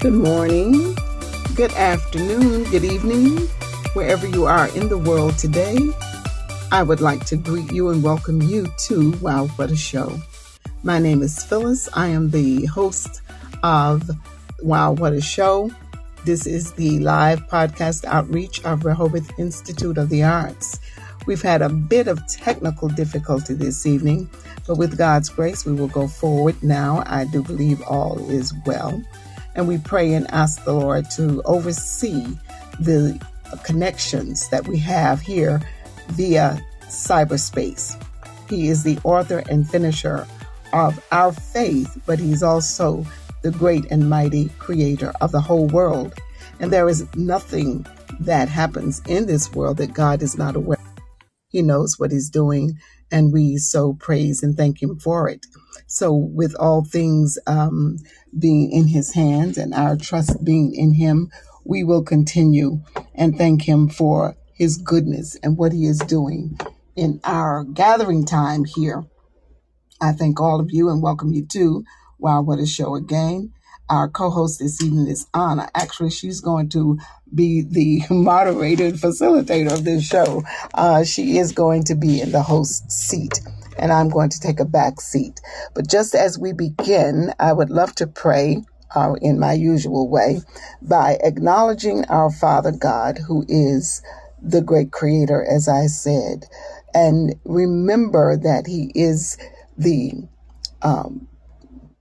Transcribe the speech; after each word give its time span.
Good 0.00 0.14
morning, 0.14 0.94
good 1.56 1.72
afternoon, 1.72 2.62
good 2.70 2.84
evening, 2.84 3.36
wherever 3.94 4.28
you 4.28 4.46
are 4.46 4.68
in 4.76 4.88
the 4.88 4.96
world 4.96 5.36
today. 5.36 5.76
I 6.70 6.84
would 6.84 7.00
like 7.00 7.24
to 7.26 7.36
greet 7.36 7.72
you 7.72 7.88
and 7.88 8.00
welcome 8.00 8.40
you 8.40 8.68
to 8.86 9.10
Wow 9.20 9.48
What 9.56 9.72
a 9.72 9.76
Show. 9.76 10.16
My 10.84 11.00
name 11.00 11.20
is 11.20 11.42
Phyllis. 11.42 11.88
I 11.94 12.06
am 12.06 12.30
the 12.30 12.66
host 12.66 13.22
of 13.64 14.08
Wow 14.62 14.92
What 14.92 15.14
a 15.14 15.20
Show. 15.20 15.72
This 16.24 16.46
is 16.46 16.70
the 16.74 17.00
live 17.00 17.48
podcast 17.48 18.04
outreach 18.04 18.64
of 18.64 18.84
Rehoboth 18.84 19.36
Institute 19.36 19.98
of 19.98 20.10
the 20.10 20.22
Arts. 20.22 20.78
We've 21.26 21.42
had 21.42 21.60
a 21.60 21.68
bit 21.68 22.06
of 22.06 22.24
technical 22.28 22.86
difficulty 22.86 23.52
this 23.52 23.84
evening, 23.84 24.30
but 24.64 24.78
with 24.78 24.96
God's 24.96 25.28
grace, 25.28 25.66
we 25.66 25.72
will 25.72 25.88
go 25.88 26.06
forward 26.06 26.62
now. 26.62 27.02
I 27.04 27.24
do 27.24 27.42
believe 27.42 27.82
all 27.82 28.30
is 28.30 28.54
well. 28.64 29.02
And 29.58 29.66
we 29.66 29.78
pray 29.78 30.14
and 30.14 30.30
ask 30.30 30.64
the 30.64 30.72
Lord 30.72 31.10
to 31.16 31.42
oversee 31.44 32.24
the 32.78 33.20
connections 33.64 34.48
that 34.50 34.68
we 34.68 34.78
have 34.78 35.20
here 35.20 35.60
via 36.10 36.64
cyberspace. 36.82 38.00
He 38.48 38.68
is 38.68 38.84
the 38.84 39.00
author 39.02 39.42
and 39.50 39.68
finisher 39.68 40.28
of 40.72 41.04
our 41.10 41.32
faith, 41.32 42.00
but 42.06 42.20
he's 42.20 42.44
also 42.44 43.04
the 43.42 43.50
great 43.50 43.84
and 43.90 44.08
mighty 44.08 44.48
creator 44.60 45.12
of 45.20 45.32
the 45.32 45.40
whole 45.40 45.66
world. 45.66 46.14
And 46.60 46.72
there 46.72 46.88
is 46.88 47.04
nothing 47.16 47.84
that 48.20 48.48
happens 48.48 49.02
in 49.08 49.26
this 49.26 49.52
world 49.52 49.78
that 49.78 49.92
God 49.92 50.22
is 50.22 50.38
not 50.38 50.54
aware. 50.54 50.78
He 51.48 51.62
knows 51.62 51.98
what 51.98 52.12
he's 52.12 52.30
doing 52.30 52.78
and 53.10 53.32
we 53.32 53.56
so 53.56 53.94
praise 53.94 54.40
and 54.44 54.56
thank 54.56 54.80
him 54.80 55.00
for 55.00 55.28
it. 55.28 55.44
So, 55.90 56.12
with 56.12 56.54
all 56.60 56.84
things 56.84 57.38
um, 57.46 57.96
being 58.38 58.70
in 58.70 58.88
his 58.88 59.14
hands 59.14 59.56
and 59.56 59.72
our 59.72 59.96
trust 59.96 60.44
being 60.44 60.74
in 60.74 60.92
him, 60.92 61.30
we 61.64 61.82
will 61.82 62.02
continue 62.02 62.82
and 63.14 63.38
thank 63.38 63.62
him 63.62 63.88
for 63.88 64.36
his 64.52 64.76
goodness 64.76 65.36
and 65.42 65.56
what 65.56 65.72
he 65.72 65.86
is 65.86 65.98
doing 66.00 66.60
in 66.94 67.20
our 67.24 67.64
gathering 67.64 68.26
time 68.26 68.66
here. 68.66 69.06
I 69.98 70.12
thank 70.12 70.38
all 70.42 70.60
of 70.60 70.70
you 70.70 70.90
and 70.90 71.02
welcome 71.02 71.32
you 71.32 71.46
to 71.52 71.84
Wow 72.18 72.42
What 72.42 72.58
a 72.58 72.66
Show 72.66 72.94
again. 72.94 73.54
Our 73.88 74.10
co-host 74.10 74.58
this 74.58 74.82
evening 74.82 75.06
is 75.06 75.26
Ahnna. 75.32 75.70
Actually, 75.74 76.10
she's 76.10 76.42
going 76.42 76.68
to 76.70 76.98
be 77.34 77.62
the 77.62 78.02
moderator 78.14 78.84
and 78.84 78.98
facilitator 78.98 79.72
of 79.72 79.84
this 79.84 80.06
show. 80.06 80.42
Uh, 80.74 81.02
she 81.04 81.38
is 81.38 81.52
going 81.52 81.84
to 81.84 81.94
be 81.94 82.20
in 82.20 82.30
the 82.30 82.42
host 82.42 82.92
seat 82.92 83.40
and 83.78 83.92
I'm 83.92 84.08
going 84.08 84.30
to 84.30 84.40
take 84.40 84.60
a 84.60 84.64
back 84.64 85.00
seat. 85.00 85.40
But 85.74 85.88
just 85.88 86.14
as 86.14 86.38
we 86.38 86.52
begin, 86.52 87.32
I 87.38 87.52
would 87.52 87.70
love 87.70 87.94
to 87.96 88.06
pray 88.06 88.64
uh, 88.94 89.14
in 89.22 89.38
my 89.38 89.52
usual 89.52 90.08
way 90.08 90.40
by 90.82 91.18
acknowledging 91.22 92.04
our 92.06 92.30
Father 92.30 92.72
God, 92.72 93.18
who 93.26 93.44
is 93.48 94.02
the 94.42 94.62
great 94.62 94.92
creator, 94.92 95.44
as 95.44 95.68
I 95.68 95.86
said, 95.86 96.46
and 96.94 97.34
remember 97.44 98.36
that 98.36 98.66
He 98.66 98.90
is 98.94 99.36
the 99.76 100.12
um, 100.82 101.28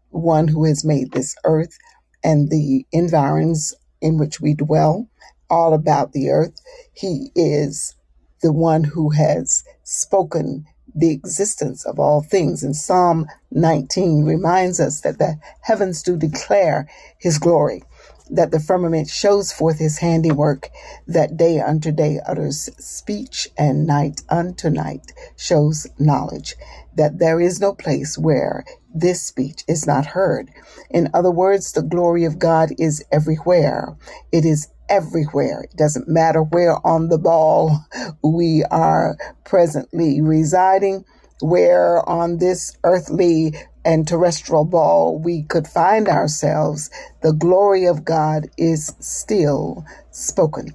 one 0.09 0.47
who 0.47 0.65
has 0.65 0.85
made 0.85 1.11
this 1.11 1.35
earth 1.45 1.77
and 2.23 2.49
the 2.49 2.85
environs 2.91 3.73
in 4.01 4.17
which 4.17 4.41
we 4.41 4.53
dwell, 4.53 5.09
all 5.49 5.73
about 5.73 6.13
the 6.13 6.29
earth. 6.29 6.55
He 6.93 7.31
is 7.35 7.95
the 8.41 8.51
one 8.53 8.83
who 8.83 9.11
has 9.11 9.63
spoken 9.83 10.65
the 10.97 11.11
existence 11.11 11.85
of 11.85 11.99
all 11.99 12.21
things. 12.21 12.63
And 12.63 12.75
Psalm 12.75 13.27
19 13.51 14.25
reminds 14.25 14.79
us 14.79 15.01
that 15.01 15.19
the 15.19 15.39
heavens 15.61 16.03
do 16.03 16.17
declare 16.17 16.89
his 17.19 17.37
glory, 17.39 17.83
that 18.29 18.51
the 18.51 18.59
firmament 18.59 19.09
shows 19.09 19.51
forth 19.51 19.79
his 19.79 19.99
handiwork, 19.99 20.69
that 21.07 21.37
day 21.37 21.59
unto 21.59 21.91
day 21.91 22.19
utters 22.25 22.69
speech, 22.77 23.47
and 23.57 23.85
night 23.87 24.21
unto 24.29 24.69
night 24.69 25.13
shows 25.35 25.87
knowledge, 25.97 26.55
that 26.95 27.19
there 27.19 27.39
is 27.39 27.59
no 27.59 27.73
place 27.73 28.17
where 28.17 28.63
this 28.93 29.21
speech 29.21 29.63
is 29.67 29.85
not 29.85 30.05
heard. 30.07 30.49
In 30.89 31.09
other 31.13 31.31
words, 31.31 31.71
the 31.71 31.81
glory 31.81 32.25
of 32.25 32.39
God 32.39 32.69
is 32.77 33.03
everywhere. 33.11 33.95
It 34.31 34.45
is 34.45 34.69
everywhere. 34.89 35.63
It 35.63 35.77
doesn't 35.77 36.07
matter 36.07 36.41
where 36.41 36.85
on 36.85 37.09
the 37.09 37.17
ball 37.17 37.85
we 38.23 38.63
are 38.71 39.17
presently 39.43 40.21
residing, 40.21 41.05
where 41.41 42.07
on 42.09 42.37
this 42.37 42.77
earthly 42.83 43.53
and 43.87 44.05
terrestrial 44.05 44.65
ball 44.65 45.17
we 45.17 45.43
could 45.43 45.65
find 45.65 46.09
ourselves, 46.09 46.89
the 47.21 47.31
glory 47.31 47.85
of 47.85 48.03
God 48.03 48.49
is 48.57 48.93
still 48.99 49.85
spoken. 50.11 50.73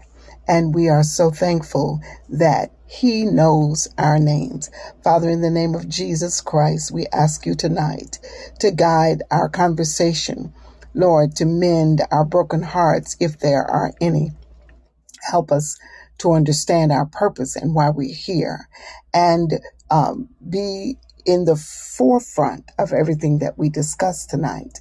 And 0.49 0.75
we 0.75 0.89
are 0.89 1.03
so 1.03 1.31
thankful 1.31 2.01
that 2.31 2.73
He 2.87 3.27
knows 3.27 3.87
our 3.99 4.19
names. 4.19 4.71
Father, 5.05 5.29
in 5.29 5.43
the 5.43 5.51
name 5.51 5.75
of 5.75 5.91
Jesus 5.91 6.41
Christ, 6.41 6.91
we 6.91 7.07
ask 7.13 7.45
you 7.45 7.55
tonight 7.55 8.19
to 8.61 8.71
guide 8.71 9.23
our 9.31 9.51
conversation. 9.51 10.55
Lord, 10.95 11.37
to 11.37 11.45
mend 11.45 12.01
our 12.11 12.25
broken 12.25 12.63
hearts 12.63 13.19
if 13.21 13.39
there 13.39 13.71
are 13.71 13.93
any. 14.01 14.31
Help 15.21 15.53
us 15.53 15.79
to 16.19 16.33
understand 16.33 16.93
our 16.93 17.07
purpose 17.07 17.57
and 17.57 17.75
why 17.75 17.91
we're 17.91 18.15
here 18.15 18.69
and 19.13 19.61
um, 19.91 20.31
be 20.49 20.97
in 21.25 21.45
the 21.45 21.57
forefront 21.57 22.71
of 22.79 22.93
everything 22.93 23.39
that 23.39 23.59
we 23.59 23.69
discuss 23.69 24.27
tonight. 24.27 24.81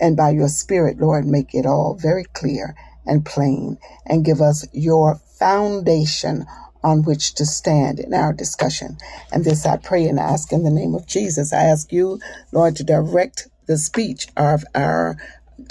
And 0.00 0.16
by 0.16 0.30
your 0.30 0.48
Spirit, 0.48 0.98
Lord, 0.98 1.26
make 1.26 1.54
it 1.54 1.66
all 1.66 1.94
very 2.00 2.24
clear 2.24 2.74
and 3.06 3.24
plain 3.24 3.78
and 4.06 4.24
give 4.24 4.40
us 4.40 4.66
your 4.72 5.16
foundation 5.38 6.46
on 6.82 7.02
which 7.02 7.34
to 7.34 7.44
stand 7.44 7.98
in 7.98 8.14
our 8.14 8.32
discussion. 8.32 8.96
And 9.32 9.44
this 9.44 9.66
I 9.66 9.76
pray 9.76 10.06
and 10.06 10.18
ask 10.18 10.52
in 10.52 10.62
the 10.62 10.70
name 10.70 10.94
of 10.94 11.06
Jesus. 11.06 11.52
I 11.52 11.64
ask 11.64 11.92
you, 11.92 12.20
Lord, 12.52 12.76
to 12.76 12.84
direct 12.84 13.48
the 13.66 13.78
speech 13.78 14.28
of 14.36 14.64
our 14.74 15.16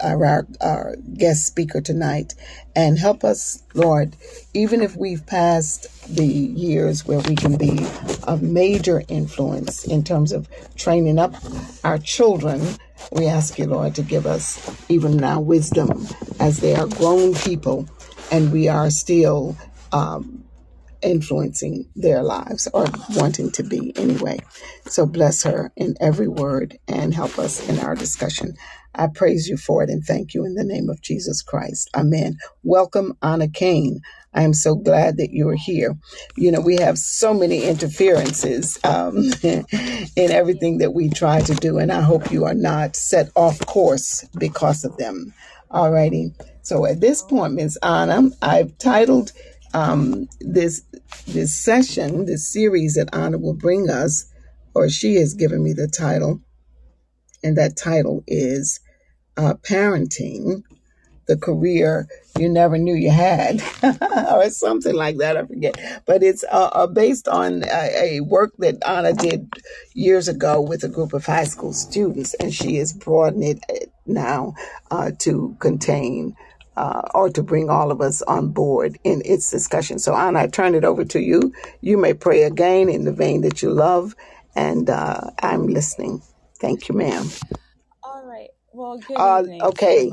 our, 0.04 0.48
our, 0.62 0.96
guest 1.18 1.46
speaker 1.46 1.82
tonight 1.82 2.36
and 2.76 3.00
help 3.00 3.24
us, 3.24 3.64
Lord, 3.74 4.16
even 4.54 4.82
if 4.82 4.96
we've 4.96 5.26
passed 5.26 5.88
the 6.16 6.26
years 6.26 7.06
where 7.06 7.20
we 7.20 7.36
can 7.36 7.58
be 7.58 7.86
of 8.24 8.42
major 8.42 9.04
influence 9.08 9.86
in 9.86 10.04
terms 10.04 10.32
of 10.32 10.48
training 10.76 11.18
up 11.18 11.34
our 11.84 11.98
children, 11.98 12.62
we 13.12 13.28
ask 13.28 13.58
you, 13.58 13.66
Lord, 13.66 13.96
to 13.96 14.04
give 14.04 14.26
us 14.26 14.60
even 14.90 15.18
now 15.18 15.40
wisdom 15.40 16.08
as 16.40 16.60
they 16.60 16.76
are 16.76 16.88
grown 16.88 17.34
people 17.34 17.88
and 18.32 18.52
we 18.52 18.68
are 18.68 18.90
still 18.90 19.56
um, 19.92 20.44
influencing 21.02 21.88
their 21.96 22.24
lives 22.24 22.68
or 22.74 22.86
wanting 23.16 23.52
to 23.52 23.64
be 23.64 23.96
anyway. 23.98 24.40
So 24.88 25.06
bless 25.06 25.44
her 25.44 25.72
in 25.76 25.96
every 26.00 26.28
word 26.28 26.78
and 26.88 27.14
help 27.14 27.38
us 27.40 27.68
in 27.68 27.80
our 27.80 27.96
discussion. 27.96 28.56
I 28.98 29.08
praise 29.08 29.48
you 29.50 29.58
for 29.58 29.84
it 29.84 29.92
and 29.92 30.04
thank 30.04 30.34
you 30.36 30.46
in 30.46 30.56
the 30.56 30.66
name 30.66 30.90
of 30.90 31.02
Jesus 31.02 31.44
Christ. 31.44 31.90
Amen. 31.96 32.38
Welcome, 32.64 33.16
Ahnna 33.24 33.54
Cain. 33.54 34.02
I 34.34 34.44
am 34.44 34.54
so 34.54 34.76
glad 34.76 35.18
that 35.18 35.32
you're 35.34 35.56
here. 35.58 35.98
You 36.38 36.52
know, 36.52 36.62
we 36.62 36.78
have 36.78 36.98
so 37.00 37.34
many 37.34 37.64
interferences 37.66 38.80
um, 38.84 39.18
in 39.44 40.32
everything 40.32 40.80
that 40.80 40.94
we 40.94 41.10
try 41.10 41.42
to 41.42 41.56
do, 41.56 41.80
and 41.80 41.92
I 41.92 42.02
hope 42.02 42.32
you 42.32 42.46
are 42.46 42.56
not 42.56 42.96
set 42.98 43.30
off 43.36 43.60
course 43.68 44.26
because 44.40 44.86
of 44.86 44.98
them. 44.98 45.34
All 45.72 45.92
righty. 45.92 46.34
So 46.64 46.86
at 46.86 47.02
this 47.02 47.24
point, 47.24 47.56
Ms. 47.56 47.80
Ahnna, 47.84 48.32
I've 48.42 48.78
titled 48.80 49.34
um, 49.74 50.28
this 50.42 50.84
this 51.28 51.56
session, 51.56 52.26
this 52.26 52.52
series 52.52 52.96
that 52.96 53.12
Ahnna 53.12 53.42
will 53.42 53.56
bring 53.56 53.90
us, 53.90 54.32
or 54.76 54.90
she 54.90 55.16
has 55.16 55.36
given 55.36 55.64
me 55.64 55.74
the 55.74 55.88
title, 55.88 56.42
and 57.44 57.58
that 57.58 57.78
title 57.78 58.24
is 58.28 58.80
uh, 59.38 59.56
"Parenting: 59.70 60.64
The 61.28 61.38
Career 61.38 62.08
You 62.40 62.50
Never 62.50 62.78
Knew 62.78 62.96
You 62.96 63.12
Had," 63.12 63.64
or 64.34 64.50
something 64.52 64.96
like 64.96 65.18
that. 65.20 65.38
I 65.38 65.46
forget, 65.46 66.04
but 66.08 66.24
it's 66.24 66.44
uh, 66.46 66.70
uh, 66.74 66.88
based 66.88 67.28
on 67.28 67.64
a, 67.66 68.18
a 68.18 68.22
work 68.22 68.54
that 68.60 68.82
Ahnna 68.82 69.18
did 69.18 69.50
years 69.96 70.28
ago 70.28 70.62
with 70.62 70.84
a 70.84 70.90
group 70.90 71.14
of 71.14 71.26
high 71.26 71.46
school 71.46 71.74
students, 71.74 72.34
and 72.36 72.54
she 72.54 72.78
has 72.78 72.94
broadened 72.94 73.44
it 73.46 73.60
uh, 73.72 73.88
now 74.08 74.54
uh, 74.92 75.12
to 75.20 75.58
contain 75.62 76.36
uh, 76.78 77.04
or 77.16 77.30
to 77.30 77.44
bring 77.44 77.70
all 77.70 77.92
of 77.92 78.02
us 78.02 78.22
on 78.24 78.50
board 78.50 78.98
in 79.04 79.22
its 79.26 79.52
discussion. 79.52 80.00
So, 80.00 80.14
Ahnna, 80.14 80.38
I 80.40 80.48
turn 80.48 80.76
it 80.76 80.86
over 80.86 81.06
to 81.06 81.20
you. 81.22 81.54
You 81.82 81.98
may 81.98 82.14
pray 82.14 82.44
again 82.44 82.90
in 82.90 83.06
the 83.06 83.14
vein 83.14 83.42
that 83.42 83.62
you 83.62 83.72
love, 83.72 84.16
and 84.56 84.90
uh, 84.90 85.22
I'm 85.44 85.68
listening. 85.68 86.22
Thank 86.62 86.90
you, 86.90 86.96
ma'am. 86.96 87.28
Well, 88.78 89.00
good 89.00 89.16
uh, 89.16 89.42
evening. 89.42 89.64
Okay. 89.64 90.12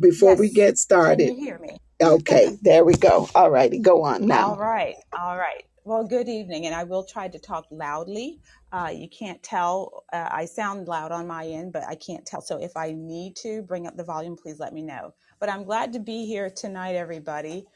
Before 0.00 0.30
yes. 0.30 0.38
we 0.38 0.50
get 0.50 0.78
started, 0.78 1.28
can 1.28 1.38
you 1.38 1.44
hear 1.44 1.58
me? 1.58 1.76
okay, 2.02 2.56
there 2.62 2.82
we 2.82 2.94
go. 2.94 3.28
All 3.34 3.50
righty, 3.50 3.78
go 3.78 4.04
on 4.04 4.26
now. 4.26 4.52
All 4.52 4.58
right. 4.58 4.94
All 5.18 5.36
right. 5.36 5.64
Well, 5.84 6.06
good 6.06 6.30
evening, 6.30 6.64
and 6.64 6.74
I 6.74 6.84
will 6.84 7.04
try 7.04 7.28
to 7.28 7.38
talk 7.38 7.66
loudly. 7.70 8.40
Uh, 8.72 8.90
you 8.94 9.06
can't 9.10 9.42
tell. 9.42 10.04
Uh, 10.14 10.28
I 10.30 10.46
sound 10.46 10.88
loud 10.88 11.12
on 11.12 11.26
my 11.26 11.46
end, 11.46 11.74
but 11.74 11.84
I 11.86 11.94
can't 11.94 12.24
tell. 12.24 12.40
So 12.40 12.56
if 12.56 12.74
I 12.74 12.92
need 12.92 13.36
to 13.42 13.60
bring 13.60 13.86
up 13.86 13.98
the 13.98 14.04
volume, 14.04 14.34
please 14.34 14.58
let 14.58 14.72
me 14.72 14.82
know. 14.82 15.12
But 15.38 15.50
I'm 15.50 15.64
glad 15.64 15.92
to 15.92 15.98
be 15.98 16.24
here 16.24 16.48
tonight, 16.48 16.94
everybody. 16.94 17.66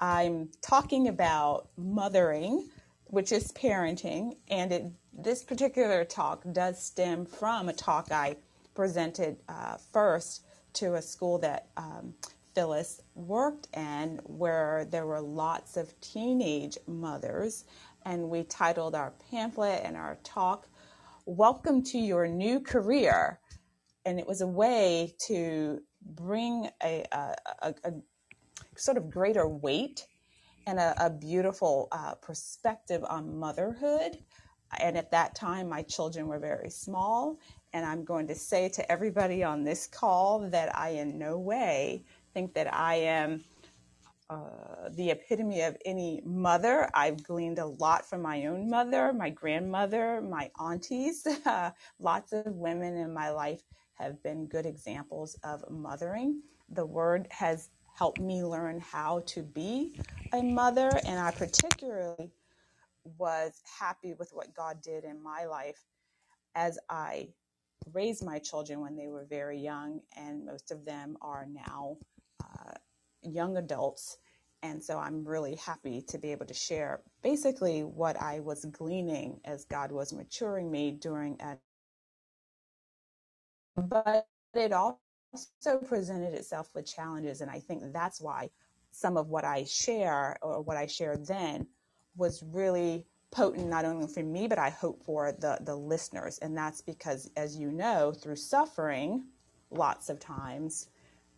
I'm 0.00 0.48
talking 0.60 1.06
about 1.06 1.68
mothering, 1.76 2.68
which 3.04 3.30
is 3.30 3.52
parenting, 3.52 4.38
and 4.48 4.72
it, 4.72 4.86
this 5.16 5.44
particular 5.44 6.04
talk 6.04 6.42
does 6.52 6.82
stem 6.82 7.24
from 7.26 7.68
a 7.68 7.72
talk 7.72 8.10
I 8.10 8.36
presented 8.76 9.38
uh, 9.48 9.78
first 9.92 10.44
to 10.74 10.94
a 10.94 11.02
school 11.02 11.38
that 11.38 11.68
um, 11.78 12.14
Phyllis 12.54 13.00
worked 13.14 13.68
in 13.74 14.20
where 14.24 14.86
there 14.90 15.06
were 15.06 15.20
lots 15.20 15.76
of 15.76 15.98
teenage 16.00 16.76
mothers. 16.86 17.64
And 18.04 18.28
we 18.30 18.44
titled 18.44 18.94
our 18.94 19.14
pamphlet 19.30 19.80
and 19.82 19.96
our 19.96 20.18
talk, 20.22 20.68
Welcome 21.24 21.82
to 21.84 21.98
Your 21.98 22.28
New 22.28 22.60
Career. 22.60 23.40
And 24.04 24.20
it 24.20 24.26
was 24.26 24.42
a 24.42 24.46
way 24.46 25.14
to 25.26 25.80
bring 26.14 26.68
a, 26.84 27.04
a, 27.10 27.34
a, 27.62 27.74
a 27.84 27.92
sort 28.76 28.98
of 28.98 29.10
greater 29.10 29.48
weight 29.48 30.06
and 30.66 30.78
a, 30.78 31.10
beautiful 31.10 31.88
uh, 31.92 32.14
perspective 32.16 33.02
on 33.08 33.38
motherhood. 33.38 34.18
And 34.80 34.96
at 34.96 35.12
that 35.12 35.34
time, 35.34 35.68
my 35.68 35.82
children 35.82 36.26
were 36.26 36.40
very 36.40 36.70
small. 36.70 37.38
And 37.76 37.84
I'm 37.84 38.06
going 38.06 38.26
to 38.28 38.34
say 38.34 38.70
to 38.70 38.90
everybody 38.90 39.44
on 39.44 39.62
this 39.62 39.86
call 39.86 40.48
that 40.48 40.74
I 40.74 40.92
in 40.92 41.18
no 41.18 41.38
way 41.38 42.06
think 42.32 42.54
that 42.54 42.72
I 42.72 42.94
am 42.94 43.44
uh, 44.30 44.88
the 44.88 45.10
epitome 45.10 45.60
of 45.60 45.76
any 45.84 46.22
mother. 46.24 46.88
I've 46.94 47.22
gleaned 47.22 47.58
a 47.58 47.66
lot 47.66 48.08
from 48.08 48.22
my 48.22 48.46
own 48.46 48.70
mother, 48.70 49.12
my 49.12 49.28
grandmother, 49.28 50.22
my 50.22 50.50
aunties. 50.58 51.26
lots 52.00 52.32
of 52.32 52.46
women 52.46 52.96
in 52.96 53.12
my 53.12 53.28
life 53.28 53.60
have 53.92 54.22
been 54.22 54.46
good 54.46 54.64
examples 54.64 55.36
of 55.44 55.62
mothering. 55.70 56.40
The 56.70 56.86
word 56.86 57.28
has 57.30 57.68
helped 57.94 58.20
me 58.20 58.42
learn 58.42 58.80
how 58.80 59.20
to 59.26 59.42
be 59.42 60.00
a 60.32 60.42
mother, 60.42 60.88
and 61.04 61.20
I 61.20 61.30
particularly 61.30 62.32
was 63.18 63.60
happy 63.78 64.14
with 64.14 64.30
what 64.32 64.54
God 64.54 64.80
did 64.80 65.04
in 65.04 65.22
my 65.22 65.44
life 65.44 65.84
as 66.54 66.78
I 66.88 67.28
raised 67.92 68.24
my 68.24 68.38
children 68.38 68.80
when 68.80 68.96
they 68.96 69.08
were 69.08 69.26
very 69.28 69.58
young, 69.58 70.00
and 70.16 70.44
most 70.46 70.70
of 70.70 70.84
them 70.84 71.16
are 71.22 71.46
now 71.50 71.96
uh, 72.42 72.72
young 73.22 73.56
adults. 73.56 74.18
And 74.62 74.82
so 74.82 74.98
I'm 74.98 75.24
really 75.24 75.56
happy 75.56 76.02
to 76.08 76.18
be 76.18 76.32
able 76.32 76.46
to 76.46 76.54
share 76.54 77.02
basically 77.22 77.82
what 77.84 78.20
I 78.20 78.40
was 78.40 78.64
gleaning 78.66 79.40
as 79.44 79.64
God 79.66 79.92
was 79.92 80.12
maturing 80.12 80.70
me 80.70 80.92
during 80.92 81.40
a 81.40 81.58
but 83.76 84.26
it 84.54 84.72
also 84.72 84.98
presented 85.86 86.34
itself 86.34 86.70
with 86.74 86.86
challenges 86.86 87.40
and 87.40 87.50
I 87.50 87.60
think 87.60 87.82
that's 87.92 88.20
why 88.20 88.50
some 88.92 89.16
of 89.16 89.28
what 89.28 89.44
I 89.44 89.64
share 89.64 90.38
or 90.42 90.62
what 90.62 90.76
I 90.76 90.86
shared 90.86 91.26
then 91.26 91.66
was 92.16 92.42
really 92.42 93.06
potent 93.30 93.68
not 93.68 93.84
only 93.84 94.06
for 94.06 94.22
me 94.22 94.46
but 94.46 94.58
I 94.58 94.70
hope 94.70 95.02
for 95.04 95.32
the 95.32 95.58
the 95.60 95.74
listeners 95.74 96.38
and 96.38 96.56
that's 96.56 96.80
because 96.80 97.30
as 97.36 97.56
you 97.56 97.70
know 97.70 98.12
through 98.12 98.36
suffering 98.36 99.24
lots 99.70 100.08
of 100.08 100.20
times 100.20 100.88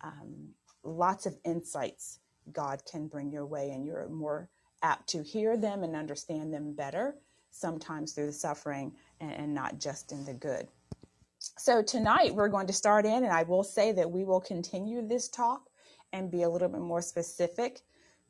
um, 0.02 0.50
lots 0.84 1.26
of 1.26 1.36
insights 1.44 2.20
God 2.52 2.82
can 2.90 3.06
bring 3.06 3.30
your 3.30 3.46
way, 3.46 3.70
and 3.70 3.84
you're 3.84 4.08
more 4.08 4.48
apt 4.82 5.08
to 5.10 5.22
hear 5.22 5.56
them 5.56 5.82
and 5.82 5.96
understand 5.96 6.52
them 6.52 6.72
better, 6.72 7.16
sometimes 7.50 8.12
through 8.12 8.26
the 8.26 8.32
suffering 8.32 8.92
and, 9.20 9.32
and 9.32 9.54
not 9.54 9.78
just 9.78 10.12
in 10.12 10.24
the 10.24 10.34
good. 10.34 10.68
So, 11.38 11.82
tonight 11.82 12.34
we're 12.34 12.48
going 12.48 12.66
to 12.66 12.72
start 12.72 13.06
in, 13.06 13.24
and 13.24 13.32
I 13.32 13.42
will 13.44 13.64
say 13.64 13.92
that 13.92 14.10
we 14.10 14.24
will 14.24 14.40
continue 14.40 15.06
this 15.06 15.28
talk 15.28 15.68
and 16.12 16.30
be 16.30 16.42
a 16.42 16.48
little 16.48 16.68
bit 16.68 16.80
more 16.80 17.02
specific 17.02 17.82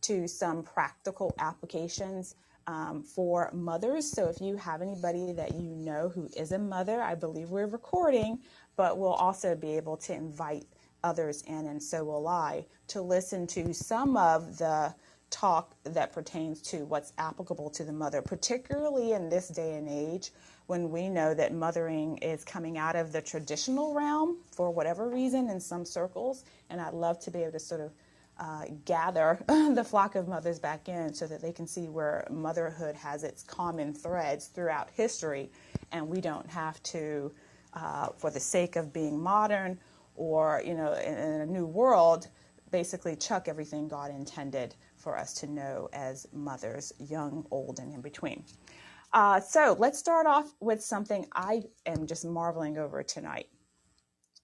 to 0.03 0.29
some 0.29 0.63
practical 0.63 1.35
applications 1.39 2.35
um, 2.69 3.03
for 3.03 3.51
mothers. 3.55 4.09
So, 4.09 4.29
if 4.29 4.43
you 4.43 4.57
have 4.57 4.83
anybody 4.83 5.33
that 5.33 5.55
you 5.55 5.75
know 5.75 6.11
who 6.11 6.29
is 6.37 6.53
a 6.53 6.59
mother, 6.59 7.03
I 7.03 7.15
believe 7.15 7.49
we're 7.49 7.67
recording, 7.67 8.39
but 8.77 8.99
we'll 8.99 9.15
also 9.15 9.57
be 9.57 9.77
able 9.77 9.97
to 9.97 10.13
invite 10.13 10.67
others 11.03 11.43
in, 11.47 11.67
and 11.67 11.83
so 11.83 12.05
will 12.05 12.29
I, 12.29 12.67
to 12.89 13.01
listen 13.01 13.47
to 13.49 13.73
some 13.73 14.19
of 14.19 14.59
the 14.59 14.95
talk 15.31 15.75
that 15.85 16.13
pertains 16.13 16.61
to 16.63 16.85
what's 16.85 17.15
applicable 17.17 17.71
to 17.71 17.85
the 17.85 17.93
mother, 17.93 18.21
particularly 18.21 19.13
in 19.13 19.31
this 19.31 19.49
day 19.49 19.77
and 19.77 19.89
age 19.89 20.31
when 20.67 20.91
we 20.91 21.09
know 21.09 21.33
that 21.33 21.55
mothering 21.55 22.19
is 22.19 22.45
coming 22.45 22.77
out 22.77 22.97
of 22.97 23.13
the 23.13 23.23
traditional 23.23 23.95
realm 23.95 24.37
for 24.55 24.71
whatever 24.71 25.09
reason 25.09 25.49
in 25.49 25.61
some 25.61 25.85
circles. 25.85 26.45
And 26.69 26.81
I'd 26.81 26.93
love 26.93 27.19
to 27.21 27.31
be 27.31 27.41
able 27.41 27.53
to 27.53 27.59
sort 27.59 27.81
of 27.81 27.93
uh, 28.39 28.65
gather 28.85 29.39
the 29.49 29.85
flock 29.85 30.15
of 30.15 30.29
mothers 30.29 30.59
back 30.59 30.89
in 30.89 31.13
so 31.13 31.27
that 31.27 31.43
they 31.43 31.53
can 31.53 31.67
see 31.67 31.89
where 31.89 32.27
motherhood 32.31 32.95
has 32.95 33.25
its 33.25 33.43
common 33.43 33.93
threads 33.93 34.47
throughout 34.47 34.89
history. 34.95 35.51
And 35.93 36.09
we 36.09 36.21
don't 36.21 36.49
have 36.49 36.83
to, 36.85 37.33
uh, 37.75 38.09
for 38.17 38.31
the 38.31 38.41
sake 38.41 38.77
of 38.77 38.93
being 38.93 39.21
modern 39.21 39.79
or 40.19 40.61
you 40.67 40.75
know 40.75 40.93
in, 40.95 41.15
in 41.15 41.41
a 41.41 41.47
new 41.47 41.65
world 41.65 42.29
basically 42.71 43.17
chuck 43.17 43.49
everything 43.49 43.89
god 43.89 44.11
intended 44.11 44.75
for 44.97 45.17
us 45.17 45.33
to 45.33 45.47
know 45.47 45.89
as 45.93 46.27
mothers 46.33 46.93
young 46.99 47.47
old 47.51 47.79
and 47.79 47.95
in 47.95 48.01
between 48.03 48.45
uh, 49.15 49.41
so 49.41 49.75
let's 49.79 49.99
start 49.99 50.27
off 50.27 50.53
with 50.61 50.83
something 50.83 51.25
i 51.33 51.63
am 51.87 52.07
just 52.07 52.27
marveling 52.27 52.77
over 52.77 53.03
tonight 53.03 53.47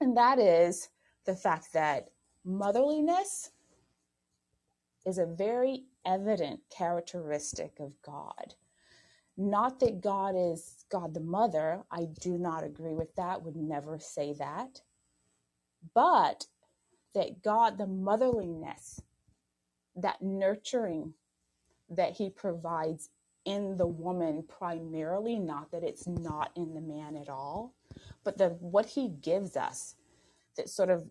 and 0.00 0.16
that 0.16 0.38
is 0.38 0.88
the 1.26 1.34
fact 1.34 1.72
that 1.72 2.08
motherliness 2.46 3.50
is 5.04 5.18
a 5.18 5.26
very 5.26 5.84
evident 6.06 6.60
characteristic 6.70 7.80
of 7.80 8.00
god. 8.02 8.54
Not 9.36 9.80
that 9.80 10.00
god 10.00 10.34
is 10.36 10.84
god 10.90 11.14
the 11.14 11.20
mother. 11.20 11.84
I 11.90 12.06
do 12.20 12.38
not 12.38 12.64
agree 12.64 12.94
with 12.94 13.14
that 13.16 13.42
would 13.42 13.56
never 13.56 13.98
say 13.98 14.34
that. 14.34 14.80
But 15.94 16.46
that 17.14 17.42
God, 17.42 17.78
the 17.78 17.86
motherliness, 17.86 19.00
that 19.96 20.20
nurturing 20.20 21.14
that 21.88 22.12
He 22.12 22.28
provides 22.30 23.10
in 23.44 23.76
the 23.76 23.86
woman 23.86 24.44
primarily, 24.48 25.38
not 25.38 25.70
that 25.70 25.84
it's 25.84 26.06
not 26.06 26.50
in 26.56 26.74
the 26.74 26.80
man 26.80 27.16
at 27.16 27.28
all, 27.28 27.74
but 28.24 28.38
the 28.38 28.50
what 28.60 28.86
He 28.86 29.08
gives 29.08 29.56
us 29.56 29.94
that 30.56 30.68
sort 30.68 30.90
of 30.90 31.04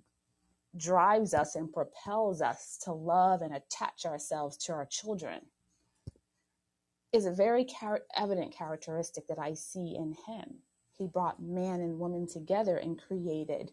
drives 0.78 1.34
us 1.34 1.56
and 1.56 1.72
propels 1.74 2.42
us 2.42 2.80
to 2.84 2.94
love 2.94 3.42
and 3.42 3.56
attach 3.56 4.06
ourselves 4.06 4.58
to 4.58 4.74
our 4.74 4.86
children 4.86 5.42
is 7.14 7.26
a 7.26 7.32
very 7.32 7.66
char- 7.66 8.04
evident 8.18 8.54
characteristic 8.54 9.28
that 9.28 9.40
I 9.40 9.54
see 9.54 9.96
in 9.96 10.16
him. 10.28 10.56
He 10.98 11.08
brought 11.08 11.42
man 11.42 11.82
and 11.82 12.00
woman 12.00 12.28
together 12.28 12.78
and 12.78 13.02
created 13.02 13.72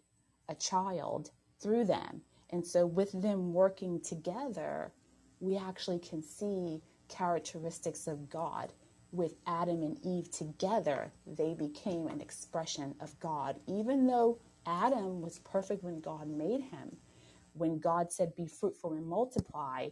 a 0.49 0.55
child 0.55 1.31
through 1.61 1.85
them. 1.87 2.23
And 2.51 2.67
so, 2.67 2.87
with 2.87 3.13
them 3.13 3.53
working 3.53 4.01
together, 4.01 4.93
we 5.41 5.57
actually 5.57 5.99
can 5.99 6.23
see 6.23 6.83
characteristics 7.09 8.07
of 8.07 8.31
God. 8.31 8.73
With 9.13 9.37
Adam 9.47 9.83
and 9.83 9.99
Eve 10.05 10.31
together, 10.31 11.13
they 11.27 11.55
became 11.55 12.09
an 12.09 12.21
expression 12.21 12.95
of 13.01 13.19
God. 13.21 13.57
Even 13.67 14.07
though 14.07 14.39
Adam 14.71 15.21
was 15.21 15.41
perfect 15.41 15.85
when 15.85 16.01
God 16.01 16.29
made 16.29 16.63
him, 16.63 16.97
when 17.55 17.81
God 17.81 18.13
said, 18.13 18.37
Be 18.37 18.47
fruitful 18.47 18.95
and 18.95 19.07
multiply, 19.07 19.89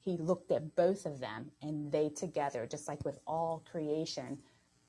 he 0.00 0.18
looked 0.18 0.52
at 0.52 0.76
both 0.76 1.06
of 1.06 1.20
them 1.20 1.50
and 1.62 1.90
they 1.90 2.10
together, 2.10 2.66
just 2.70 2.88
like 2.88 3.04
with 3.04 3.18
all 3.26 3.64
creation, 3.70 4.38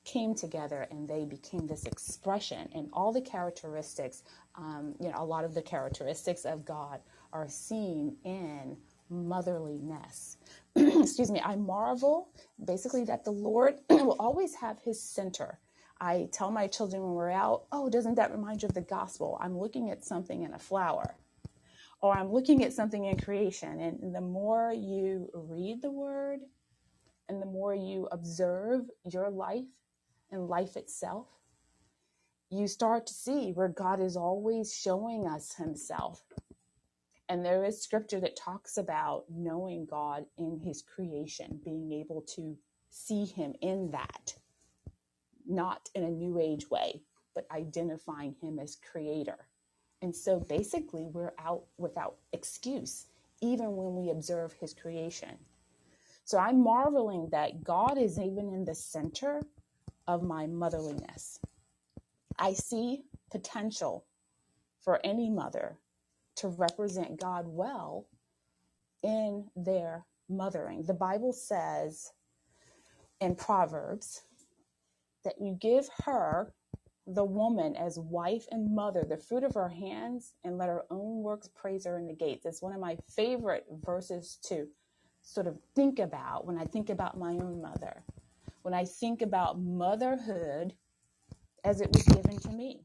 came 0.04 0.34
together 0.34 0.86
and 0.90 1.08
they 1.08 1.24
became 1.24 1.66
this 1.66 1.86
expression. 1.86 2.68
And 2.74 2.90
all 2.92 3.12
the 3.12 3.22
characteristics 3.22 4.24
um, 4.56 4.94
you 5.00 5.08
know 5.08 5.16
a 5.18 5.24
lot 5.24 5.44
of 5.44 5.54
the 5.54 5.62
characteristics 5.62 6.44
of 6.44 6.64
god 6.64 7.00
are 7.32 7.48
seen 7.48 8.16
in 8.24 8.76
motherliness. 9.12 10.36
Excuse 10.76 11.30
me 11.30 11.40
i 11.44 11.56
marvel 11.56 12.28
basically 12.64 13.04
that 13.04 13.24
the 13.24 13.32
lord 13.32 13.76
will 13.90 14.16
always 14.20 14.54
have 14.54 14.78
his 14.80 15.02
center 15.02 15.58
i 16.00 16.28
tell 16.32 16.50
my 16.50 16.66
children 16.66 17.02
when 17.02 17.12
we're 17.12 17.30
out 17.30 17.64
oh 17.72 17.88
doesn't 17.90 18.16
that 18.16 18.32
remind 18.32 18.62
you 18.62 18.68
of 18.68 18.74
the 18.74 18.80
gospel? 18.80 19.38
I'm 19.40 19.58
looking 19.58 19.90
at 19.90 20.04
something 20.04 20.42
in 20.42 20.54
a 20.54 20.58
flower 20.58 21.14
or 22.00 22.16
i'm 22.16 22.32
looking 22.32 22.64
at 22.64 22.72
something 22.72 23.04
in 23.06 23.18
creation. 23.18 23.80
And 23.80 24.14
the 24.14 24.20
more 24.20 24.72
you 24.72 25.30
read 25.34 25.82
the 25.82 25.90
word 25.90 26.40
and 27.28 27.40
the 27.42 27.46
more 27.46 27.74
you 27.74 28.08
observe 28.12 28.82
your 29.10 29.30
life 29.30 29.66
and 30.30 30.48
life 30.48 30.76
itself, 30.76 31.28
you 32.50 32.66
start 32.66 33.06
to 33.06 33.14
see 33.14 33.52
where 33.52 33.68
God 33.68 34.00
is 34.00 34.16
always 34.16 34.74
showing 34.74 35.26
us 35.26 35.54
Himself. 35.54 36.24
And 37.28 37.44
there 37.44 37.64
is 37.64 37.82
scripture 37.82 38.20
that 38.20 38.36
talks 38.36 38.76
about 38.76 39.24
knowing 39.30 39.86
God 39.88 40.26
in 40.38 40.60
His 40.64 40.82
creation, 40.82 41.60
being 41.64 41.92
able 41.92 42.22
to 42.34 42.56
see 42.90 43.24
him 43.24 43.54
in 43.62 43.90
that, 43.92 44.34
not 45.50 45.88
in 45.94 46.04
a 46.04 46.10
new 46.10 46.38
age 46.38 46.70
way, 46.70 47.02
but 47.34 47.46
identifying 47.50 48.34
him 48.40 48.58
as 48.58 48.76
creator. 48.76 49.46
And 50.02 50.14
so 50.14 50.40
basically, 50.40 51.04
we're 51.04 51.32
out 51.38 51.64
without 51.76 52.16
excuse, 52.32 53.06
even 53.42 53.76
when 53.76 53.94
we 53.94 54.10
observe 54.10 54.54
his 54.54 54.72
creation. 54.72 55.36
So 56.24 56.38
I'm 56.38 56.62
marveling 56.62 57.28
that 57.32 57.64
God 57.64 57.98
is 57.98 58.18
even 58.18 58.52
in 58.54 58.64
the 58.64 58.74
center 58.74 59.42
of 60.06 60.22
my 60.22 60.46
motherliness. 60.46 61.40
I 62.38 62.54
see 62.54 63.02
potential 63.30 64.06
for 64.80 65.00
any 65.04 65.28
mother 65.28 65.78
to 66.36 66.48
represent 66.48 67.20
God 67.20 67.44
well 67.46 68.06
in 69.02 69.50
their 69.56 70.06
mothering. 70.28 70.84
The 70.84 70.94
Bible 70.94 71.32
says 71.32 72.12
in 73.20 73.34
Proverbs 73.34 74.22
that 75.24 75.40
you 75.40 75.56
give 75.60 75.88
her, 76.04 76.52
the 77.06 77.24
woman, 77.24 77.74
as 77.76 77.98
wife 77.98 78.46
and 78.50 78.74
mother, 78.74 79.04
the 79.08 79.16
fruit 79.16 79.42
of 79.42 79.54
her 79.54 79.68
hands, 79.68 80.34
and 80.44 80.58
let 80.58 80.68
her 80.68 80.84
own 80.90 81.22
works 81.22 81.48
praise 81.54 81.84
her 81.86 81.98
in 81.98 82.06
the 82.06 82.14
gates. 82.14 82.46
It's 82.46 82.62
one 82.62 82.72
of 82.72 82.80
my 82.80 82.96
favorite 83.16 83.66
verses 83.84 84.38
to 84.44 84.68
sort 85.22 85.46
of 85.46 85.58
think 85.74 85.98
about 85.98 86.46
when 86.46 86.58
I 86.58 86.64
think 86.64 86.90
about 86.90 87.18
my 87.18 87.32
own 87.32 87.60
mother, 87.60 88.04
when 88.62 88.74
I 88.74 88.84
think 88.84 89.22
about 89.22 89.60
motherhood 89.60 90.74
as 91.64 91.80
it 91.80 91.90
was 91.92 92.02
given 92.04 92.38
to 92.38 92.50
me. 92.50 92.84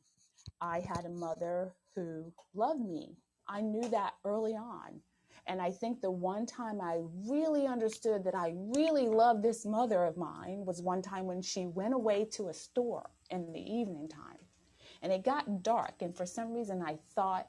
I 0.62 0.80
had 0.80 1.06
a 1.06 1.10
mother 1.10 1.74
who 1.96 2.32
loved 2.54 2.82
me. 2.82 3.18
I 3.48 3.62
knew 3.62 3.88
that 3.90 4.14
early 4.24 4.54
on. 4.54 5.02
And 5.48 5.62
I 5.62 5.72
think 5.72 6.02
the 6.02 6.12
one 6.12 6.46
time 6.46 6.82
I 6.82 7.00
really 7.28 7.68
understood 7.68 8.24
that 8.24 8.36
I 8.36 8.54
really 8.76 9.08
loved 9.08 9.44
this 9.44 9.66
mother 9.66 10.04
of 10.04 10.18
mine 10.18 10.66
was 10.66 10.82
one 10.82 11.02
time 11.02 11.26
when 11.26 11.42
she 11.42 11.68
went 11.68 11.94
away 11.94 12.26
to 12.34 12.48
a 12.48 12.54
store 12.54 13.10
in 13.30 13.54
the 13.54 13.60
evening 13.60 14.08
time. 14.08 14.40
And 15.02 15.12
it 15.12 15.24
got 15.24 15.62
dark. 15.62 16.02
And 16.02 16.16
for 16.16 16.26
some 16.26 16.52
reason, 16.52 16.82
I 16.82 16.98
thought, 17.14 17.48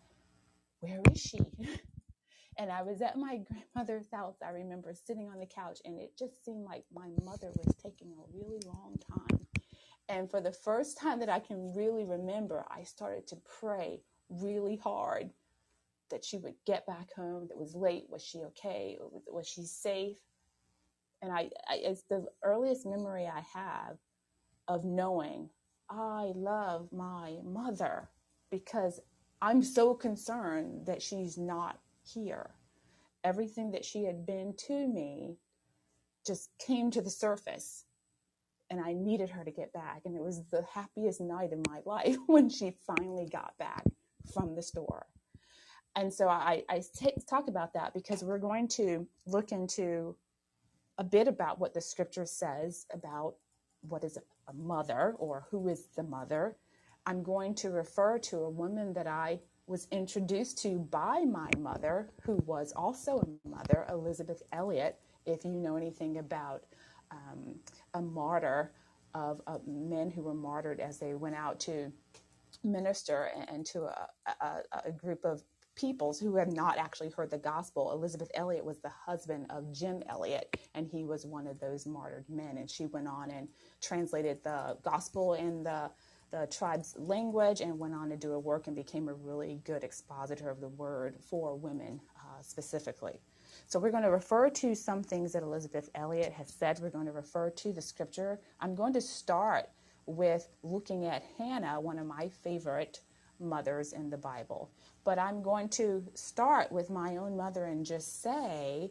where 0.81 1.01
is 1.11 1.21
she? 1.21 1.39
and 2.59 2.71
I 2.71 2.83
was 2.83 3.01
at 3.01 3.17
my 3.17 3.41
grandmother's 3.75 4.11
house. 4.13 4.37
I 4.47 4.51
remember 4.51 4.93
sitting 4.93 5.31
on 5.31 5.39
the 5.39 5.47
couch, 5.47 5.81
and 5.87 5.99
it 5.99 6.13
just 6.19 6.45
seemed 6.45 6.65
like 6.65 6.85
my 6.95 7.09
mother 7.25 7.51
was 7.57 7.75
taking 7.83 8.13
a 8.13 8.39
really 8.39 8.61
long 8.67 8.99
time. 9.11 9.47
And 10.09 10.31
for 10.31 10.41
the 10.41 10.53
first 10.53 10.99
time 10.99 11.19
that 11.21 11.31
I 11.31 11.41
can 11.41 11.73
really 11.75 12.05
remember, 12.05 12.65
I 12.71 12.83
started 12.83 13.27
to 13.29 13.37
pray 13.59 14.01
really 14.29 14.77
hard 14.77 15.31
that 16.11 16.25
she 16.25 16.39
would 16.39 16.55
get 16.67 16.87
back 16.87 17.13
home, 17.15 17.49
that 17.49 17.59
was 17.59 17.75
late. 17.75 18.07
Was 18.09 18.25
she 18.25 18.39
okay? 18.39 18.99
Was, 19.01 19.23
was 19.27 19.49
she 19.49 19.65
safe? 19.65 20.19
And 21.23 21.33
I, 21.33 21.51
I, 21.69 21.77
it's 21.77 22.03
the 22.03 22.27
earliest 22.43 22.87
memory 22.87 23.27
I 23.27 23.41
have 23.55 23.97
of 24.69 24.85
knowing 24.85 25.51
I 25.89 26.33
love 26.35 26.89
my 26.93 27.37
mother 27.45 28.09
because 28.51 29.01
I'm 29.41 29.63
so 29.63 29.95
concerned 29.95 30.87
that 30.87 31.03
she's 31.03 31.39
not 31.39 31.79
here. 32.05 32.51
Everything 33.25 33.71
that 33.73 33.85
she 33.85 34.05
had 34.05 34.27
been 34.27 34.55
to 34.67 34.89
me 34.89 35.37
just 36.27 36.51
came 36.59 36.91
to 36.91 37.03
the 37.03 37.11
surface 37.11 37.85
and 38.71 38.81
I 38.81 38.93
needed 38.93 39.31
her 39.31 39.45
to 39.45 39.51
get 39.51 39.73
back. 39.73 40.03
And 40.05 40.17
it 40.17 40.23
was 40.23 40.43
the 40.51 40.65
happiest 40.73 41.21
night 41.21 41.53
of 41.53 41.67
my 41.69 41.81
life 41.85 42.17
when 42.27 42.49
she 42.49 42.77
finally 42.87 43.29
got 43.31 43.57
back 43.59 43.85
from 44.33 44.55
the 44.55 44.63
store. 44.63 45.07
And 45.97 46.13
so 46.13 46.29
I, 46.29 46.63
I 46.69 46.83
t- 46.95 47.15
talk 47.29 47.49
about 47.49 47.75
that 47.75 47.95
because 47.95 48.23
we're 48.23 48.39
going 48.39 48.69
to 48.69 49.07
look 49.27 49.53
into 49.53 50.17
a 50.99 51.05
bit 51.05 51.29
about 51.29 51.59
what 51.59 51.75
the 51.75 51.81
scripture 51.81 52.27
says 52.27 52.87
about 52.93 53.35
what 53.83 54.05
is 54.05 54.19
a 54.49 54.53
mother 54.55 55.15
or 55.19 55.47
who 55.51 55.69
is 55.69 55.89
the 55.97 56.03
mother. 56.03 56.57
I'm 57.07 57.23
going 57.23 57.55
to 57.57 57.71
refer 57.71 58.19
to 58.21 58.39
a 58.39 58.51
woman 58.51 58.93
that 58.95 59.07
I 59.07 59.41
was 59.67 59.89
introduced 59.91 60.59
to 60.63 60.79
by 60.79 61.25
my 61.25 61.51
mother, 61.59 62.11
who 62.23 62.37
was 62.47 62.73
also 62.77 63.19
a 63.19 63.49
mother, 63.49 63.87
Elisabeth 63.91 64.43
Elliot. 64.53 65.01
If 65.25 65.45
you 65.45 65.53
know 65.53 65.77
anything 65.77 66.19
about 66.19 66.65
um, 67.11 67.57
a 67.95 68.03
martyr 68.03 68.73
of, 69.15 69.41
men 69.67 70.11
who 70.11 70.23
were 70.23 70.35
martyred 70.35 70.81
as 70.81 70.99
they 70.99 71.15
went 71.15 71.35
out 71.37 71.59
to 71.61 71.91
minister 72.63 73.31
and 73.49 73.65
to 73.67 73.85
a, 73.85 74.09
a, 74.41 74.63
a 74.87 74.93
group 74.93 75.25
of 75.25 75.43
peoples 75.77 76.19
who 76.19 76.37
have 76.37 76.53
not 76.53 76.79
actually 76.79 77.11
heard 77.11 77.31
the 77.31 77.39
gospel. 77.39 77.93
Elisabeth 77.93 78.31
Elliot 78.35 78.65
was 78.65 78.79
the 78.79 78.89
husband 78.91 79.47
of 79.51 79.73
Jim 79.73 80.03
Elliot, 80.09 80.57
and 80.75 80.87
he 80.87 81.05
was 81.05 81.25
one 81.27 81.47
of 81.47 81.61
those 81.61 81.87
martyred 81.87 82.25
men. 82.29 82.57
And 82.59 82.69
she 82.69 82.87
went 82.87 83.07
on 83.07 83.31
and 83.31 83.49
translated 83.81 84.43
the 84.43 84.77
gospel 84.83 85.35
in 85.35 85.63
the 85.63 85.91
the 86.33 86.47
tribe's 86.49 86.97
language 86.99 87.61
and 87.61 87.79
went 87.79 87.95
on 87.95 88.09
to 88.09 88.17
do 88.17 88.33
a 88.33 88.39
work 88.39 88.67
and 88.67 88.75
became 88.75 89.09
a 89.09 89.15
really 89.15 89.61
good 89.65 89.85
expositor 89.85 90.51
of 90.51 90.61
the 90.61 90.69
word 90.69 91.17
for 91.21 91.55
women 91.55 92.01
uh, 92.19 92.43
specifically. 92.43 93.21
So 93.67 93.79
we're 93.79 93.93
going 93.93 94.03
to 94.03 94.11
refer 94.11 94.51
to 94.51 94.75
some 94.75 95.03
things 95.03 95.33
that 95.33 95.45
Elisabeth 95.45 95.89
Elliot 95.95 96.33
has 96.33 96.49
said. 96.49 96.81
We're 96.81 96.91
going 96.91 97.07
to 97.07 97.13
refer 97.13 97.51
to 97.51 97.73
the 97.73 97.81
scripture. 97.81 98.41
I'm 98.61 98.75
going 98.75 98.93
to 98.95 99.01
start 99.01 99.69
with 100.07 100.49
looking 100.63 101.07
at 101.07 101.25
Hannah, 101.39 101.81
one 101.81 101.99
of 101.99 102.07
my 102.07 102.29
favorite 102.29 103.01
mothers 103.41 103.93
in 103.93 104.11
the 104.11 104.17
Bible. 104.17 104.71
But 105.07 105.21
I'm 105.21 105.41
going 105.41 105.69
to 105.71 106.05
start 106.15 106.73
with 106.73 106.91
my 106.91 107.17
own 107.17 107.37
mother 107.37 107.67
and 107.67 107.87
just 107.87 108.23
say, 108.23 108.91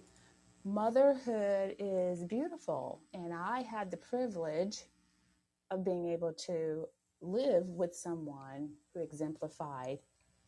motherhood 0.64 1.76
is 1.78 2.24
beautiful. 2.24 3.02
And 3.14 3.34
I 3.34 3.64
had 3.64 3.92
the 3.92 3.98
privilege 3.98 4.84
of 5.72 5.84
being 5.84 6.06
able 6.08 6.32
to 6.48 6.86
live 7.22 7.68
with 7.68 7.94
someone 7.94 8.70
who 8.94 9.02
exemplified 9.02 10.00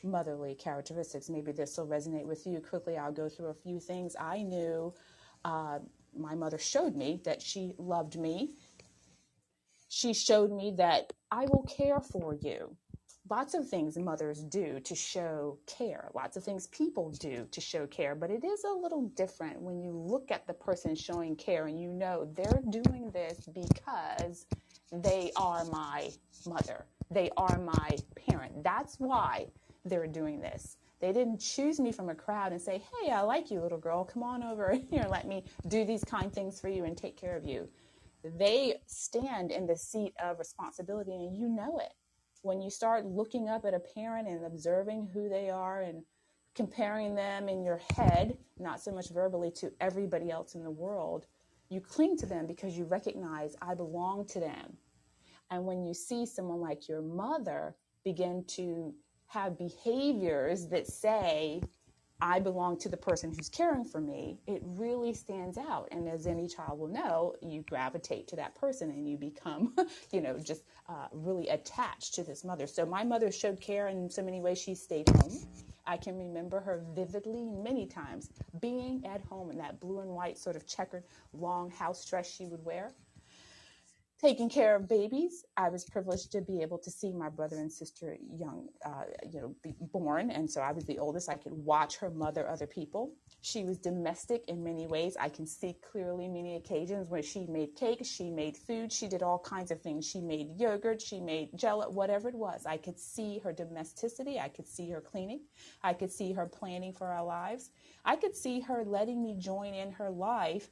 motherly 0.03 0.55
characteristics. 0.55 1.29
Maybe 1.29 1.51
this 1.51 1.77
will 1.77 1.87
resonate 1.87 2.25
with 2.25 2.47
you. 2.47 2.61
Quickly, 2.61 2.97
I'll 2.97 3.11
go 3.11 3.27
through 3.27 3.47
a 3.47 3.53
few 3.53 3.81
things. 3.81 4.15
I 4.17 4.43
knew 4.43 4.93
uh, 5.43 5.79
my 6.17 6.33
mother 6.33 6.57
showed 6.57 6.95
me 6.95 7.19
that 7.25 7.41
she 7.41 7.73
loved 7.77 8.17
me. 8.17 8.53
She 9.89 10.13
showed 10.13 10.51
me 10.53 10.75
that 10.77 11.11
I 11.29 11.45
will 11.51 11.63
care 11.63 11.99
for 11.99 12.33
you. 12.35 12.77
Lots 13.29 13.55
of 13.55 13.67
things 13.67 13.97
mothers 13.97 14.41
do 14.43 14.79
to 14.79 14.95
show 14.95 15.57
care, 15.65 16.09
lots 16.13 16.37
of 16.37 16.43
things 16.43 16.67
people 16.67 17.09
do 17.09 17.29
mm-hmm. 17.29 17.49
to 17.49 17.61
show 17.61 17.85
care, 17.87 18.15
but 18.15 18.29
it 18.29 18.43
is 18.45 18.63
a 18.63 18.71
little 18.71 19.09
different 19.15 19.61
when 19.61 19.81
you 19.81 19.91
look 19.91 20.31
at 20.31 20.47
the 20.47 20.53
person 20.53 20.95
showing 20.95 21.35
care 21.35 21.67
and 21.67 21.79
you 21.79 21.91
know 21.91 22.27
they're 22.35 22.61
doing 22.69 23.09
this 23.11 23.49
because 23.53 24.45
they 24.91 25.31
are 25.35 25.65
my 25.65 26.09
mother, 26.45 26.85
they 27.11 27.29
are 27.35 27.59
my 27.59 27.97
parent. 28.15 28.63
That's 28.63 28.97
why 28.99 29.47
they're 29.83 30.07
doing 30.07 30.39
this. 30.39 30.77
They 30.99 31.11
didn't 31.11 31.39
choose 31.39 31.79
me 31.79 31.91
from 31.91 32.09
a 32.09 32.15
crowd 32.15 32.51
and 32.51 32.61
say, 32.61 32.81
Hey, 33.01 33.11
I 33.11 33.21
like 33.21 33.51
you, 33.51 33.61
little 33.61 33.77
girl. 33.77 34.03
Come 34.03 34.23
on 34.23 34.41
over 34.41 34.73
here. 34.89 35.05
Let 35.09 35.27
me 35.27 35.43
do 35.67 35.85
these 35.85 36.03
kind 36.03 36.31
things 36.31 36.59
for 36.59 36.69
you 36.69 36.85
and 36.85 36.97
take 36.97 37.17
care 37.17 37.35
of 37.35 37.45
you. 37.45 37.67
They 38.23 38.75
stand 38.87 39.51
in 39.51 39.67
the 39.67 39.75
seat 39.75 40.13
of 40.21 40.39
responsibility, 40.39 41.13
and 41.13 41.35
you 41.35 41.47
know 41.47 41.79
it. 41.79 41.93
When 42.41 42.61
you 42.61 42.69
start 42.69 43.05
looking 43.05 43.49
up 43.49 43.65
at 43.65 43.73
a 43.73 43.79
parent 43.79 44.27
and 44.27 44.45
observing 44.45 45.09
who 45.13 45.29
they 45.29 45.49
are 45.49 45.81
and 45.81 46.03
comparing 46.55 47.15
them 47.15 47.49
in 47.49 47.63
your 47.63 47.79
head, 47.95 48.37
not 48.57 48.81
so 48.81 48.91
much 48.91 49.09
verbally, 49.09 49.51
to 49.51 49.71
everybody 49.79 50.31
else 50.31 50.55
in 50.55 50.63
the 50.63 50.71
world, 50.71 51.27
you 51.69 51.81
cling 51.81 52.17
to 52.17 52.25
them 52.25 52.47
because 52.47 52.77
you 52.77 52.85
recognize 52.85 53.55
I 53.61 53.75
belong 53.75 54.25
to 54.27 54.39
them. 54.39 54.77
And 55.51 55.65
when 55.65 55.83
you 55.83 55.93
see 55.93 56.25
someone 56.25 56.61
like 56.61 56.87
your 56.87 57.01
mother 57.01 57.75
begin 58.03 58.43
to 58.47 58.93
have 59.27 59.57
behaviors 59.57 60.67
that 60.67 60.87
say, 60.87 61.61
I 62.19 62.39
belong 62.39 62.77
to 62.79 62.89
the 62.89 62.97
person 62.97 63.31
who's 63.31 63.49
caring 63.49 63.85
for 63.85 64.01
me, 64.01 64.39
it 64.47 64.61
really 64.63 65.13
stands 65.13 65.57
out. 65.57 65.87
And 65.91 66.07
as 66.09 66.25
any 66.25 66.47
child 66.47 66.79
will 66.79 66.87
know, 66.87 67.35
you 67.41 67.63
gravitate 67.69 68.27
to 68.29 68.35
that 68.37 68.55
person 68.55 68.89
and 68.89 69.07
you 69.07 69.17
become, 69.17 69.75
you 70.11 70.21
know, 70.21 70.39
just 70.39 70.63
uh, 70.89 71.07
really 71.11 71.47
attached 71.49 72.15
to 72.15 72.23
this 72.23 72.43
mother. 72.43 72.65
So 72.65 72.85
my 72.85 73.03
mother 73.03 73.31
showed 73.31 73.61
care 73.61 73.89
in 73.89 74.09
so 74.09 74.23
many 74.23 74.41
ways. 74.41 74.59
She 74.59 74.73
stayed 74.73 75.09
home. 75.09 75.37
I 75.85 75.95
can 75.95 76.17
remember 76.17 76.59
her 76.59 76.83
vividly 76.93 77.43
many 77.43 77.85
times 77.85 78.29
being 78.59 79.05
at 79.05 79.21
home 79.21 79.51
in 79.51 79.57
that 79.59 79.79
blue 79.79 79.99
and 79.99 80.09
white 80.09 80.37
sort 80.37 80.55
of 80.55 80.67
checkered 80.67 81.03
long 81.33 81.71
house 81.71 82.03
dress 82.03 82.29
she 82.29 82.45
would 82.45 82.63
wear 82.65 82.91
taking 84.19 84.49
care 84.49 84.75
of 84.75 84.87
babies. 84.87 85.45
I 85.57 85.69
was 85.69 85.85
privileged 85.85 86.31
to 86.31 86.41
be 86.41 86.61
able 86.61 86.79
to 86.79 86.89
see 86.89 87.13
my 87.13 87.29
brother 87.29 87.57
and 87.57 87.71
sister 87.71 88.17
young, 88.35 88.67
uh, 88.83 89.03
you 89.31 89.41
know, 89.41 89.55
be 89.61 89.75
born, 89.79 90.31
and 90.31 90.49
so 90.49 90.61
I 90.61 90.71
was 90.71 90.85
the 90.85 90.97
oldest. 90.97 91.29
I 91.29 91.35
could 91.35 91.53
watch 91.53 91.97
her 91.97 92.09
mother 92.09 92.49
other 92.49 92.65
people. 92.65 93.13
She 93.41 93.63
was 93.63 93.77
domestic 93.77 94.43
in 94.47 94.63
many 94.63 94.87
ways. 94.87 95.15
I 95.19 95.29
can 95.29 95.45
see 95.45 95.77
clearly 95.91 96.27
many 96.27 96.55
occasions 96.55 97.09
where 97.09 97.21
she 97.21 97.45
made 97.45 97.75
cake, 97.75 98.01
she 98.03 98.31
made 98.31 98.57
food, 98.57 98.91
she 98.91 99.07
did 99.07 99.21
all 99.21 99.39
kinds 99.39 99.69
of 99.69 99.81
things. 99.81 100.07
She 100.07 100.19
made 100.19 100.59
yogurt, 100.59 101.01
she 101.01 101.19
made 101.19 101.49
jello, 101.55 101.89
whatever 101.89 102.29
it 102.29 102.35
was. 102.35 102.65
I 102.65 102.77
could 102.77 102.99
see 102.99 103.39
her 103.39 103.53
domesticity. 103.53 104.39
I 104.39 104.49
could 104.49 104.67
see 104.67 104.89
her 104.89 105.01
cleaning. 105.01 105.41
I 105.83 105.93
could 105.93 106.11
see 106.11 106.33
her 106.33 106.47
planning 106.47 106.93
for 106.93 107.07
our 107.07 107.23
lives. 107.23 107.69
I 108.03 108.15
could 108.15 108.35
see 108.35 108.61
her 108.61 108.83
letting 108.83 109.21
me 109.21 109.35
join 109.37 109.73
in 109.73 109.91
her 109.91 110.09
life 110.09 110.69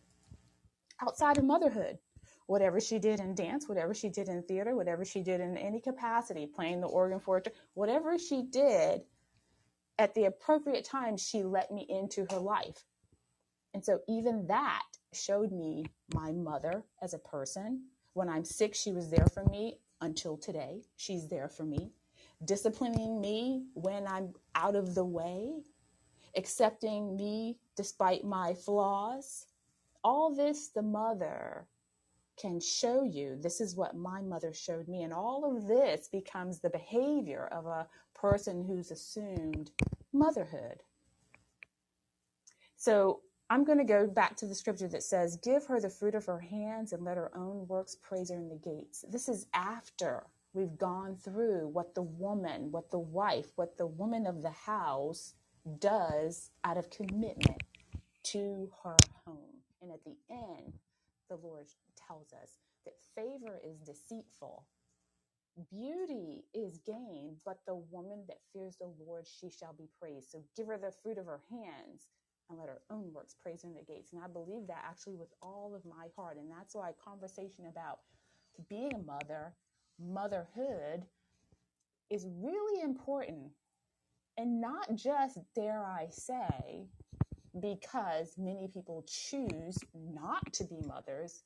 outside 1.01 1.38
of 1.38 1.43
motherhood 1.43 1.99
whatever 2.47 2.79
she 2.79 2.99
did 2.99 3.19
in 3.19 3.34
dance, 3.36 3.67
whatever 3.67 3.93
she 3.93 4.10
did 4.10 4.29
in 4.29 4.43
theater, 4.43 4.75
whatever 4.75 5.03
she 5.03 5.21
did 5.21 5.41
in 5.41 5.58
any 5.58 5.79
capacity, 5.79 6.45
playing 6.45 6.81
the 6.81 6.88
organ 6.88 7.19
for 7.19 7.38
her, 7.38 7.51
whatever 7.73 8.17
she 8.19 8.43
did, 8.43 9.01
at 9.97 10.13
the 10.13 10.25
appropriate 10.25 10.86
time, 10.86 11.17
she 11.17 11.43
let 11.43 11.71
me 11.71 11.86
into 11.89 12.27
her 12.31 12.39
life. 12.39 12.84
And 13.73 13.84
so 13.84 13.99
even 14.08 14.47
that 14.47 14.84
showed 15.13 15.51
me 15.51 15.86
my 16.13 16.31
mother 16.31 16.84
as 17.01 17.13
a 17.13 17.19
person. 17.19 17.86
When 18.13 18.29
I'm 18.29 18.45
sick, 18.45 18.75
she 18.75 18.91
was 18.91 19.10
there 19.10 19.27
for 19.34 19.43
me 19.45 19.79
until 20.01 20.38
today. 20.38 20.81
She's 20.95 21.27
there 21.27 21.49
for 21.49 21.63
me. 21.63 21.91
Disciplining 22.43 23.21
me 23.21 23.65
when 23.73 24.08
I'm 24.08 24.34
out 24.53 24.75
of 24.75 24.95
the 24.95 25.05
way, 25.05 25.63
accepting 26.36 27.15
me 27.15 27.58
despite 27.75 28.23
my 28.23 28.53
flaws. 28.53 29.45
All 30.03 30.34
this, 30.36 30.69
the 30.69 30.81
mother 30.81 31.67
can 32.38 32.60
show 32.60 33.04
you. 33.04 33.38
This 33.41 33.62
is 33.62 33.76
what 33.76 33.95
my 33.95 34.21
mother 34.21 34.54
showed 34.54 34.88
me. 34.88 35.04
And 35.04 35.13
all 35.13 35.56
of 35.56 35.67
this 35.67 36.08
becomes 36.08 36.60
the 36.60 36.69
behavior 36.69 37.48
of 37.52 37.65
a 37.65 37.88
person 38.13 38.65
who's 38.65 38.91
assumed 38.91 39.71
motherhood. 40.13 40.84
So 42.76 43.21
I'm 43.50 43.63
going 43.63 43.78
to 43.78 43.84
go 43.84 44.08
back 44.08 44.36
to 44.38 44.45
the 44.45 44.56
scripture 44.56 44.88
that 44.89 45.04
says, 45.04 45.38
Give 45.38 45.65
her 45.65 45.80
the 45.80 45.89
fruit 45.89 46.15
of 46.15 46.26
her 46.26 46.39
hands 46.39 46.93
and 46.93 47.04
let 47.04 47.17
her 47.17 47.32
own 47.36 47.67
works 47.67 47.95
praise 47.95 48.30
her 48.30 48.38
in 48.38 48.50
the 48.50 48.56
gates. 48.56 49.06
This 49.10 49.30
is 49.30 49.48
after 49.54 50.26
we've 50.54 50.78
gone 50.78 51.15
through 51.15 51.67
what 51.67 51.95
the 51.95 52.02
woman, 52.02 52.71
what 52.71 52.91
the 52.91 53.00
wife, 53.00 53.48
what 53.56 53.78
the 53.78 53.88
woman 53.88 54.26
of 54.26 54.41
the 54.41 54.50
house 54.50 55.34
does 55.80 56.52
out 56.63 56.78
of 56.78 56.89
commitment 56.89 57.62
to 58.24 58.69
her 58.84 58.98
home. 59.26 59.62
And 59.82 59.91
at 59.91 60.04
the 60.04 60.15
end, 60.32 60.74
the 61.30 61.36
Lord 61.36 61.67
tells 62.07 62.33
us 62.33 62.57
that 62.85 62.95
favor 63.15 63.59
is 63.63 63.79
deceitful. 63.79 64.65
Beauty 65.71 66.43
is 66.53 66.79
gain, 66.85 67.37
but 67.45 67.59
the 67.65 67.75
woman 67.75 68.23
that 68.27 68.39
fears 68.51 68.75
the 68.77 68.91
Lord, 69.05 69.25
she 69.25 69.49
shall 69.49 69.73
be 69.73 69.87
praised. 69.99 70.31
So 70.31 70.43
give 70.55 70.67
her 70.67 70.77
the 70.77 70.91
fruit 71.01 71.17
of 71.17 71.25
her 71.25 71.41
hands 71.49 72.07
and 72.49 72.59
let 72.59 72.67
her 72.67 72.81
own 72.91 73.11
works 73.13 73.35
praise 73.41 73.63
her 73.63 73.69
in 73.69 73.75
the 73.75 73.81
gates. 73.81 74.11
And 74.13 74.21
I 74.21 74.27
believe 74.27 74.67
that 74.67 74.83
actually 74.87 75.15
with 75.15 75.33
all 75.41 75.73
of 75.75 75.85
my 75.85 76.07
heart. 76.15 76.37
And 76.37 76.51
that's 76.51 76.75
why 76.75 76.91
conversation 77.03 77.65
about 77.67 77.99
being 78.69 78.93
a 78.93 78.99
mother, 78.99 79.53
motherhood, 79.99 81.05
is 82.09 82.27
really 82.41 82.81
important. 82.83 83.51
And 84.37 84.59
not 84.59 84.95
just, 84.95 85.39
dare 85.55 85.85
I 85.85 86.07
say, 86.09 86.85
because 87.59 88.33
many 88.37 88.67
people 88.67 89.05
choose 89.07 89.77
not 90.13 90.51
to 90.53 90.65
be 90.65 90.81
mothers, 90.85 91.43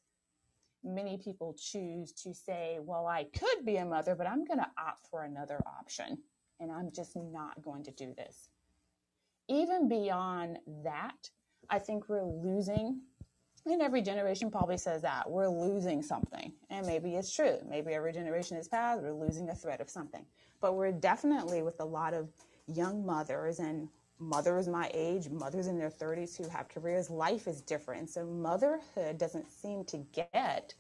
many 0.84 1.18
people 1.18 1.56
choose 1.60 2.12
to 2.24 2.34
say, 2.34 2.78
well, 2.82 3.06
I 3.06 3.26
could 3.26 3.66
be 3.66 3.78
a 3.78 3.86
mother, 3.86 4.16
but 4.16 4.28
I'm 4.28 4.46
going 4.46 4.60
to 4.60 4.72
opt 4.78 5.08
for 5.10 5.24
another 5.24 5.62
option. 5.80 6.18
And 6.60 6.72
I'm 6.72 6.92
just 6.92 7.16
not 7.16 7.62
going 7.62 7.84
to 7.84 7.92
do 7.92 8.14
this. 8.16 8.50
Even 9.48 9.88
beyond 9.88 10.60
that, 10.84 11.30
I 11.70 11.80
think 11.80 12.10
we're 12.10 12.24
losing, 12.24 13.02
and 13.66 13.82
every 13.82 14.02
generation 14.02 14.52
probably 14.52 14.78
says 14.78 15.02
that 15.04 15.30
we're 15.30 15.50
losing 15.50 16.02
something. 16.02 16.54
And 16.70 16.86
maybe 16.86 17.16
it's 17.16 17.34
true. 17.34 17.58
Maybe 17.68 17.94
every 17.94 18.14
generation 18.14 18.58
is 18.58 18.68
past, 18.68 19.02
we're 19.02 19.14
losing 19.14 19.50
a 19.50 19.56
thread 19.56 19.82
of 19.82 19.90
something. 19.90 20.26
But 20.62 20.76
we're 20.76 20.92
definitely 20.92 21.62
with 21.62 21.80
a 21.80 21.86
lot 21.86 22.14
of 22.14 22.30
young 22.68 23.06
mothers 23.06 23.60
and 23.60 23.90
mothers 24.20 24.68
my 24.68 24.92
age, 24.94 25.30
mothers 25.30 25.68
in 25.68 25.78
their 25.78 25.90
30s 25.90 26.38
who 26.38 26.48
have 26.50 26.68
careers, 26.68 27.10
life 27.10 27.48
is 27.48 27.62
different. 27.62 28.02
And 28.02 28.10
so 28.10 28.26
motherhood 28.26 29.18
doesn't 29.18 29.50
seem 29.50 29.86
to 29.86 29.98
get 30.14 30.74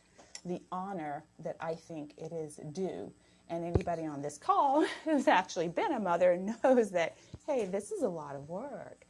the 0.45 0.61
honor 0.71 1.23
that 1.39 1.57
I 1.59 1.75
think 1.75 2.13
it 2.17 2.31
is 2.31 2.59
due. 2.71 3.11
And 3.49 3.65
anybody 3.65 4.05
on 4.05 4.21
this 4.21 4.37
call 4.37 4.85
who's 5.03 5.27
actually 5.27 5.69
been 5.69 5.93
a 5.93 5.99
mother 5.99 6.37
knows 6.63 6.91
that, 6.91 7.17
hey, 7.47 7.65
this 7.65 7.91
is 7.91 8.03
a 8.03 8.09
lot 8.09 8.35
of 8.35 8.47
work. 8.49 9.05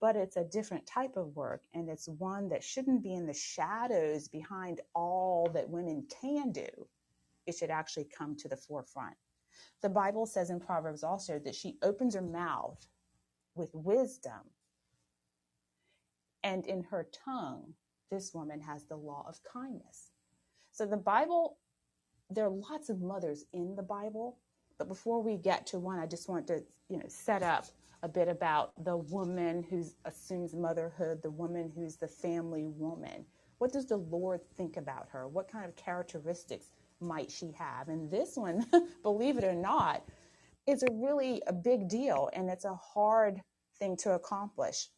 But 0.00 0.16
it's 0.16 0.36
a 0.36 0.44
different 0.44 0.86
type 0.86 1.16
of 1.16 1.34
work, 1.34 1.62
and 1.72 1.88
it's 1.88 2.06
one 2.06 2.50
that 2.50 2.62
shouldn't 2.62 3.02
be 3.02 3.14
in 3.14 3.26
the 3.26 3.32
shadows 3.32 4.28
behind 4.28 4.82
all 4.94 5.48
that 5.54 5.70
women 5.70 6.06
can 6.20 6.52
do. 6.52 6.68
It 7.46 7.56
should 7.56 7.70
actually 7.70 8.04
come 8.04 8.36
to 8.36 8.48
the 8.48 8.58
forefront. 8.58 9.16
The 9.80 9.88
Bible 9.88 10.26
says 10.26 10.50
in 10.50 10.60
Proverbs 10.60 11.02
also 11.02 11.38
that 11.38 11.54
she 11.54 11.78
opens 11.82 12.14
her 12.14 12.20
mouth 12.20 12.86
with 13.56 13.74
wisdom. 13.74 14.50
And 16.42 16.64
in 16.66 16.84
her 16.84 17.08
tongue, 17.24 17.74
this 18.10 18.32
woman 18.32 18.60
has 18.60 18.84
the 18.84 18.96
law 18.96 19.24
of 19.28 19.40
kindness. 19.42 20.10
So 20.70 20.86
the 20.86 20.96
Bible, 20.96 21.58
there 22.30 22.46
are 22.46 22.50
lots 22.50 22.88
of 22.88 23.00
mothers 23.00 23.44
in 23.52 23.74
the 23.74 23.82
Bible, 23.82 24.38
but 24.78 24.88
before 24.88 25.22
we 25.22 25.36
get 25.36 25.66
to 25.68 25.78
one, 25.78 25.98
I 25.98 26.06
just 26.06 26.28
want 26.28 26.46
to, 26.48 26.62
you 26.88 26.98
know, 26.98 27.08
set 27.08 27.42
up 27.42 27.66
a 28.02 28.08
bit 28.08 28.28
about 28.28 28.72
the 28.84 28.96
woman 28.96 29.64
who 29.68 29.84
assumes 30.04 30.54
motherhood, 30.54 31.22
the 31.22 31.30
woman 31.30 31.72
who's 31.74 31.96
the 31.96 32.06
family 32.06 32.66
woman. 32.66 33.24
What 33.58 33.72
does 33.72 33.86
the 33.86 33.96
Lord 33.96 34.40
think 34.56 34.76
about 34.76 35.08
her? 35.10 35.26
What 35.26 35.50
kind 35.50 35.64
of 35.64 35.74
characteristics 35.76 36.70
might 37.00 37.30
she 37.30 37.52
have? 37.58 37.88
And 37.88 38.10
this 38.10 38.36
one, 38.36 38.66
believe 39.02 39.38
it 39.38 39.44
or 39.44 39.54
not, 39.54 40.04
is 40.66 40.82
a 40.82 40.92
really 40.92 41.42
a 41.46 41.52
big 41.52 41.88
deal 41.88 42.28
and 42.32 42.50
it's 42.50 42.64
a 42.64 42.74
hard 42.74 43.40
thing 43.78 43.96
to 43.98 44.12
accomplish. 44.12 44.88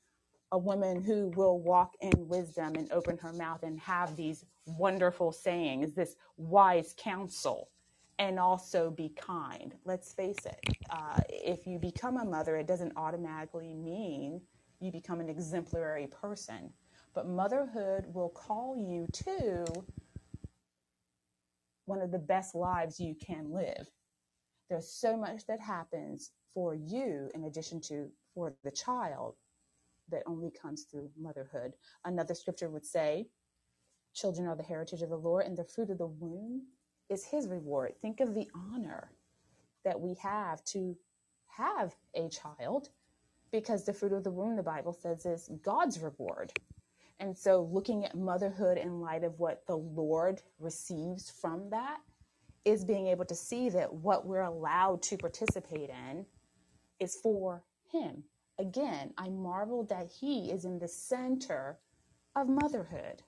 A 0.52 0.58
woman 0.58 1.02
who 1.02 1.30
will 1.36 1.60
walk 1.60 1.94
in 2.00 2.26
wisdom 2.26 2.74
and 2.76 2.90
open 2.90 3.18
her 3.18 3.32
mouth 3.32 3.62
and 3.62 3.78
have 3.80 4.16
these 4.16 4.44
wonderful 4.64 5.30
sayings 5.30 5.92
this 5.92 6.16
wise 6.36 6.94
counsel 6.96 7.68
and 8.18 8.38
also 8.38 8.90
be 8.90 9.10
kind. 9.10 9.74
Let's 9.84 10.12
face 10.12 10.38
it 10.46 10.58
uh, 10.90 11.20
if 11.28 11.66
you 11.66 11.78
become 11.78 12.16
a 12.16 12.24
mother 12.24 12.56
it 12.56 12.66
doesn't 12.66 12.92
automatically 12.96 13.74
mean 13.74 14.40
you 14.80 14.90
become 14.90 15.20
an 15.20 15.28
exemplary 15.28 16.06
person. 16.06 16.72
But 17.14 17.28
motherhood 17.28 18.06
will 18.14 18.30
call 18.30 18.76
you 18.76 19.06
to 19.24 19.64
one 21.84 22.00
of 22.00 22.10
the 22.10 22.18
best 22.18 22.54
lives 22.54 23.00
you 23.00 23.14
can 23.14 23.50
live 23.50 23.88
there's 24.68 24.90
so 24.90 25.16
much 25.16 25.46
that 25.46 25.60
happens 25.60 26.30
for 26.54 26.74
you 26.74 27.30
in 27.34 27.44
addition 27.44 27.80
to 27.80 28.08
for 28.34 28.54
the 28.64 28.70
child 28.70 29.34
that 30.10 30.22
only 30.26 30.50
comes 30.50 30.82
through 30.84 31.10
motherhood. 31.18 31.74
Another 32.04 32.34
scripture 32.34 32.68
would 32.68 32.86
say, 32.86 33.26
Children 34.14 34.48
are 34.48 34.56
the 34.56 34.62
heritage 34.62 35.02
of 35.02 35.10
the 35.10 35.16
Lord, 35.16 35.46
and 35.46 35.56
the 35.56 35.64
fruit 35.64 35.90
of 35.90 35.98
the 35.98 36.06
womb 36.06 36.62
is 37.08 37.24
his 37.24 37.46
reward. 37.46 37.94
Think 38.00 38.20
of 38.20 38.34
the 38.34 38.48
honor 38.54 39.12
that 39.84 40.00
we 40.00 40.14
have 40.14 40.64
to 40.64 40.96
have 41.46 41.94
a 42.14 42.28
child 42.28 42.88
because 43.52 43.84
the 43.84 43.92
fruit 43.92 44.12
of 44.12 44.24
the 44.24 44.30
womb, 44.30 44.56
the 44.56 44.62
Bible 44.62 44.92
says, 44.92 45.24
is 45.24 45.50
God's 45.62 46.00
reward. 46.00 46.52
And 47.20 47.36
so, 47.36 47.68
looking 47.72 48.04
at 48.04 48.16
motherhood 48.16 48.78
in 48.78 49.00
light 49.00 49.24
of 49.24 49.38
what 49.38 49.66
the 49.66 49.76
Lord 49.76 50.42
receives 50.58 51.30
from 51.30 51.70
that 51.70 51.98
is 52.68 52.84
being 52.84 53.06
able 53.06 53.24
to 53.24 53.34
see 53.34 53.70
that 53.70 53.92
what 53.92 54.26
we're 54.26 54.42
allowed 54.42 55.02
to 55.02 55.16
participate 55.16 55.90
in 55.90 56.26
is 57.00 57.16
for 57.22 57.62
Him. 57.90 58.22
Again, 58.58 59.12
I 59.16 59.28
marvel 59.30 59.84
that 59.84 60.08
He 60.08 60.50
is 60.50 60.64
in 60.64 60.78
the 60.78 60.88
center 60.88 61.78
of 62.36 62.48
motherhood. 62.48 63.22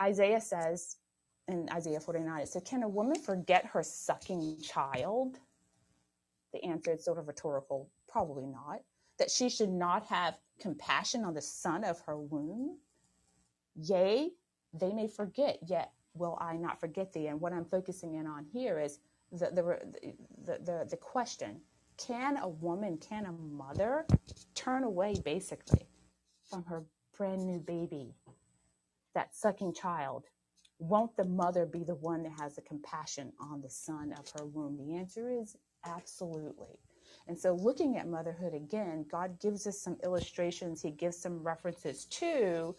Isaiah 0.00 0.40
says 0.40 0.96
in 1.46 1.68
Isaiah 1.72 2.00
49, 2.00 2.40
it 2.40 2.48
says, 2.48 2.62
Can 2.64 2.82
a 2.82 2.88
woman 2.88 3.20
forget 3.20 3.66
her 3.66 3.82
sucking 3.82 4.60
child? 4.62 5.38
The 6.52 6.64
answer 6.64 6.92
is 6.92 7.04
sort 7.04 7.18
of 7.18 7.28
rhetorical, 7.28 7.88
probably 8.08 8.46
not. 8.46 8.80
That 9.18 9.30
she 9.30 9.48
should 9.48 9.70
not 9.70 10.06
have 10.06 10.34
compassion 10.60 11.24
on 11.24 11.34
the 11.34 11.42
son 11.42 11.84
of 11.84 12.00
her 12.00 12.18
womb? 12.18 12.78
Yea, 13.76 14.30
they 14.74 14.92
may 14.92 15.06
forget, 15.06 15.58
yet 15.66 15.92
will 16.14 16.38
I 16.40 16.56
not 16.56 16.80
forget 16.80 17.12
thee? 17.12 17.28
And 17.28 17.40
what 17.40 17.52
I'm 17.52 17.64
focusing 17.64 18.14
in 18.14 18.26
on 18.26 18.46
here 18.52 18.80
is 18.80 18.98
the 19.32 19.50
the 19.50 19.78
the 20.44 20.58
the, 20.64 20.86
the 20.90 20.96
question: 20.96 21.60
Can 21.98 22.38
a 22.38 22.48
woman, 22.48 22.98
can 22.98 23.26
a 23.26 23.32
mother, 23.32 24.06
turn 24.54 24.84
away 24.84 25.14
basically 25.24 25.86
from 26.50 26.64
her 26.64 26.84
brand 27.16 27.46
new 27.46 27.60
baby, 27.60 28.14
that 29.14 29.34
sucking 29.34 29.74
child? 29.74 30.24
Won't 30.78 31.16
the 31.16 31.24
mother 31.24 31.66
be 31.66 31.84
the 31.84 31.94
one 31.96 32.24
that 32.24 32.32
has 32.40 32.56
the 32.56 32.62
compassion 32.62 33.32
on 33.40 33.62
the 33.62 33.70
son 33.70 34.14
of 34.18 34.28
her 34.38 34.46
womb? 34.46 34.76
The 34.78 34.96
answer 34.96 35.30
is 35.30 35.56
absolutely. 35.86 36.78
And 37.28 37.38
so, 37.38 37.54
looking 37.54 37.96
at 37.98 38.08
motherhood 38.08 38.54
again, 38.54 39.06
God 39.10 39.40
gives 39.40 39.66
us 39.66 39.80
some 39.80 39.98
illustrations. 40.04 40.82
He 40.82 40.90
gives 40.90 41.16
some 41.16 41.42
references 41.42 42.06
to 42.06 42.74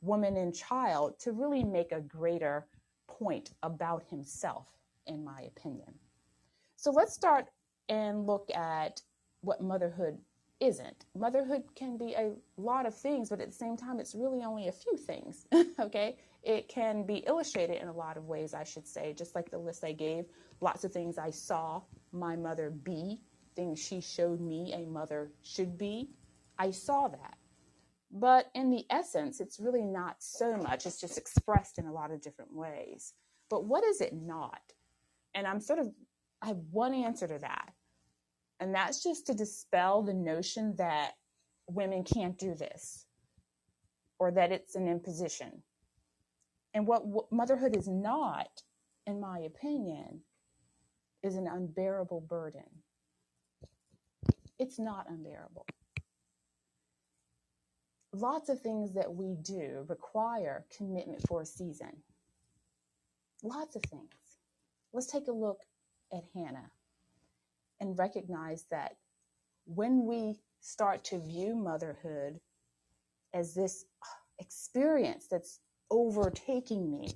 woman 0.00 0.36
and 0.36 0.54
child 0.54 1.18
to 1.20 1.32
really 1.32 1.64
make 1.64 1.92
a 1.92 2.00
greater 2.00 2.66
point 3.06 3.50
about 3.62 4.02
himself, 4.08 4.68
in 5.06 5.24
my 5.24 5.42
opinion. 5.42 5.92
So 6.76 6.90
let's 6.90 7.12
start 7.12 7.46
and 7.88 8.26
look 8.26 8.48
at 8.54 9.02
what 9.42 9.62
motherhood 9.62 10.18
isn't. 10.60 11.06
Motherhood 11.16 11.64
can 11.74 11.96
be 11.96 12.14
a 12.14 12.32
lot 12.56 12.86
of 12.86 12.94
things, 12.94 13.30
but 13.30 13.40
at 13.40 13.48
the 13.48 13.56
same 13.56 13.76
time, 13.76 13.98
it's 13.98 14.14
really 14.14 14.42
only 14.42 14.68
a 14.68 14.72
few 14.72 14.96
things. 14.96 15.46
okay? 15.80 16.18
It 16.42 16.68
can 16.68 17.04
be 17.04 17.16
illustrated 17.26 17.80
in 17.82 17.88
a 17.88 17.92
lot 17.92 18.16
of 18.16 18.26
ways, 18.26 18.54
I 18.54 18.64
should 18.64 18.86
say, 18.86 19.12
just 19.12 19.34
like 19.34 19.50
the 19.50 19.58
list 19.58 19.84
I 19.84 19.92
gave. 19.92 20.26
Lots 20.60 20.84
of 20.84 20.92
things 20.92 21.18
I 21.18 21.30
saw 21.30 21.82
my 22.12 22.36
mother 22.36 22.70
be, 22.70 23.20
things 23.56 23.78
she 23.78 24.00
showed 24.00 24.40
me 24.40 24.72
a 24.72 24.86
mother 24.86 25.32
should 25.42 25.76
be. 25.76 26.10
I 26.58 26.70
saw 26.70 27.08
that. 27.08 27.36
But 28.10 28.50
in 28.54 28.70
the 28.70 28.84
essence, 28.90 29.40
it's 29.40 29.60
really 29.60 29.84
not 29.84 30.16
so 30.18 30.56
much. 30.56 30.84
It's 30.84 31.00
just 31.00 31.16
expressed 31.16 31.78
in 31.78 31.86
a 31.86 31.92
lot 31.92 32.10
of 32.10 32.20
different 32.20 32.52
ways. 32.52 33.14
But 33.48 33.64
what 33.64 33.84
is 33.84 34.00
it 34.00 34.12
not? 34.14 34.60
And 35.34 35.46
I'm 35.46 35.60
sort 35.60 35.78
of, 35.78 35.88
I 36.42 36.48
have 36.48 36.58
one 36.70 36.92
answer 36.92 37.28
to 37.28 37.38
that. 37.38 37.72
And 38.58 38.74
that's 38.74 39.02
just 39.02 39.26
to 39.26 39.34
dispel 39.34 40.02
the 40.02 40.14
notion 40.14 40.74
that 40.76 41.12
women 41.68 42.02
can't 42.02 42.36
do 42.36 42.54
this 42.54 43.06
or 44.18 44.32
that 44.32 44.50
it's 44.52 44.74
an 44.74 44.88
imposition. 44.88 45.62
And 46.74 46.86
what, 46.86 47.04
motherhood 47.30 47.76
is 47.76 47.88
not, 47.88 48.62
in 49.06 49.20
my 49.20 49.38
opinion, 49.40 50.20
is 51.22 51.36
an 51.36 51.46
unbearable 51.46 52.20
burden. 52.22 52.66
It's 54.58 54.78
not 54.78 55.06
unbearable 55.08 55.66
lots 58.12 58.48
of 58.48 58.60
things 58.60 58.92
that 58.94 59.14
we 59.14 59.36
do 59.42 59.84
require 59.88 60.64
commitment 60.76 61.26
for 61.26 61.42
a 61.42 61.46
season. 61.46 62.02
Lots 63.42 63.76
of 63.76 63.82
things. 63.82 64.12
Let's 64.92 65.06
take 65.06 65.28
a 65.28 65.32
look 65.32 65.60
at 66.12 66.24
Hannah 66.34 66.70
and 67.80 67.98
recognize 67.98 68.64
that 68.70 68.96
when 69.64 70.04
we 70.06 70.40
start 70.60 71.04
to 71.04 71.18
view 71.18 71.54
motherhood 71.54 72.40
as 73.32 73.54
this 73.54 73.86
experience 74.38 75.26
that's 75.30 75.60
overtaking 75.90 76.90
me, 76.90 77.12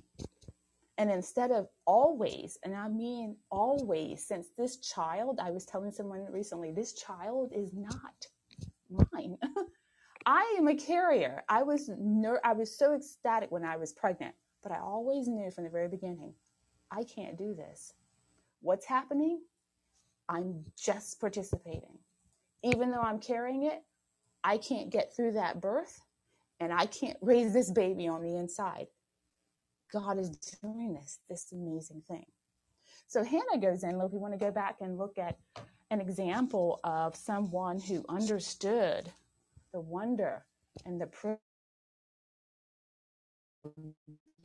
and 0.97 1.11
instead 1.11 1.51
of 1.51 1.67
always, 1.85 2.57
and 2.63 2.73
I 2.73 2.87
mean 2.87 3.35
always, 3.51 4.25
since 4.25 4.47
this 4.57 4.77
child, 4.77 5.39
I 5.41 5.51
was 5.51 5.65
telling 5.65 5.91
someone 5.91 6.25
recently, 6.31 6.71
this 6.71 6.93
child 6.93 7.51
is 7.53 7.73
not 7.73 8.27
mine. 9.11 9.37
I 10.25 10.55
am 10.57 10.67
a 10.67 10.75
carrier. 10.75 11.43
I 11.49 11.63
was 11.63 11.89
ner- 11.99 12.41
I 12.43 12.53
was 12.53 12.75
so 12.75 12.95
ecstatic 12.95 13.51
when 13.51 13.63
I 13.63 13.77
was 13.77 13.93
pregnant, 13.93 14.35
but 14.63 14.71
I 14.71 14.79
always 14.79 15.27
knew 15.27 15.51
from 15.51 15.65
the 15.65 15.69
very 15.69 15.87
beginning, 15.87 16.33
I 16.91 17.03
can't 17.03 17.37
do 17.37 17.53
this. 17.53 17.93
What's 18.61 18.85
happening? 18.85 19.41
I'm 20.27 20.65
just 20.75 21.19
participating. 21.19 21.99
Even 22.63 22.91
though 22.91 23.01
I'm 23.01 23.19
carrying 23.19 23.63
it, 23.63 23.83
I 24.43 24.57
can't 24.57 24.89
get 24.89 25.15
through 25.15 25.33
that 25.33 25.61
birth 25.61 26.01
and 26.59 26.73
I 26.73 26.87
can't 26.87 27.17
raise 27.21 27.53
this 27.53 27.71
baby 27.71 28.07
on 28.07 28.23
the 28.23 28.35
inside. 28.35 28.87
God 29.91 30.17
is 30.17 30.29
doing 30.61 30.93
this, 30.93 31.19
this 31.29 31.51
amazing 31.51 32.01
thing. 32.07 32.25
So 33.07 33.23
Hannah 33.23 33.59
goes 33.61 33.83
in. 33.83 33.97
Look, 33.99 34.11
we 34.11 34.19
want 34.19 34.33
to 34.33 34.39
go 34.39 34.51
back 34.51 34.77
and 34.81 34.97
look 34.97 35.17
at 35.19 35.37
an 35.91 36.01
example 36.01 36.79
of 36.83 37.15
someone 37.15 37.79
who 37.79 38.03
understood 38.09 39.11
the 39.75 39.81
wonder 39.81 40.45
and 40.85 41.01
the 41.01 41.07
privilege 41.07 41.39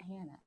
Hannah 0.00 0.40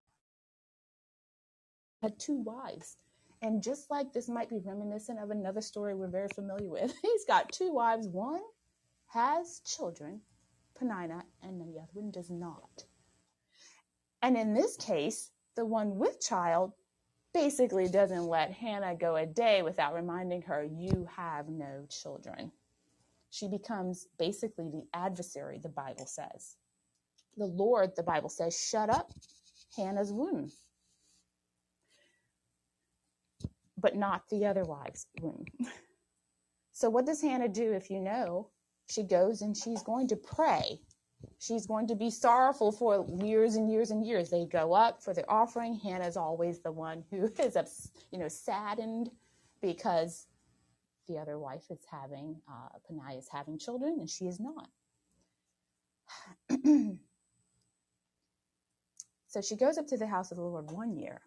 had 2.01 2.19
two 2.19 2.35
wives. 2.35 2.97
And 3.41 3.63
just 3.63 3.89
like 3.89 4.11
this 4.11 4.27
might 4.27 4.49
be 4.49 4.59
reminiscent 4.59 5.19
of 5.19 5.31
another 5.31 5.61
story 5.61 5.95
we're 5.95 6.09
very 6.09 6.27
familiar 6.35 6.69
with, 6.69 6.93
he's 7.01 7.23
got 7.25 7.49
two 7.53 7.71
wives. 7.71 8.09
One 8.09 8.41
has 9.07 9.61
children, 9.65 10.19
Peninnah, 10.77 11.23
and 11.41 11.61
the 11.61 11.79
other 11.79 11.91
one 11.93 12.11
does 12.11 12.29
not. 12.29 12.83
And 14.21 14.35
in 14.35 14.53
this 14.53 14.75
case, 14.75 15.31
the 15.55 15.65
one 15.65 15.97
with 15.97 16.19
child 16.19 16.73
basically 17.33 17.87
doesn't 17.87 18.27
let 18.27 18.51
Hannah 18.51 18.95
go 18.95 19.15
a 19.15 19.25
day 19.25 19.61
without 19.61 19.93
reminding 19.93 20.41
her, 20.43 20.65
You 20.65 21.07
have 21.15 21.47
no 21.47 21.85
children 21.89 22.51
she 23.33 23.47
becomes 23.47 24.07
basically 24.19 24.69
the 24.69 24.85
adversary, 24.93 25.59
the 25.61 25.69
Bible 25.69 26.05
says. 26.05 26.57
The 27.35 27.47
Lord, 27.47 27.95
the 27.95 28.03
Bible 28.03 28.29
says, 28.29 28.55
shut 28.55 28.91
up 28.91 29.11
Hannah's 29.75 30.13
womb, 30.13 30.51
but 33.75 33.95
not 33.95 34.29
the 34.29 34.45
other 34.45 34.63
wife's 34.65 35.07
womb. 35.19 35.45
So, 36.73 36.89
what 36.89 37.05
does 37.05 37.21
Hannah 37.21 37.49
do 37.49 37.73
if 37.73 37.91
you 37.91 38.01
know? 38.01 38.49
She 38.89 39.03
goes 39.03 39.41
and 39.43 39.55
she's 39.55 39.83
going 39.83 40.07
to 40.07 40.15
pray. 40.15 40.79
She's 41.39 41.67
going 41.67 41.87
to 41.87 41.95
be 41.95 42.09
sorrowful 42.09 42.71
for 42.71 43.05
years 43.23 43.55
and 43.55 43.71
years 43.71 43.91
and 43.91 44.05
years. 44.05 44.29
They 44.31 44.45
go 44.45 44.73
up 44.73 45.03
for 45.03 45.13
the 45.13 45.27
offering. 45.29 45.75
Hannah's 45.75 46.17
always 46.17 46.61
the 46.61 46.71
one 46.71 47.03
who 47.11 47.29
is, 47.39 47.91
you 48.11 48.19
know, 48.19 48.27
saddened 48.27 49.11
because 49.61 50.27
the 51.07 51.17
other 51.17 51.39
wife 51.39 51.65
is 51.69 51.79
having, 51.91 52.37
uh, 52.49 52.69
Panai 52.89 53.17
is 53.17 53.27
having 53.31 53.59
children 53.59 53.97
and 53.99 54.09
she 54.09 54.25
is 54.25 54.39
not. 54.39 54.69
so 59.27 59.41
she 59.41 59.55
goes 59.55 59.77
up 59.77 59.87
to 59.87 59.97
the 59.97 60.07
house 60.07 60.31
of 60.31 60.37
the 60.37 60.43
Lord 60.43 60.71
one 60.71 60.95
year 60.95 61.21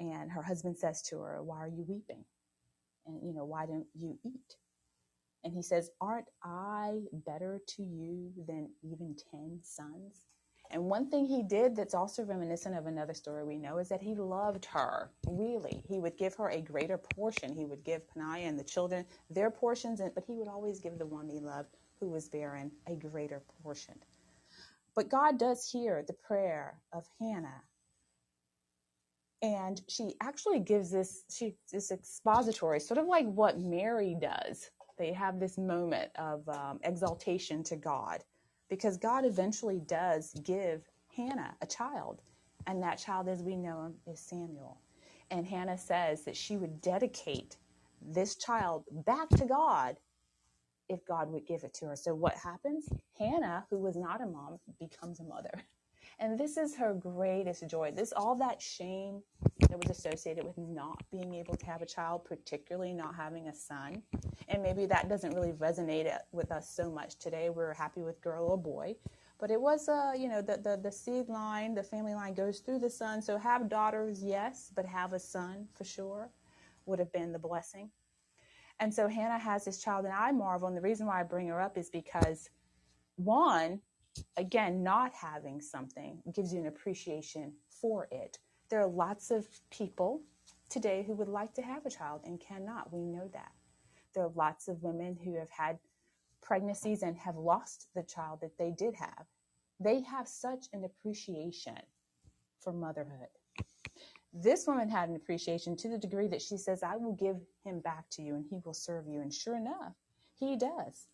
and 0.00 0.30
her 0.30 0.42
husband 0.42 0.76
says 0.78 1.02
to 1.02 1.20
her, 1.20 1.42
Why 1.42 1.58
are 1.58 1.68
you 1.68 1.84
weeping? 1.88 2.24
And, 3.06 3.20
you 3.26 3.34
know, 3.34 3.44
why 3.44 3.66
don't 3.66 3.86
you 3.94 4.18
eat? 4.24 4.56
And 5.44 5.54
he 5.54 5.62
says, 5.62 5.90
Aren't 6.00 6.28
I 6.42 7.00
better 7.26 7.60
to 7.76 7.82
you 7.82 8.32
than 8.46 8.70
even 8.82 9.16
10 9.30 9.60
sons? 9.62 10.26
And 10.70 10.84
one 10.84 11.08
thing 11.08 11.26
he 11.26 11.42
did 11.42 11.76
that's 11.76 11.94
also 11.94 12.24
reminiscent 12.24 12.76
of 12.76 12.86
another 12.86 13.14
story 13.14 13.44
we 13.44 13.58
know 13.58 13.78
is 13.78 13.88
that 13.90 14.02
he 14.02 14.14
loved 14.14 14.64
her, 14.66 15.10
really. 15.28 15.82
He 15.88 15.98
would 15.98 16.16
give 16.16 16.34
her 16.34 16.50
a 16.50 16.60
greater 16.60 16.98
portion. 16.98 17.54
He 17.54 17.64
would 17.64 17.84
give 17.84 18.02
Paniah 18.08 18.48
and 18.48 18.58
the 18.58 18.64
children 18.64 19.04
their 19.30 19.50
portions, 19.50 20.00
but 20.14 20.24
he 20.26 20.34
would 20.34 20.48
always 20.48 20.80
give 20.80 20.98
the 20.98 21.06
one 21.06 21.28
he 21.28 21.38
loved, 21.38 21.76
who 22.00 22.08
was 22.08 22.28
barren, 22.28 22.72
a 22.88 22.96
greater 22.96 23.42
portion. 23.62 23.94
But 24.94 25.08
God 25.08 25.38
does 25.38 25.70
hear 25.70 26.02
the 26.06 26.12
prayer 26.12 26.80
of 26.92 27.06
Hannah. 27.20 27.62
And 29.42 29.82
she 29.88 30.14
actually 30.22 30.60
gives 30.60 30.90
this, 30.90 31.24
she 31.30 31.56
this 31.70 31.90
expository, 31.90 32.80
sort 32.80 32.98
of 32.98 33.06
like 33.06 33.26
what 33.26 33.60
Mary 33.60 34.16
does. 34.18 34.70
They 34.96 35.12
have 35.12 35.38
this 35.38 35.58
moment 35.58 36.10
of 36.16 36.48
um, 36.48 36.80
exaltation 36.82 37.62
to 37.64 37.76
God 37.76 38.24
because 38.68 38.96
God 38.96 39.24
eventually 39.24 39.80
does 39.86 40.34
give 40.44 40.88
Hannah 41.16 41.54
a 41.62 41.66
child, 41.66 42.22
and 42.66 42.82
that 42.82 42.98
child, 42.98 43.28
as 43.28 43.42
we 43.42 43.56
know 43.56 43.84
him, 43.86 43.94
is 44.06 44.20
Samuel. 44.20 44.80
And 45.30 45.46
Hannah 45.46 45.78
says 45.78 46.24
that 46.24 46.36
she 46.36 46.56
would 46.56 46.80
dedicate 46.80 47.56
this 48.02 48.36
child 48.36 48.84
back 49.06 49.28
to 49.30 49.46
God 49.46 49.96
if 50.88 51.04
God 51.06 51.30
would 51.32 51.46
give 51.46 51.64
it 51.64 51.74
to 51.74 51.86
her. 51.86 51.96
So 51.96 52.14
what 52.14 52.34
happens? 52.34 52.88
Hannah, 53.18 53.66
who 53.70 53.78
was 53.78 53.96
not 53.96 54.20
a 54.20 54.26
mom, 54.26 54.58
becomes 54.78 55.20
a 55.20 55.24
mother. 55.24 55.52
And 56.18 56.38
this 56.38 56.56
is 56.56 56.76
her 56.76 56.94
greatest 56.94 57.66
joy. 57.68 57.90
This 57.90 58.12
all 58.16 58.34
that 58.36 58.62
shame 58.62 59.22
that 59.60 59.78
was 59.78 59.90
associated 59.90 60.44
with 60.44 60.56
not 60.56 61.02
being 61.10 61.34
able 61.34 61.56
to 61.56 61.66
have 61.66 61.82
a 61.82 61.86
child, 61.86 62.24
particularly 62.24 62.92
not 62.92 63.14
having 63.14 63.48
a 63.48 63.54
son. 63.54 64.02
And 64.48 64.62
maybe 64.62 64.86
that 64.86 65.08
doesn't 65.08 65.34
really 65.34 65.52
resonate 65.52 66.16
with 66.32 66.52
us 66.52 66.70
so 66.70 66.90
much 66.90 67.16
today. 67.18 67.50
We're 67.50 67.74
happy 67.74 68.02
with 68.02 68.20
girl 68.20 68.46
or 68.46 68.58
boy. 68.58 68.96
But 69.38 69.50
it 69.50 69.60
was, 69.60 69.88
uh, 69.88 70.12
you 70.16 70.28
know, 70.28 70.40
the, 70.40 70.58
the, 70.58 70.78
the 70.82 70.92
seed 70.92 71.28
line, 71.28 71.74
the 71.74 71.82
family 71.82 72.14
line 72.14 72.34
goes 72.34 72.60
through 72.60 72.78
the 72.78 72.90
son. 72.90 73.20
So 73.20 73.36
have 73.36 73.68
daughters, 73.68 74.22
yes, 74.22 74.70
but 74.74 74.86
have 74.86 75.12
a 75.12 75.18
son 75.18 75.66
for 75.74 75.84
sure 75.84 76.30
would 76.86 76.98
have 76.98 77.12
been 77.12 77.32
the 77.32 77.38
blessing. 77.38 77.90
And 78.80 78.92
so 78.92 79.08
Hannah 79.08 79.38
has 79.38 79.64
this 79.64 79.82
child, 79.82 80.04
and 80.04 80.14
I 80.14 80.32
marvel. 80.32 80.68
And 80.68 80.76
the 80.76 80.80
reason 80.80 81.06
why 81.06 81.20
I 81.20 81.24
bring 81.24 81.48
her 81.48 81.60
up 81.60 81.76
is 81.76 81.90
because, 81.90 82.50
one, 83.16 83.80
again, 84.36 84.82
not 84.82 85.12
having 85.12 85.60
something 85.60 86.18
gives 86.34 86.52
you 86.52 86.60
an 86.60 86.66
appreciation 86.66 87.52
for 87.68 88.08
it. 88.10 88.38
There 88.70 88.80
are 88.80 88.86
lots 88.86 89.30
of 89.30 89.46
people 89.70 90.22
today 90.70 91.04
who 91.06 91.14
would 91.14 91.28
like 91.28 91.54
to 91.54 91.62
have 91.62 91.86
a 91.86 91.90
child 91.90 92.22
and 92.24 92.40
cannot. 92.40 92.92
We 92.92 93.04
know 93.04 93.28
that. 93.32 93.52
There 94.14 94.24
are 94.24 94.32
lots 94.34 94.68
of 94.68 94.82
women 94.82 95.16
who 95.24 95.36
have 95.36 95.50
had 95.50 95.78
pregnancies 96.40 97.02
and 97.02 97.16
have 97.16 97.36
lost 97.36 97.88
the 97.94 98.02
child 98.02 98.40
that 98.42 98.56
they 98.58 98.70
did 98.70 98.94
have. 98.94 99.26
They 99.80 100.00
have 100.02 100.28
such 100.28 100.66
an 100.72 100.84
appreciation 100.84 101.78
for 102.60 102.72
motherhood. 102.72 103.28
This 104.32 104.66
woman 104.66 104.88
had 104.88 105.08
an 105.08 105.16
appreciation 105.16 105.76
to 105.76 105.88
the 105.88 105.98
degree 105.98 106.26
that 106.28 106.42
she 106.42 106.56
says, 106.56 106.82
I 106.82 106.96
will 106.96 107.14
give 107.14 107.36
him 107.64 107.80
back 107.80 108.08
to 108.10 108.22
you 108.22 108.34
and 108.34 108.44
he 108.48 108.58
will 108.64 108.74
serve 108.74 109.06
you. 109.06 109.20
And 109.20 109.32
sure 109.32 109.56
enough, 109.56 109.94
he 110.34 110.56
does. 110.56 111.06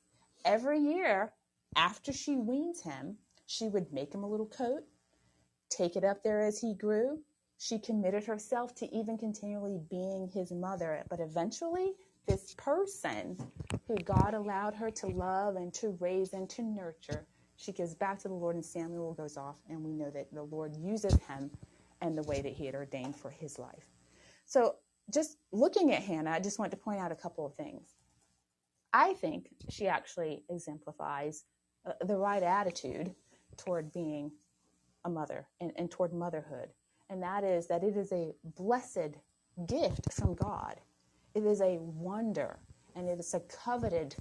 Every 0.44 0.78
year, 0.78 1.32
after 1.76 2.12
she 2.12 2.36
weans 2.36 2.82
him, 2.82 3.16
she 3.46 3.68
would 3.68 3.92
make 3.92 4.14
him 4.14 4.22
a 4.22 4.28
little 4.28 4.46
coat, 4.46 4.84
take 5.68 5.96
it 5.96 6.04
up 6.04 6.22
there 6.22 6.40
as 6.40 6.60
he 6.60 6.74
grew. 6.74 7.20
She 7.58 7.78
committed 7.78 8.24
herself 8.24 8.74
to 8.76 8.94
even 8.94 9.18
continually 9.18 9.78
being 9.90 10.28
his 10.32 10.50
mother. 10.50 11.04
But 11.08 11.20
eventually, 11.20 11.92
this 12.26 12.54
person 12.54 13.36
who 13.86 13.96
God 13.96 14.34
allowed 14.34 14.74
her 14.74 14.90
to 14.90 15.06
love 15.08 15.56
and 15.56 15.72
to 15.74 15.96
raise 16.00 16.32
and 16.32 16.48
to 16.50 16.62
nurture, 16.62 17.26
she 17.56 17.72
gives 17.72 17.94
back 17.94 18.18
to 18.20 18.28
the 18.28 18.34
Lord, 18.34 18.56
and 18.56 18.64
Samuel 18.64 19.12
goes 19.12 19.36
off, 19.36 19.56
and 19.68 19.84
we 19.84 19.92
know 19.92 20.10
that 20.10 20.32
the 20.32 20.42
Lord 20.42 20.74
uses 20.76 21.14
him 21.28 21.50
and 22.00 22.16
the 22.16 22.22
way 22.22 22.40
that 22.40 22.52
he 22.52 22.64
had 22.66 22.74
ordained 22.74 23.14
for 23.16 23.30
his 23.30 23.58
life. 23.58 23.84
So, 24.46 24.76
just 25.12 25.36
looking 25.52 25.92
at 25.92 26.02
Hannah, 26.02 26.30
I 26.30 26.40
just 26.40 26.58
want 26.58 26.70
to 26.70 26.76
point 26.76 27.00
out 27.00 27.12
a 27.12 27.16
couple 27.16 27.44
of 27.44 27.54
things. 27.54 27.96
I 28.92 29.12
think 29.14 29.48
she 29.68 29.86
actually 29.86 30.44
exemplifies 30.48 31.44
uh, 31.86 31.92
the 32.04 32.16
right 32.16 32.42
attitude 32.42 33.14
toward 33.56 33.92
being 33.92 34.30
a 35.04 35.10
mother 35.10 35.46
and, 35.60 35.72
and 35.76 35.90
toward 35.90 36.12
motherhood. 36.12 36.68
And 37.08 37.22
that 37.22 37.44
is 37.44 37.66
that 37.68 37.82
it 37.82 37.96
is 37.96 38.12
a 38.12 38.32
blessed 38.56 39.16
gift 39.66 40.12
from 40.12 40.34
God. 40.34 40.76
It 41.34 41.44
is 41.44 41.60
a 41.60 41.78
wonder 41.80 42.58
and 42.94 43.08
it 43.08 43.18
is 43.18 43.34
a 43.34 43.40
coveted 43.40 44.14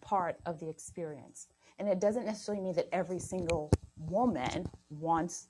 part 0.00 0.36
of 0.46 0.58
the 0.60 0.68
experience. 0.68 1.48
And 1.78 1.88
it 1.88 2.00
doesn't 2.00 2.26
necessarily 2.26 2.62
mean 2.62 2.74
that 2.74 2.88
every 2.92 3.18
single 3.18 3.70
woman 3.96 4.66
wants 4.90 5.48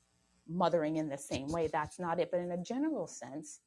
mothering 0.49 0.97
in 0.97 1.09
the 1.09 1.19
same 1.19 1.49
way. 1.49 1.69
That's 1.69 1.99
not 1.99 2.21
it. 2.21 2.31
But 2.31 2.41
in 2.41 2.53
a 2.53 2.63
general 2.63 3.07
sense, 3.07 3.61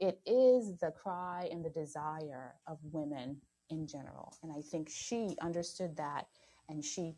it 0.00 0.20
is 0.26 0.76
the 0.78 0.92
cry 0.92 1.48
and 1.50 1.64
the 1.64 1.70
desire 1.70 2.54
of 2.66 2.78
women 2.92 3.36
in 3.70 3.86
general. 3.86 4.36
And 4.42 4.52
I 4.52 4.60
think 4.62 4.88
she 4.90 5.36
understood 5.42 5.96
that 5.96 6.26
and 6.68 6.84
she 6.84 7.14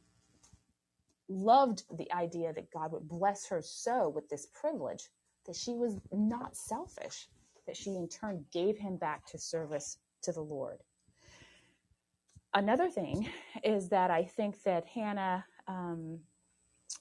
loved 1.28 1.84
the 1.96 2.12
idea 2.12 2.52
that 2.52 2.70
God 2.72 2.92
would 2.92 3.08
bless 3.08 3.46
her 3.46 3.62
so 3.62 4.08
with 4.08 4.28
this 4.28 4.46
privilege 4.46 5.08
that 5.46 5.56
she 5.56 5.72
was 5.72 5.96
not 6.12 6.56
selfish, 6.56 7.28
that 7.66 7.76
she 7.76 7.96
in 7.96 8.08
turn 8.08 8.44
gave 8.52 8.76
him 8.76 8.96
back 8.96 9.26
to 9.26 9.38
service 9.38 9.98
to 10.22 10.32
the 10.32 10.40
Lord. 10.40 10.78
Another 12.52 12.90
thing 12.90 13.28
is 13.62 13.88
that 13.90 14.10
I 14.10 14.24
think 14.24 14.62
that 14.64 14.86
Hannah 14.86 15.44
um, 15.68 16.18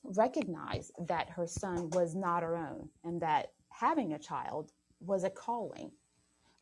recognized 0.04 0.92
that 1.08 1.30
her 1.30 1.48
son 1.48 1.90
was 1.92 2.16
not 2.16 2.44
her 2.44 2.56
own 2.56 2.90
and 3.04 3.22
that 3.22 3.54
having 3.70 4.14
a 4.14 4.20
child 4.20 4.72
was 5.00 5.24
a 5.24 5.30
calling. 5.30 5.92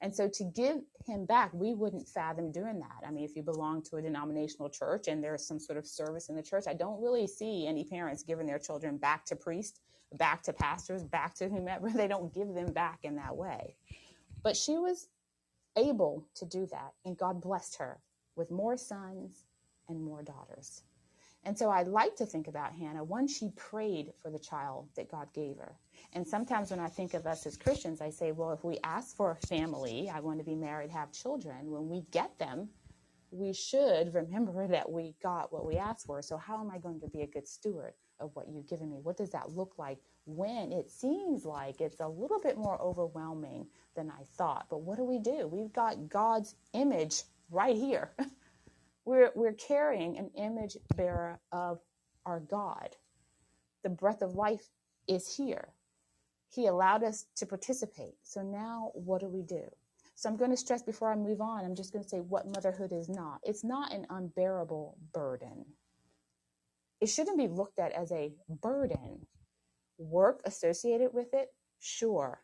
And 0.02 0.14
so 0.14 0.28
to 0.28 0.44
give 0.44 0.78
him 1.06 1.26
back, 1.26 1.52
we 1.54 1.74
wouldn't 1.74 2.08
fathom 2.08 2.52
doing 2.52 2.80
that. 2.80 3.08
I 3.08 3.12
mean, 3.12 3.26
if 3.26 3.36
you 3.36 3.42
belong 3.42 3.82
to 3.84 3.98
a 3.98 4.02
denominational 4.02 4.70
church 4.70 5.08
and 5.08 5.24
there's 5.24 5.46
some 5.46 5.60
sort 5.60 5.78
of 5.78 5.88
service 5.88 6.30
in 6.30 6.36
the 6.36 6.44
church, 6.44 6.66
I 6.68 6.74
don't 6.74 7.02
really 7.02 7.26
see 7.26 7.66
any 7.66 7.84
parents 7.84 8.22
giving 8.22 8.46
their 8.46 8.60
children 8.60 8.98
back 8.98 9.26
to 9.26 9.36
priests, 9.36 9.80
back 10.14 10.44
to 10.44 10.54
pastors, 10.54 11.04
back 11.04 11.34
to 11.36 11.50
whomever. 11.50 11.90
They 11.96 12.08
don't 12.08 12.34
give 12.34 12.54
them 12.54 12.74
back 12.74 13.00
in 13.04 13.16
that 13.16 13.36
way. 13.36 13.76
But 14.44 14.56
she 14.56 14.78
was 14.78 15.08
able 15.76 16.26
to 16.36 16.46
do 16.46 16.68
that, 16.68 16.94
and 17.06 17.18
God 17.18 17.42
blessed 17.42 17.78
her 17.78 18.00
with 18.36 18.52
more 18.52 18.78
sons 18.78 19.46
and 19.90 20.02
more 20.02 20.22
daughters. 20.22 20.84
And 21.46 21.58
so 21.58 21.70
I 21.70 21.84
like 21.84 22.16
to 22.18 22.26
think 22.26 22.48
about 22.48 22.74
Hannah. 22.74 23.04
One, 23.04 23.28
she 23.28 23.52
prayed 23.56 24.14
for 24.22 24.30
the 24.30 24.40
child 24.40 24.90
that 24.96 25.10
God 25.10 25.28
gave 25.34 25.58
her. 25.58 25.76
And 26.14 26.28
sometimes 26.28 26.72
when 26.72 26.80
I 26.80 26.90
think 26.90 27.14
of 27.14 27.26
us 27.26 27.46
as 27.46 27.58
Christians, 27.58 28.02
I 28.02 28.10
say, 28.10 28.32
well, 28.32 28.52
if 28.52 28.64
we 28.64 28.80
ask 28.84 29.16
for 29.16 29.32
a 29.32 29.48
family, 29.48 30.10
I 30.14 30.20
want 30.20 30.40
to 30.40 30.46
be 30.46 30.56
married, 30.56 30.92
have 30.92 31.12
children, 31.12 31.72
when 31.72 31.90
we 31.90 32.02
get 32.12 32.38
them, 32.38 32.70
we 33.32 33.54
should 33.54 34.14
remember 34.14 34.68
that 34.70 34.92
we 34.92 35.16
got 35.22 35.54
what 35.54 35.66
we 35.66 35.78
asked 35.78 36.06
for. 36.06 36.22
So, 36.22 36.38
how 36.38 36.60
am 36.60 36.72
I 36.72 36.80
going 36.80 37.00
to 37.02 37.08
be 37.08 37.22
a 37.22 37.28
good 37.28 37.48
steward 37.48 37.94
of 38.20 38.32
what 38.36 38.48
you've 38.50 38.68
given 38.68 38.90
me? 38.90 39.00
What 39.02 39.18
does 39.18 39.32
that 39.32 39.52
look 39.52 39.76
like 39.78 40.00
when 40.26 40.72
it 40.72 40.90
seems 40.90 41.46
like 41.46 41.82
it's 41.82 42.00
a 42.00 42.08
little 42.08 42.40
bit 42.40 42.58
more 42.58 42.82
overwhelming 42.82 43.68
than 43.96 44.10
I 44.10 44.24
thought? 44.38 44.68
But 44.70 44.82
what 44.82 44.98
do 44.98 45.04
we 45.04 45.20
do? 45.20 45.48
We've 45.48 45.74
got 45.74 46.10
God's 46.10 46.56
image 46.74 47.24
right 47.52 47.76
here. 47.76 48.12
We're, 49.08 49.32
we're 49.36 49.54
carrying 49.54 50.18
an 50.18 50.32
image 50.36 50.76
bearer 50.98 51.40
of 51.54 51.80
our 52.26 52.42
God. 52.42 52.98
The 53.84 53.90
breath 53.90 54.22
of 54.22 54.36
life 54.36 54.68
is 55.08 55.34
here. 55.34 55.70
He 56.50 56.68
allowed 56.68 57.06
us 57.06 57.26
to 57.38 57.46
participate. 57.46 58.16
So 58.24 58.42
now 58.42 58.92
what 58.96 59.22
do 59.22 59.30
we 59.30 59.44
do? 59.44 59.64
So 60.16 60.28
I'm 60.28 60.36
going 60.36 60.52
to 60.52 60.58
stress 60.58 60.84
before 60.84 61.10
I 61.10 61.16
move 61.16 61.40
on, 61.40 61.64
I'm 61.64 61.74
just 61.74 61.94
going 61.94 62.04
to 62.04 62.10
say 62.10 62.20
what 62.20 62.54
motherhood 62.54 62.92
is 62.92 63.08
not. 63.08 63.40
It's 63.44 63.64
not 63.64 63.94
an 63.94 64.08
unbearable 64.10 64.98
burden. 65.14 65.64
It 67.00 67.08
shouldn't 67.08 67.38
be 67.38 67.48
looked 67.48 67.80
at 67.80 67.94
as 67.94 68.12
a 68.12 68.34
burden. 68.50 69.26
Work 69.98 70.42
associated 70.44 71.14
with 71.14 71.34
it, 71.34 71.48
sure. 71.80 72.42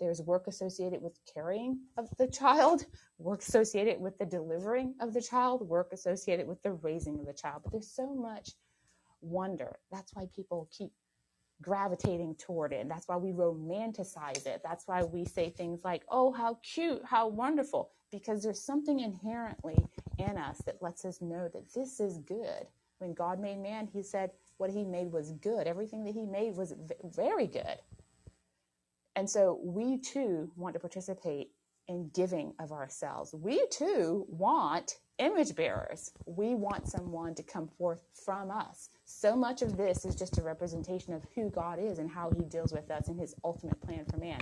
There's 0.00 0.22
work 0.22 0.46
associated 0.46 1.02
with 1.02 1.18
caring 1.32 1.80
of 1.96 2.08
the 2.18 2.28
child, 2.28 2.86
work 3.18 3.40
associated 3.42 4.00
with 4.00 4.18
the 4.18 4.26
delivering 4.26 4.94
of 5.00 5.12
the 5.12 5.20
child, 5.20 5.68
work 5.68 5.92
associated 5.92 6.46
with 6.46 6.62
the 6.62 6.72
raising 6.72 7.18
of 7.18 7.26
the 7.26 7.32
child. 7.32 7.62
But 7.64 7.72
there's 7.72 7.90
so 7.90 8.14
much 8.14 8.52
wonder. 9.20 9.78
That's 9.90 10.14
why 10.14 10.28
people 10.34 10.68
keep 10.70 10.92
gravitating 11.60 12.36
toward 12.36 12.72
it. 12.72 12.88
That's 12.88 13.08
why 13.08 13.16
we 13.16 13.32
romanticize 13.32 14.46
it. 14.46 14.60
That's 14.62 14.86
why 14.86 15.02
we 15.02 15.24
say 15.24 15.50
things 15.50 15.80
like, 15.82 16.04
oh, 16.08 16.32
how 16.32 16.58
cute, 16.62 17.02
how 17.04 17.26
wonderful, 17.26 17.90
because 18.12 18.42
there's 18.42 18.62
something 18.62 19.00
inherently 19.00 19.76
in 20.18 20.38
us 20.38 20.58
that 20.66 20.80
lets 20.80 21.04
us 21.04 21.20
know 21.20 21.48
that 21.52 21.72
this 21.74 21.98
is 21.98 22.18
good. 22.18 22.66
When 22.98 23.14
God 23.14 23.40
made 23.40 23.58
man, 23.58 23.88
he 23.92 24.02
said 24.02 24.30
what 24.58 24.70
he 24.70 24.84
made 24.84 25.10
was 25.10 25.32
good. 25.32 25.66
Everything 25.66 26.04
that 26.04 26.14
he 26.14 26.26
made 26.26 26.56
was 26.56 26.74
very 27.16 27.46
good. 27.46 27.78
And 29.18 29.28
so 29.28 29.58
we 29.64 29.98
too 29.98 30.48
want 30.54 30.74
to 30.74 30.78
participate 30.78 31.50
in 31.88 32.08
giving 32.14 32.54
of 32.60 32.70
ourselves. 32.70 33.34
We 33.34 33.66
too 33.66 34.24
want 34.28 34.98
image 35.18 35.56
bearers. 35.56 36.12
We 36.24 36.54
want 36.54 36.86
someone 36.86 37.34
to 37.34 37.42
come 37.42 37.66
forth 37.66 38.04
from 38.12 38.52
us. 38.52 38.90
So 39.06 39.34
much 39.34 39.62
of 39.62 39.76
this 39.76 40.04
is 40.04 40.14
just 40.14 40.38
a 40.38 40.42
representation 40.42 41.14
of 41.14 41.24
who 41.34 41.50
God 41.50 41.80
is 41.80 41.98
and 41.98 42.08
how 42.08 42.30
he 42.30 42.44
deals 42.44 42.72
with 42.72 42.92
us 42.92 43.08
and 43.08 43.18
his 43.18 43.34
ultimate 43.42 43.80
plan 43.80 44.04
for 44.04 44.18
man. 44.18 44.38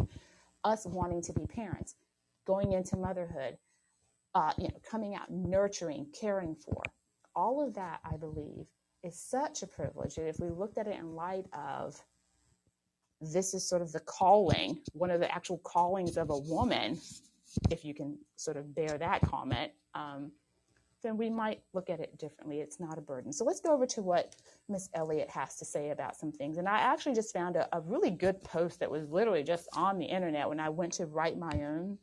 Us 0.63 0.85
wanting 0.85 1.23
to 1.23 1.33
be 1.33 1.47
parents, 1.47 1.95
going 2.47 2.73
into 2.73 2.99
motherhood, 2.99 3.57
uh, 4.35 4.53
you 4.59 4.69
know, 4.69 4.79
coming 4.87 5.15
out, 5.15 5.31
nurturing, 5.31 6.09
caring 6.13 6.55
for. 6.55 6.83
All 7.35 7.67
of 7.67 7.73
that, 7.77 8.01
I 8.05 8.19
believe, 8.19 8.67
is 9.03 9.19
such 9.19 9.63
a 9.63 9.67
privilege 9.67 10.17
that 10.17 10.29
if 10.29 10.39
we 10.39 10.51
looked 10.51 10.77
at 10.77 10.87
it 10.87 10.99
in 10.99 11.15
light 11.15 11.47
of 11.55 11.99
this 13.21 13.55
is 13.55 13.69
sort 13.69 13.83
of 13.83 13.93
the 13.93 14.01
calling, 14.01 14.79
one 14.93 15.11
of 15.11 15.21
the 15.21 15.33
actual 15.33 15.59
callings 15.59 16.17
of 16.17 16.31
a 16.31 16.39
woman, 16.39 16.99
if 17.71 17.85
you 17.85 17.95
can 17.95 18.19
sort 18.37 18.57
of 18.57 18.75
bear 18.75 18.99
that 18.99 19.23
comment, 19.23 19.73
um, 19.95 20.31
then 21.03 21.17
we 21.17 21.31
might 21.31 21.61
look 21.73 21.89
at 21.89 22.01
it 22.01 22.19
differently. 22.19 22.61
It's 22.61 22.81
not 22.81 22.99
a 22.99 23.01
burden. 23.01 23.33
So 23.33 23.45
let's 23.45 23.61
go 23.61 23.73
over 23.73 23.87
to 23.87 24.03
what 24.03 24.35
Miss 24.69 24.89
Elliot 24.95 25.31
has 25.31 25.57
to 25.57 25.65
say 25.65 25.91
about 25.91 26.17
some 26.17 26.33
things. 26.33 26.59
And 26.59 26.69
I 26.69 26.79
actually 26.79 27.15
just 27.15 27.33
found 27.33 27.57
a, 27.57 27.69
a 27.77 27.81
really 27.81 28.11
good 28.11 28.43
post 28.43 28.81
that 28.81 28.91
was 28.91 29.09
literally 29.09 29.45
just 29.45 29.69
on 29.75 29.99
the 29.99 30.05
internet 30.05 30.49
when 30.49 30.59
I 30.59 30.69
went 30.69 30.93
to 30.95 31.07
write 31.07 31.39
my 31.39 31.53
own 31.63 31.99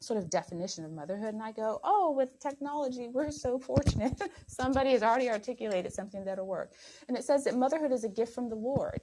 sort 0.00 0.18
of 0.18 0.28
definition 0.30 0.84
of 0.84 0.92
motherhood 0.92 1.34
and 1.34 1.42
I 1.42 1.52
go, 1.52 1.80
oh, 1.82 2.12
with 2.12 2.38
technology, 2.38 3.08
we're 3.08 3.30
so 3.30 3.58
fortunate. 3.58 4.20
Somebody 4.46 4.90
has 4.90 5.02
already 5.02 5.30
articulated 5.30 5.92
something 5.92 6.24
that'll 6.24 6.46
work. 6.46 6.72
And 7.08 7.16
it 7.16 7.24
says 7.24 7.44
that 7.44 7.56
motherhood 7.56 7.92
is 7.92 8.04
a 8.04 8.08
gift 8.08 8.34
from 8.34 8.48
the 8.48 8.56
Lord 8.56 9.00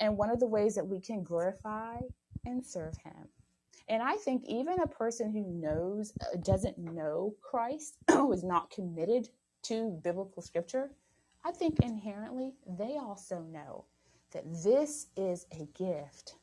and 0.00 0.16
one 0.16 0.30
of 0.30 0.40
the 0.40 0.46
ways 0.46 0.74
that 0.74 0.86
we 0.86 0.98
can 1.00 1.22
glorify 1.22 1.98
and 2.46 2.64
serve 2.64 2.96
him. 3.04 3.28
And 3.88 4.02
I 4.02 4.16
think 4.16 4.44
even 4.46 4.80
a 4.80 4.86
person 4.86 5.30
who 5.30 5.44
knows, 5.46 6.12
uh, 6.20 6.36
doesn't 6.42 6.78
know 6.78 7.34
Christ, 7.42 7.98
who 8.10 8.32
is 8.32 8.42
not 8.42 8.70
committed 8.70 9.28
to 9.64 10.00
biblical 10.02 10.42
scripture, 10.42 10.90
I 11.44 11.52
think 11.52 11.80
inherently 11.80 12.54
they 12.66 12.98
also 12.98 13.40
know 13.40 13.84
that 14.32 14.44
this 14.62 15.08
is 15.16 15.46
a 15.52 15.66
gift. 15.76 16.36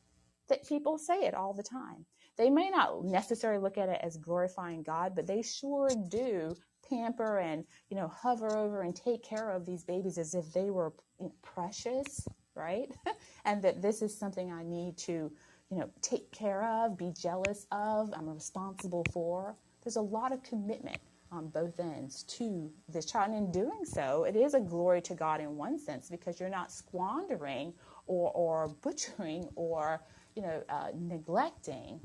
That 0.48 0.66
people 0.66 0.98
say 0.98 1.24
it 1.24 1.34
all 1.34 1.52
the 1.52 1.62
time. 1.62 2.04
They 2.36 2.50
may 2.50 2.70
not 2.70 3.04
necessarily 3.04 3.60
look 3.60 3.78
at 3.78 3.88
it 3.88 4.00
as 4.02 4.16
glorifying 4.16 4.82
God, 4.82 5.14
but 5.14 5.26
they 5.26 5.42
sure 5.42 5.88
do 6.08 6.54
pamper 6.88 7.38
and 7.38 7.64
you 7.90 7.96
know 7.96 8.08
hover 8.08 8.56
over 8.56 8.82
and 8.82 8.94
take 8.94 9.22
care 9.22 9.50
of 9.50 9.66
these 9.66 9.84
babies 9.84 10.16
as 10.16 10.34
if 10.34 10.52
they 10.52 10.70
were 10.70 10.94
precious 11.42 12.26
right? 12.58 12.90
and 13.44 13.62
that 13.62 13.80
this 13.80 14.02
is 14.02 14.16
something 14.16 14.52
I 14.52 14.62
need 14.62 14.96
to, 14.98 15.30
you 15.70 15.78
know, 15.78 15.90
take 16.02 16.30
care 16.32 16.64
of, 16.64 16.98
be 16.98 17.12
jealous 17.18 17.66
of, 17.72 18.12
I'm 18.14 18.28
responsible 18.28 19.04
for. 19.12 19.54
There's 19.84 19.96
a 19.96 20.02
lot 20.02 20.32
of 20.32 20.42
commitment 20.42 21.00
on 21.30 21.48
both 21.48 21.78
ends 21.78 22.22
to 22.24 22.70
this 22.88 23.04
child. 23.04 23.30
And 23.30 23.38
in 23.38 23.52
doing 23.52 23.84
so, 23.84 24.24
it 24.24 24.36
is 24.36 24.54
a 24.54 24.60
glory 24.60 25.02
to 25.02 25.14
God 25.14 25.40
in 25.40 25.56
one 25.56 25.78
sense 25.78 26.08
because 26.08 26.40
you're 26.40 26.48
not 26.48 26.72
squandering 26.72 27.74
or, 28.06 28.30
or 28.32 28.68
butchering 28.82 29.48
or, 29.54 30.02
you 30.34 30.42
know, 30.42 30.62
uh, 30.68 30.88
neglecting 30.98 32.00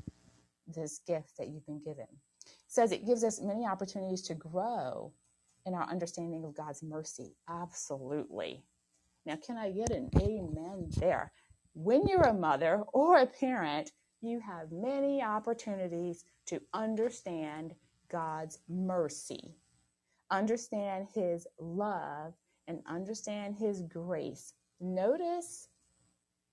this 0.66 1.00
gift 1.06 1.36
that 1.38 1.48
you've 1.48 1.66
been 1.66 1.82
given. 1.82 2.06
It 2.46 2.50
says 2.68 2.92
it 2.92 3.06
gives 3.06 3.24
us 3.24 3.40
many 3.40 3.66
opportunities 3.66 4.22
to 4.22 4.34
grow 4.34 5.12
in 5.66 5.74
our 5.74 5.88
understanding 5.88 6.44
of 6.44 6.54
God's 6.54 6.82
mercy. 6.82 7.34
Absolutely. 7.48 8.62
Now, 9.26 9.36
can 9.44 9.56
I 9.56 9.70
get 9.70 9.90
an 9.90 10.10
amen 10.20 10.90
there? 10.98 11.32
When 11.74 12.06
you're 12.06 12.28
a 12.28 12.34
mother 12.34 12.82
or 12.92 13.18
a 13.18 13.26
parent, 13.26 13.90
you 14.20 14.40
have 14.40 14.70
many 14.70 15.22
opportunities 15.22 16.24
to 16.46 16.60
understand 16.72 17.74
God's 18.10 18.58
mercy, 18.68 19.54
understand 20.30 21.08
his 21.14 21.46
love, 21.58 22.34
and 22.68 22.80
understand 22.86 23.56
his 23.56 23.82
grace. 23.82 24.52
Notice 24.80 25.68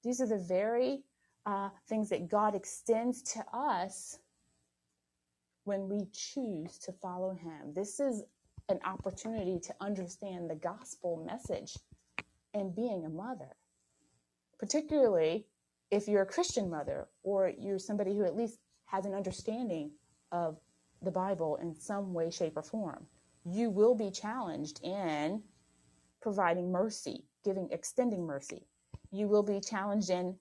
these 0.03 0.21
are 0.21 0.27
the 0.27 0.37
very 0.37 1.03
uh, 1.45 1.69
things 1.87 2.09
that 2.09 2.29
God 2.29 2.55
extends 2.55 3.21
to 3.33 3.43
us 3.53 4.17
when 5.65 5.87
we 5.87 6.07
choose 6.11 6.77
to 6.79 6.91
follow 6.91 7.33
him. 7.33 7.73
This 7.73 7.99
is 7.99 8.23
an 8.69 8.79
opportunity 8.85 9.59
to 9.59 9.75
understand 9.81 10.49
the 10.49 10.55
gospel 10.55 11.23
message 11.25 11.75
and 12.53 12.75
being 12.75 13.05
a 13.05 13.09
mother, 13.09 13.55
particularly 14.59 15.45
if 15.89 16.07
you're 16.07 16.21
a 16.21 16.25
Christian 16.25 16.69
mother 16.69 17.07
or 17.23 17.51
you're 17.59 17.79
somebody 17.79 18.15
who 18.15 18.23
at 18.23 18.35
least 18.35 18.59
has 18.85 19.05
an 19.05 19.13
understanding 19.13 19.91
of 20.31 20.57
the 21.01 21.11
Bible 21.11 21.57
in 21.61 21.73
some 21.73 22.13
way, 22.13 22.29
shape, 22.29 22.57
or 22.57 22.61
form. 22.61 23.05
You 23.45 23.69
will 23.69 23.95
be 23.95 24.11
challenged 24.11 24.81
in 24.83 25.41
providing 26.21 26.71
mercy, 26.71 27.25
giving, 27.43 27.69
extending 27.71 28.25
mercy. 28.25 28.67
You 29.11 29.27
will 29.27 29.43
be 29.43 29.59
challenged 29.59 30.09
in 30.09 30.35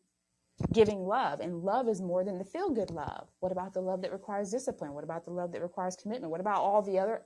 giving 0.73 1.07
love, 1.07 1.41
and 1.41 1.63
love 1.63 1.89
is 1.89 2.03
more 2.03 2.23
than 2.23 2.39
the 2.39 2.45
feel 2.45 2.71
good 2.71 2.91
love. 2.91 3.29
What 3.41 3.53
about 3.53 3.73
the 3.73 3.81
love 3.81 4.03
that 4.03 4.13
requires 4.13 4.51
discipline? 4.51 4.93
What 4.93 5.05
about 5.05 5.25
the 5.25 5.31
love 5.31 5.53
that 5.53 5.63
requires 5.63 5.97
commitment? 5.97 6.31
What 6.31 6.41
about 6.41 6.61
all 6.61 6.83
the 6.83 6.99
other 6.99 7.23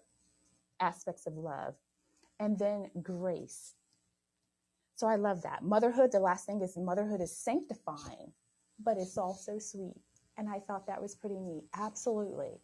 aspects 0.79 1.27
of 1.27 1.35
love? 1.35 1.75
And 2.39 2.59
then 2.59 2.91
grace. 3.03 3.75
So 4.97 5.07
I 5.07 5.17
love 5.17 5.43
that. 5.43 5.63
Motherhood, 5.63 6.13
the 6.13 6.21
last 6.21 6.47
thing 6.47 6.61
is 6.61 6.77
motherhood 6.77 7.21
is 7.21 7.37
sanctifying, 7.37 8.33
but 8.83 8.97
it's 8.97 9.19
also 9.19 9.59
sweet. 9.59 9.97
And 10.37 10.49
I 10.49 10.61
thought 10.61 10.87
that 10.87 11.03
was 11.03 11.15
pretty 11.15 11.39
neat. 11.39 11.65
Absolutely. 11.75 12.61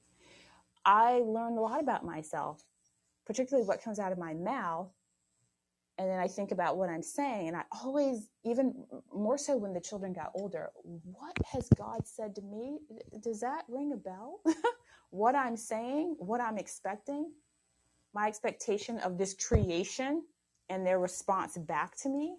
I 0.85 1.23
learned 1.25 1.59
a 1.59 1.61
lot 1.61 1.81
about 1.81 2.05
myself, 2.05 2.62
particularly 3.27 3.66
what 3.66 3.83
comes 3.83 3.99
out 3.99 4.12
of 4.12 4.19
my 4.19 4.35
mouth. 4.35 4.90
And 5.99 6.09
then 6.09 6.19
I 6.19 6.29
think 6.29 6.51
about 6.51 6.79
what 6.79 6.88
I'm 6.88 7.03
saying. 7.03 7.49
And 7.49 7.57
I 7.57 7.64
always, 7.83 8.31
even 8.45 8.75
more 9.14 9.37
so 9.37 9.57
when 9.57 9.75
the 9.75 9.81
children 9.81 10.12
got 10.12 10.31
older, 10.35 10.71
what 10.83 11.37
has 11.53 11.69
God 11.77 12.07
said 12.07 12.35
to 12.37 12.43
me? 12.43 12.79
Does 13.21 13.40
that 13.40 13.64
ring 13.69 13.93
a 13.93 13.97
bell? 13.97 14.40
what 15.11 15.35
I'm 15.35 15.57
saying, 15.57 16.16
what 16.19 16.40
I'm 16.40 16.57
expecting, 16.57 17.33
my 18.14 18.29
expectation 18.29 18.99
of 18.99 19.19
this 19.19 19.35
creation 19.35 20.23
and 20.71 20.87
their 20.87 20.99
response 20.99 21.59
back 21.59 21.97
to 21.97 22.09
me. 22.09 22.37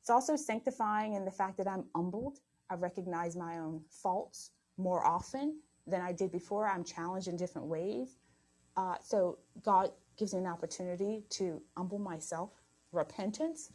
It's 0.00 0.10
also 0.10 0.36
sanctifying 0.36 1.14
in 1.14 1.24
the 1.24 1.30
fact 1.30 1.56
that 1.58 1.68
I'm 1.68 1.84
humbled. 1.94 2.40
I 2.68 2.74
recognize 2.74 3.36
my 3.36 3.58
own 3.58 3.82
faults 3.88 4.50
more 4.76 5.06
often 5.06 5.60
than 5.86 6.00
I 6.00 6.12
did 6.12 6.32
before. 6.32 6.68
I'm 6.68 6.84
challenged 6.84 7.28
in 7.28 7.36
different 7.36 7.68
ways. 7.68 8.16
Uh, 8.76 8.96
so 9.00 9.38
God 9.62 9.90
gives 10.18 10.34
me 10.34 10.40
an 10.40 10.46
opportunity 10.46 11.22
to 11.30 11.62
humble 11.76 11.98
myself, 11.98 12.50
repentance, 12.90 13.70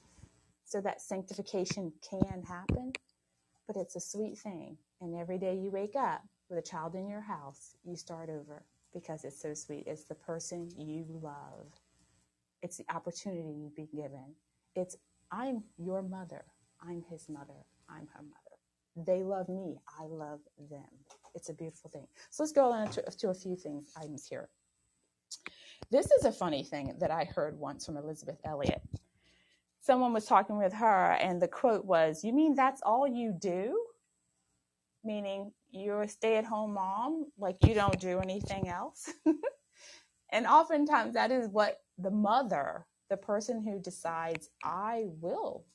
so 0.66 0.82
that 0.82 1.02
sanctification 1.02 1.94
can 2.08 2.44
happen. 2.48 2.92
But 3.68 3.78
it's 3.78 3.96
a 3.96 4.02
sweet 4.02 4.38
thing. 4.38 4.78
And 5.02 5.16
every 5.16 5.38
day 5.38 5.56
you 5.56 5.72
wake 5.72 5.96
up 5.96 6.24
with 6.50 6.60
a 6.60 6.62
child 6.62 6.96
in 6.96 7.08
your 7.08 7.22
house, 7.22 7.76
you 7.86 7.96
start 7.96 8.30
over 8.30 8.64
because 8.94 9.24
it's 9.24 9.42
so 9.42 9.54
sweet. 9.54 9.84
It's 9.88 10.04
the 10.04 10.16
person 10.16 10.70
you 10.78 11.06
love. 11.22 11.68
It's 12.62 12.78
the 12.78 12.86
opportunity 12.94 13.50
you've 13.52 13.76
been 13.76 13.90
given. 13.96 14.36
It's, 14.76 14.98
I'm 15.32 15.64
your 15.78 16.02
mother. 16.02 16.46
I'm 16.82 17.04
his 17.10 17.30
mother. 17.30 17.66
I'm 17.90 18.08
her 18.14 18.24
mother. 18.24 19.06
They 19.06 19.24
love 19.24 19.48
me. 19.50 19.78
I 20.00 20.06
love 20.06 20.40
them. 20.70 20.86
It's 21.36 21.50
a 21.50 21.54
beautiful 21.54 21.90
thing. 21.90 22.08
So 22.32 22.44
let's 22.44 22.54
go 22.54 22.72
on 22.72 22.90
to, 22.92 23.02
to 23.02 23.30
a 23.30 23.34
few 23.34 23.56
things, 23.56 23.92
items 23.96 24.26
here. 24.28 24.50
This 25.92 26.12
is 26.12 26.26
a 26.26 26.32
funny 26.32 26.64
thing 26.64 26.96
that 27.00 27.12
I 27.12 27.26
heard 27.26 27.60
once 27.60 27.86
from 27.86 27.98
Elisabeth 27.98 28.40
Elliot. 28.44 28.82
Someone 29.80 30.14
was 30.14 30.26
talking 30.26 30.58
with 30.58 30.74
her, 30.74 31.14
and 31.14 31.42
the 31.42 31.48
quote 31.48 31.86
was, 31.86 32.24
You 32.24 32.34
mean 32.34 32.56
that's 32.56 32.82
all 32.82 33.08
you 33.08 33.34
do? 33.40 33.80
Meaning 35.04 35.52
you're 35.72 36.02
a 36.02 36.08
stay 36.08 36.38
at 36.38 36.46
home 36.46 36.74
mom, 36.74 37.28
like 37.38 37.58
you 37.66 37.74
don't 37.74 38.00
do 38.00 38.20
anything 38.20 38.68
else. 38.68 39.14
and 40.32 40.46
oftentimes 40.48 41.14
that 41.14 41.32
is 41.32 41.48
what 41.50 41.80
the 41.98 42.12
mother, 42.12 42.86
the 43.10 43.18
person 43.18 43.64
who 43.64 43.80
decides, 43.80 44.50
I 44.64 45.06
will 45.22 45.66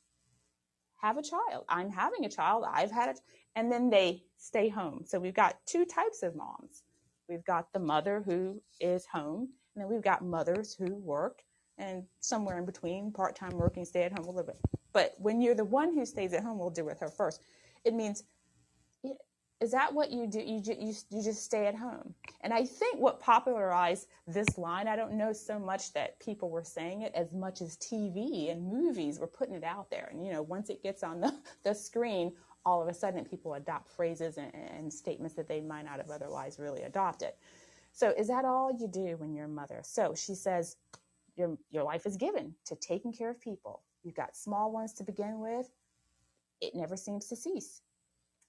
have 1.01 1.19
a 1.19 1.23
child. 1.23 1.65
I'm 1.69 1.91
having 1.91 2.25
a 2.25 2.31
child. 2.31 2.65
I've 2.69 2.91
had 2.91 3.11
it. 3.11 3.21
And 3.57 3.71
then 3.71 3.91
they 3.91 4.23
stay 4.39 4.69
home. 4.69 5.03
So 5.05 5.19
we've 5.19 5.35
got 5.35 5.57
two 5.67 5.85
types 5.85 6.23
of 6.23 6.37
moms. 6.37 6.85
We've 7.29 7.45
got 7.45 7.73
the 7.73 7.81
mother 7.81 8.23
who 8.25 8.61
is 8.81 9.07
home, 9.07 9.49
and 9.75 9.83
then 9.83 9.91
we've 9.91 10.03
got 10.03 10.25
mothers 10.25 10.75
who 10.75 10.95
work, 10.95 11.43
and 11.79 12.05
somewhere 12.21 12.59
in 12.59 12.67
between, 12.67 13.11
part 13.11 13.37
time 13.37 13.57
working, 13.57 13.85
stay 13.85 14.03
at 14.03 14.13
home, 14.13 14.27
we'll 14.27 14.37
live 14.37 14.49
it. 14.49 14.59
But 14.93 15.15
when 15.19 15.41
you're 15.41 15.55
the 15.55 15.65
one 15.65 15.95
who 15.95 16.05
stays 16.05 16.35
at 16.35 16.43
home, 16.43 16.59
we'll 16.59 16.71
deal 16.71 16.85
with 16.85 17.01
her 17.01 17.09
first. 17.09 17.43
It 17.85 17.95
means 17.95 18.25
is 19.63 19.71
that 19.71 19.95
what 19.95 20.11
you 20.11 20.27
do? 20.27 20.41
You, 20.41 20.61
you, 20.67 20.93
you 21.11 21.23
just 21.23 21.45
stay 21.45 21.67
at 21.67 21.77
home. 21.77 22.15
And 22.41 22.53
i 22.53 22.65
think 22.67 22.99
what 22.99 23.21
popularized 23.21 24.09
this 24.27 24.59
line 24.59 24.89
i 24.89 24.97
don't 24.97 25.13
know 25.13 25.33
so 25.33 25.61
much 25.61 25.93
that 25.93 26.19
people 26.19 26.51
were 26.51 26.65
saying 26.65 27.03
it 27.03 27.13
as 27.15 27.33
much 27.33 27.63
as 27.63 27.77
tv 27.77 28.51
and 28.51 28.67
movies 28.67 29.21
were 29.21 29.29
putting 29.29 29.55
it 29.55 29.63
out 29.63 29.89
there. 29.91 30.09
And 30.11 30.27
you 30.27 30.33
know 30.33 30.43
once 30.43 30.69
it 30.69 30.83
gets 30.83 31.05
on 31.05 31.21
the, 31.21 31.33
the 31.63 31.75
screen 31.75 32.33
all 32.67 32.83
of 32.83 32.89
a 32.89 32.95
sudden 32.95 33.25
people 33.25 33.55
adopt 33.55 33.89
phrases 33.89 34.37
and, 34.39 34.53
and 34.55 34.93
statements 34.93 35.35
that 35.37 35.49
they 35.49 35.61
might 35.61 35.85
not 35.85 35.99
have 35.99 36.11
otherwise 36.11 36.59
really 36.59 36.83
adopted. 36.83 37.33
So 37.93 38.13
is 38.19 38.29
that 38.29 38.45
all 38.45 38.77
you 38.77 38.89
do 38.89 39.17
when 39.19 39.33
you're 39.33 39.47
a 39.47 39.49
mother? 39.49 39.81
So 39.85 40.15
she 40.17 40.35
says 40.35 40.77
your, 41.37 41.57
your 41.71 41.85
life 41.85 42.07
is 42.07 42.17
given 42.17 42.55
to 42.67 42.77
taking 42.77 43.13
care 43.13 43.31
of 43.31 43.41
people. 43.41 43.83
You've 44.03 44.15
got 44.17 44.37
small 44.37 44.73
ones 44.73 44.93
to 44.95 45.05
begin 45.05 45.41
with. 45.41 45.71
It 46.61 46.75
never 46.75 46.97
seems 46.97 47.27
to 47.29 47.37
cease 47.37 47.83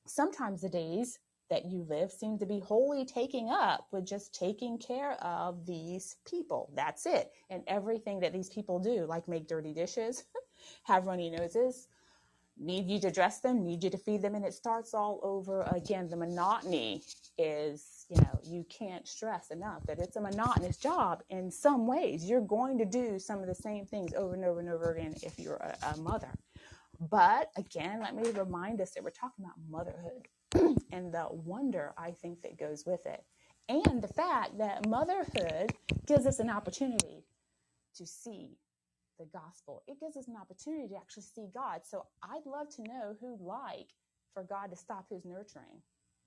sometimes 0.06 0.62
the 0.62 0.70
days 0.70 1.20
that 1.49 1.66
you 1.66 1.86
live 1.89 2.12
seem 2.12 2.38
to 2.39 2.45
be 2.45 2.60
wholly 2.60 3.06
taking 3.06 3.49
up 3.49 3.88
with 3.91 4.06
just 4.06 4.34
taking 4.34 4.78
care 4.78 5.14
of 5.24 5.66
these 5.66 6.16
people. 6.26 6.72
That's 6.76 7.06
it. 7.06 7.32
And 7.49 7.64
everything 7.68 8.20
that 8.22 8.34
these 8.34 8.49
people 8.49 8.80
do, 8.80 9.06
like 9.06 9.28
make 9.28 9.47
dirty 9.47 9.74
dishes, 9.74 10.24
have 10.84 11.06
runny 11.06 11.30
noses, 11.30 11.88
need 12.60 12.88
you 12.88 12.99
to 12.99 13.12
dress 13.12 13.39
them, 13.39 13.64
need 13.64 13.84
you 13.84 13.89
to 13.89 13.97
feed 13.97 14.22
them, 14.22 14.36
and 14.36 14.45
it 14.45 14.54
starts 14.54 14.93
all 14.93 15.20
over 15.24 15.62
again. 15.76 16.10
The 16.10 16.16
monotony 16.18 17.04
is, 17.38 18.06
you 18.10 18.18
know, 18.18 18.39
you 18.43 18.66
can't 18.70 19.08
stress 19.08 19.49
enough 19.49 19.86
that 19.88 19.99
it's 19.99 20.16
a 20.16 20.22
monotonous 20.22 20.78
job 20.78 21.24
in 21.30 21.51
some 21.51 21.88
ways. 21.88 22.26
You're 22.26 22.41
going 22.41 22.78
to 22.78 22.86
do 22.86 23.20
some 23.20 23.39
of 23.39 23.47
the 23.47 23.56
same 23.56 23.86
things 23.86 24.14
over 24.14 24.36
and 24.36 24.45
over 24.45 24.60
and 24.60 24.70
over 24.70 24.93
again 24.93 25.16
if 25.24 25.39
you're 25.39 25.56
a, 25.56 25.78
a 25.93 25.97
mother. 25.97 26.30
But 26.99 27.51
again, 27.57 28.01
let 28.01 28.15
me 28.15 28.29
remind 28.31 28.81
us 28.81 28.91
that 28.91 29.03
we're 29.03 29.09
talking 29.11 29.45
about 29.45 29.55
motherhood 29.69 30.27
and 30.91 31.13
the 31.13 31.27
wonder 31.31 31.93
I 31.97 32.11
think 32.11 32.41
that 32.43 32.59
goes 32.59 32.85
with 32.85 33.05
it. 33.05 33.23
And 33.69 34.01
the 34.01 34.07
fact 34.07 34.57
that 34.59 34.87
motherhood 34.87 35.73
gives 36.05 36.25
us 36.25 36.39
an 36.39 36.49
opportunity 36.49 37.25
to 37.95 38.05
see 38.05 38.57
the 39.19 39.25
gospel. 39.25 39.83
It 39.87 39.99
gives 39.99 40.17
us 40.17 40.27
an 40.27 40.35
opportunity 40.39 40.87
to 40.89 40.95
actually 40.95 41.23
see 41.23 41.47
God. 41.53 41.81
So 41.85 42.05
I'd 42.23 42.45
love 42.45 42.69
to 42.75 42.83
know 42.83 43.15
who'd 43.19 43.41
like 43.41 43.89
for 44.33 44.43
God 44.43 44.71
to 44.71 44.75
stop 44.75 45.05
his 45.09 45.25
nurturing 45.25 45.81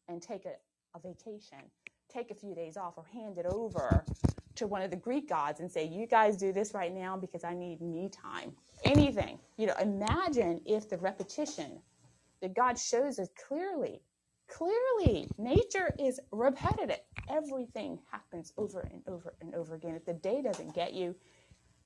and 0.08 0.22
take 0.22 0.46
a, 0.46 0.54
a 0.96 1.00
vacation, 1.00 1.58
take 2.12 2.30
a 2.30 2.34
few 2.34 2.54
days 2.54 2.76
off, 2.76 2.94
or 2.96 3.04
hand 3.12 3.38
it 3.38 3.46
over 3.46 4.04
to 4.57 4.66
one 4.66 4.82
of 4.82 4.90
the 4.90 4.96
Greek 4.96 5.28
gods 5.28 5.61
and 5.61 5.70
say, 5.70 5.86
You 5.86 6.07
guys 6.07 6.36
do 6.36 6.52
this 6.52 6.74
right 6.74 6.94
now 6.94 7.16
because 7.16 7.44
I 7.44 7.54
need 7.54 7.80
me 7.80 8.09
time. 8.11 8.52
Anything. 8.84 9.38
You 9.57 9.68
know, 9.68 9.74
imagine 9.80 10.61
if 10.66 10.88
the 10.88 10.98
repetition 10.98 11.80
that 12.42 12.54
God 12.54 12.78
shows 12.78 13.18
us 13.18 13.28
clearly, 13.48 14.00
clearly, 14.48 15.28
nature 15.38 15.94
is 15.98 16.20
repetitive. 16.30 16.98
Everything 17.30 17.98
happens 18.11 18.52
over 18.57 18.80
and 18.92 19.02
over 19.09 19.34
and 19.40 19.54
over 19.54 19.74
again. 19.74 19.94
If 19.94 20.04
the 20.04 20.14
day 20.14 20.42
doesn't 20.42 20.74
get 20.74 20.92
you, 20.92 21.14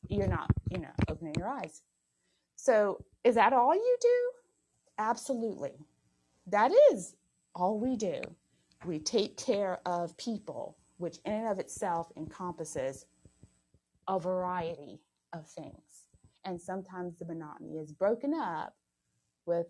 you're 0.08 0.26
not, 0.26 0.50
you 0.70 0.78
know, 0.78 0.90
opening 1.08 1.34
your 1.38 1.48
eyes. 1.48 1.82
So 2.56 3.04
is 3.24 3.36
that 3.36 3.52
all 3.52 3.74
you 3.74 3.96
do? 4.00 4.30
Absolutely. 4.98 5.72
That 6.46 6.72
is 6.92 7.14
all 7.54 7.78
we 7.78 7.96
do. 7.96 8.20
We 8.84 8.98
take 8.98 9.36
care 9.36 9.80
of 9.86 10.16
people 10.16 10.76
which 11.00 11.18
in 11.24 11.32
and 11.32 11.48
of 11.48 11.58
itself 11.58 12.12
encompasses 12.16 13.06
a 14.08 14.18
variety 14.18 15.00
of 15.32 15.46
things. 15.46 16.06
And 16.44 16.60
sometimes 16.60 17.18
the 17.18 17.24
monotony 17.24 17.78
is 17.78 17.92
broken 17.92 18.34
up 18.34 18.74
with 19.46 19.66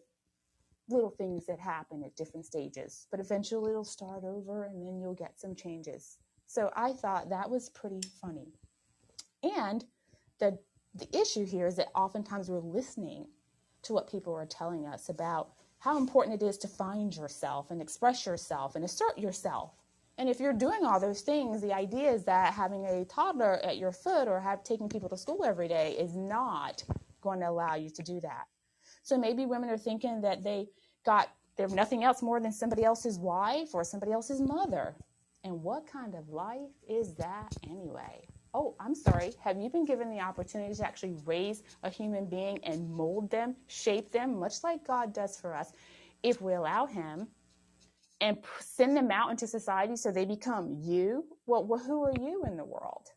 little 0.89 1.11
things 1.11 1.47
that 1.47 1.59
happen 1.61 2.03
at 2.05 2.17
different 2.17 2.47
stages, 2.47 3.07
but 3.11 3.21
eventually 3.21 3.71
it'll 3.71 3.85
start 3.85 4.25
over 4.25 4.65
and 4.65 4.83
then 4.85 5.01
you'll 5.01 5.15
get 5.15 5.39
some 5.39 5.55
changes. 5.55 6.19
So 6.47 6.71
I 6.75 6.93
thought 6.93 7.31
that 7.31 7.49
was 7.49 7.69
pretty 7.71 8.01
funny. 8.21 8.55
And 9.43 9.85
the 10.39 10.59
the 10.95 11.09
issue 11.17 11.47
here 11.47 11.67
is 11.67 11.77
that 11.77 11.93
oftentimes 11.95 12.51
we're 12.51 12.59
listening 12.59 13.27
to 13.83 13.93
what 13.93 14.11
people 14.11 14.35
are 14.35 14.47
telling 14.47 14.87
us 14.87 15.09
about 15.09 15.53
how 15.79 15.97
important 15.97 16.43
it 16.43 16.45
is 16.45 16.59
to 16.59 16.69
find 16.69 17.15
yourself 17.15 17.71
and 17.71 17.81
express 17.81 18.27
yourself 18.27 18.75
and 18.75 18.85
assert 18.85 19.17
yourself 19.17 19.80
And 20.21 20.29
if 20.29 20.39
you're 20.39 20.53
doing 20.53 20.85
all 20.85 21.01
those 21.01 21.23
things, 21.23 21.63
the 21.63 21.73
idea 21.73 22.13
is 22.13 22.25
that 22.25 22.53
having 22.53 22.85
a 22.85 23.07
toddler 23.07 23.55
at 23.65 23.79
your 23.79 23.91
foot 23.91 24.29
or 24.29 24.39
have 24.39 24.63
taking 24.63 24.87
people 24.87 25.09
to 25.09 25.17
school 25.17 25.47
every 25.47 25.67
day 25.67 25.97
is 25.99 26.15
not 26.15 26.85
going 27.23 27.41
to 27.41 27.49
allow 27.49 27.75
you 27.75 27.89
to 27.89 28.03
do 28.03 28.21
that. 28.21 28.45
So 29.03 29.17
maybe 29.17 29.47
women 29.47 29.71
are 29.71 29.79
thinking 29.79 30.21
that 30.21 30.43
they 30.43 30.69
got 31.07 31.31
they're 31.57 31.69
nothing 31.69 32.05
else 32.05 32.21
more 32.21 32.39
than 32.39 32.53
somebody 32.53 32.85
else's 32.85 33.19
wife 33.19 33.75
or 33.75 33.83
somebody 33.83 34.13
else's 34.13 34.43
mother. 34.43 34.95
And 35.43 35.63
what 35.63 35.87
kind 35.87 36.15
of 36.15 36.29
life 36.29 36.69
is 36.87 37.15
that 37.15 37.57
anyway? 37.67 38.29
Oh, 38.53 38.75
I'm 38.79 38.95
sorry. 38.95 39.33
Have 39.43 39.59
you 39.59 39.71
been 39.71 39.87
given 39.87 40.11
the 40.11 40.21
opportunity 40.21 40.75
to 40.75 40.87
actually 40.87 41.17
raise 41.25 41.63
a 41.83 41.89
human 41.89 42.27
being 42.27 42.59
and 42.63 42.91
mold 42.91 43.31
them, 43.31 43.57
shape 43.69 44.13
them, 44.13 44.39
much 44.39 44.63
like 44.65 44.87
God 44.87 45.15
does 45.15 45.41
for 45.41 45.55
us, 45.55 45.73
if 46.23 46.43
we 46.43 46.53
allow 46.53 46.85
Him? 46.85 47.27
And 48.21 48.39
send 48.61 48.97
them 48.97 49.11
out 49.11 49.31
into 49.31 49.47
society 49.47 49.97
so 49.97 50.11
they 50.11 50.25
become 50.25 50.77
you? 50.81 51.25
Well, 51.47 51.65
well 51.65 51.81
who 51.81 52.05
are 52.05 52.15
you 52.21 52.45
in 52.47 52.57
the 52.57 52.65
world? 52.65 53.09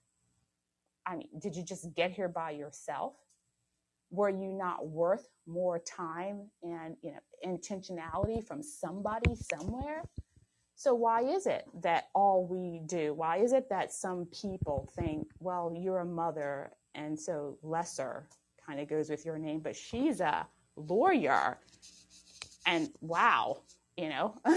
I 1.05 1.15
mean 1.17 1.27
did 1.39 1.55
you 1.55 1.63
just 1.63 1.93
get 1.95 2.11
here 2.11 2.29
by 2.29 2.51
yourself? 2.51 3.13
Were 4.09 4.29
you 4.29 4.53
not 4.53 4.87
worth 4.87 5.27
more 5.47 5.79
time 5.79 6.49
and 6.61 6.95
you 7.01 7.11
know 7.11 7.19
intentionality 7.45 8.45
from 8.45 8.63
somebody 8.63 9.35
somewhere? 9.35 10.03
So 10.75 10.93
why 10.93 11.21
is 11.21 11.45
it 11.45 11.65
that 11.81 12.09
all 12.15 12.45
we 12.45 12.81
do 12.85 13.13
why 13.13 13.37
is 13.37 13.53
it 13.53 13.69
that 13.69 13.91
some 13.91 14.25
people 14.27 14.91
think 14.95 15.27
well 15.39 15.73
you're 15.75 15.99
a 15.99 16.05
mother 16.05 16.71
and 16.95 17.19
so 17.19 17.57
lesser 17.61 18.27
kind 18.65 18.79
of 18.79 18.87
goes 18.87 19.09
with 19.09 19.25
your 19.25 19.37
name 19.37 19.59
but 19.59 19.75
she's 19.75 20.21
a 20.21 20.47
lawyer? 20.75 21.57
And 22.65 22.89
wow 23.01 23.57
you 23.97 24.09
know 24.09 24.35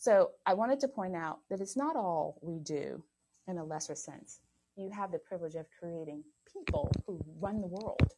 So 0.00 0.30
I 0.46 0.54
wanted 0.54 0.80
to 0.80 0.88
point 0.88 1.14
out 1.14 1.40
that 1.50 1.60
it's 1.60 1.76
not 1.76 1.94
all 1.94 2.38
we 2.40 2.58
do 2.58 3.04
in 3.46 3.58
a 3.58 3.64
lesser 3.64 3.94
sense. 3.94 4.40
You 4.74 4.88
have 4.88 5.12
the 5.12 5.18
privilege 5.18 5.56
of 5.56 5.66
creating 5.78 6.24
people 6.50 6.90
who 7.06 7.22
run 7.38 7.60
the 7.60 7.66
world. 7.66 8.14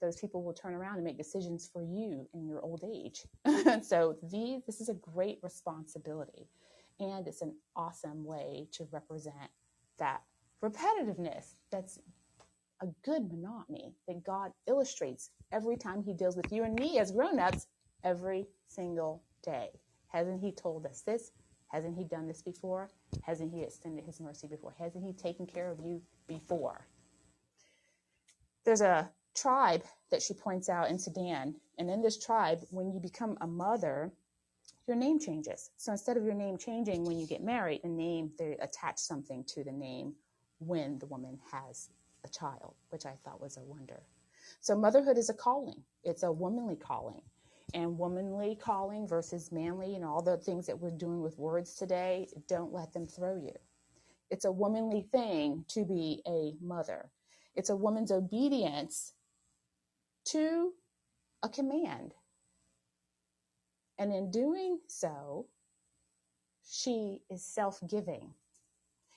Those 0.00 0.20
people 0.20 0.44
will 0.44 0.52
turn 0.52 0.74
around 0.74 0.94
and 0.94 1.04
make 1.04 1.18
decisions 1.18 1.68
for 1.72 1.82
you 1.82 2.28
in 2.34 2.46
your 2.46 2.60
old 2.60 2.84
age. 2.84 3.26
so 3.82 4.14
this 4.22 4.80
is 4.80 4.88
a 4.88 4.94
great 4.94 5.40
responsibility. 5.42 6.46
And 7.00 7.26
it's 7.26 7.42
an 7.42 7.56
awesome 7.74 8.24
way 8.24 8.68
to 8.70 8.86
represent 8.92 9.50
that 9.98 10.22
repetitiveness 10.64 11.54
that's 11.72 11.98
a 12.80 12.86
good 13.04 13.28
monotony 13.28 13.92
that 14.06 14.22
God 14.22 14.52
illustrates 14.68 15.30
every 15.50 15.76
time 15.76 16.04
He 16.04 16.14
deals 16.14 16.36
with 16.36 16.52
you 16.52 16.62
and 16.62 16.78
me 16.78 17.00
as 17.00 17.10
grown-ups 17.10 17.66
every 18.04 18.46
single 18.68 19.24
day. 19.42 19.70
Hasn't 20.08 20.40
He 20.40 20.52
told 20.52 20.86
us 20.86 21.02
this? 21.02 21.32
Hasn't 21.68 21.96
He 21.96 22.04
done 22.04 22.28
this 22.28 22.42
before? 22.42 22.90
Hasn't 23.22 23.52
He 23.52 23.62
extended 23.62 24.04
His 24.04 24.20
mercy 24.20 24.46
before? 24.46 24.74
Hasn't 24.78 25.04
He 25.04 25.12
taken 25.12 25.46
care 25.46 25.70
of 25.70 25.80
you 25.80 26.02
before? 26.26 26.86
There's 28.64 28.80
a 28.80 29.10
tribe 29.34 29.82
that 30.10 30.22
she 30.22 30.34
points 30.34 30.68
out 30.68 30.90
in 30.90 30.98
Sudan. 30.98 31.54
And 31.78 31.90
in 31.90 32.02
this 32.02 32.22
tribe, 32.22 32.60
when 32.70 32.92
you 32.92 33.00
become 33.00 33.36
a 33.40 33.46
mother, 33.46 34.12
your 34.86 34.96
name 34.96 35.18
changes. 35.18 35.70
So 35.76 35.92
instead 35.92 36.16
of 36.16 36.24
your 36.24 36.34
name 36.34 36.58
changing 36.58 37.04
when 37.04 37.18
you 37.18 37.26
get 37.26 37.42
married, 37.42 37.80
the 37.82 37.88
name, 37.88 38.32
they 38.38 38.56
attach 38.60 38.98
something 38.98 39.44
to 39.48 39.64
the 39.64 39.72
name 39.72 40.14
when 40.58 40.98
the 40.98 41.06
woman 41.06 41.38
has 41.50 41.88
a 42.24 42.28
child, 42.28 42.74
which 42.90 43.06
I 43.06 43.14
thought 43.24 43.40
was 43.40 43.56
a 43.56 43.62
wonder. 43.62 44.02
So 44.60 44.76
motherhood 44.76 45.18
is 45.18 45.30
a 45.30 45.34
calling. 45.34 45.82
It's 46.04 46.22
a 46.22 46.30
womanly 46.30 46.76
calling 46.76 47.22
and 47.74 47.98
womanly 47.98 48.56
calling 48.60 49.06
versus 49.06 49.52
manly 49.52 49.94
and 49.96 50.04
all 50.04 50.22
the 50.22 50.36
things 50.36 50.66
that 50.66 50.78
we're 50.78 50.90
doing 50.90 51.22
with 51.22 51.38
words 51.38 51.74
today, 51.74 52.28
don't 52.48 52.72
let 52.72 52.92
them 52.92 53.06
throw 53.06 53.36
you. 53.36 53.54
It's 54.30 54.44
a 54.44 54.52
womanly 54.52 55.06
thing 55.12 55.64
to 55.68 55.84
be 55.84 56.22
a 56.26 56.54
mother. 56.64 57.10
It's 57.54 57.70
a 57.70 57.76
woman's 57.76 58.10
obedience 58.10 59.12
to 60.26 60.72
a 61.42 61.48
command. 61.48 62.14
And 63.98 64.12
in 64.12 64.30
doing 64.30 64.78
so, 64.88 65.46
she 66.68 67.20
is 67.30 67.44
self 67.44 67.80
giving. 67.88 68.30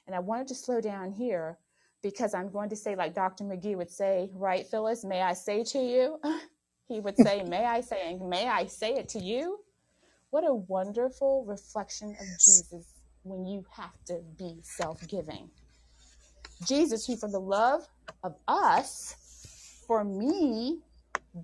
And 0.07 0.15
I 0.15 0.19
wanted 0.19 0.47
to 0.49 0.55
slow 0.55 0.81
down 0.81 1.11
here 1.11 1.57
because 2.03 2.33
I'm 2.33 2.51
going 2.51 2.69
to 2.69 2.75
say, 2.75 2.95
like 2.95 3.15
Dr. 3.15 3.45
McGee 3.45 3.77
would 3.77 3.89
say, 3.89 4.29
right, 4.33 4.67
Phyllis, 4.67 5.03
may 5.03 5.21
I 5.21 5.33
say 5.33 5.63
to 5.63 5.79
you? 5.79 6.19
He 6.87 6.99
would 6.99 7.17
say, 7.17 7.43
May 7.43 7.65
I 7.65 7.81
say, 7.81 8.11
and 8.11 8.29
may 8.29 8.47
I 8.47 8.65
say 8.67 8.93
it 8.93 9.09
to 9.09 9.19
you? 9.19 9.59
What 10.29 10.43
a 10.47 10.53
wonderful 10.53 11.45
reflection 11.47 12.09
of 12.09 12.27
Jesus 12.39 12.93
when 13.23 13.45
you 13.45 13.65
have 13.75 13.93
to 14.07 14.21
be 14.37 14.59
self 14.63 15.05
giving. 15.07 15.49
Jesus, 16.65 17.05
who 17.05 17.17
for 17.17 17.29
the 17.29 17.39
love 17.39 17.87
of 18.23 18.35
us, 18.47 19.83
for 19.87 20.03
me, 20.03 20.79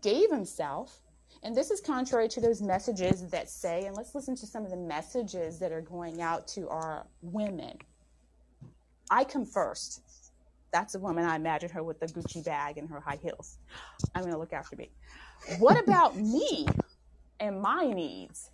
gave 0.01 0.29
himself. 0.29 0.99
And 1.43 1.55
this 1.55 1.71
is 1.71 1.81
contrary 1.81 2.27
to 2.29 2.41
those 2.41 2.61
messages 2.61 3.27
that 3.29 3.49
say, 3.49 3.85
and 3.85 3.97
let's 3.97 4.13
listen 4.13 4.35
to 4.35 4.45
some 4.45 4.63
of 4.63 4.69
the 4.69 4.77
messages 4.77 5.57
that 5.59 5.71
are 5.71 5.81
going 5.81 6.21
out 6.21 6.47
to 6.49 6.69
our 6.69 7.07
women. 7.21 7.77
I 9.09 9.23
come 9.23 9.45
first. 9.45 10.01
That's 10.71 10.95
a 10.95 10.99
woman 10.99 11.25
I 11.25 11.35
imagine 11.35 11.69
her 11.71 11.83
with 11.83 11.99
the 11.99 12.05
Gucci 12.05 12.45
bag 12.45 12.77
and 12.77 12.89
her 12.89 12.99
high 12.99 13.19
heels. 13.21 13.57
I'm 14.15 14.21
going 14.21 14.33
to 14.33 14.39
look 14.39 14.53
after 14.53 14.75
me. 14.75 14.91
What 15.59 15.79
about 15.79 16.15
me 16.17 16.67
and 17.39 17.61
my 17.61 17.85
needs? 17.87 18.51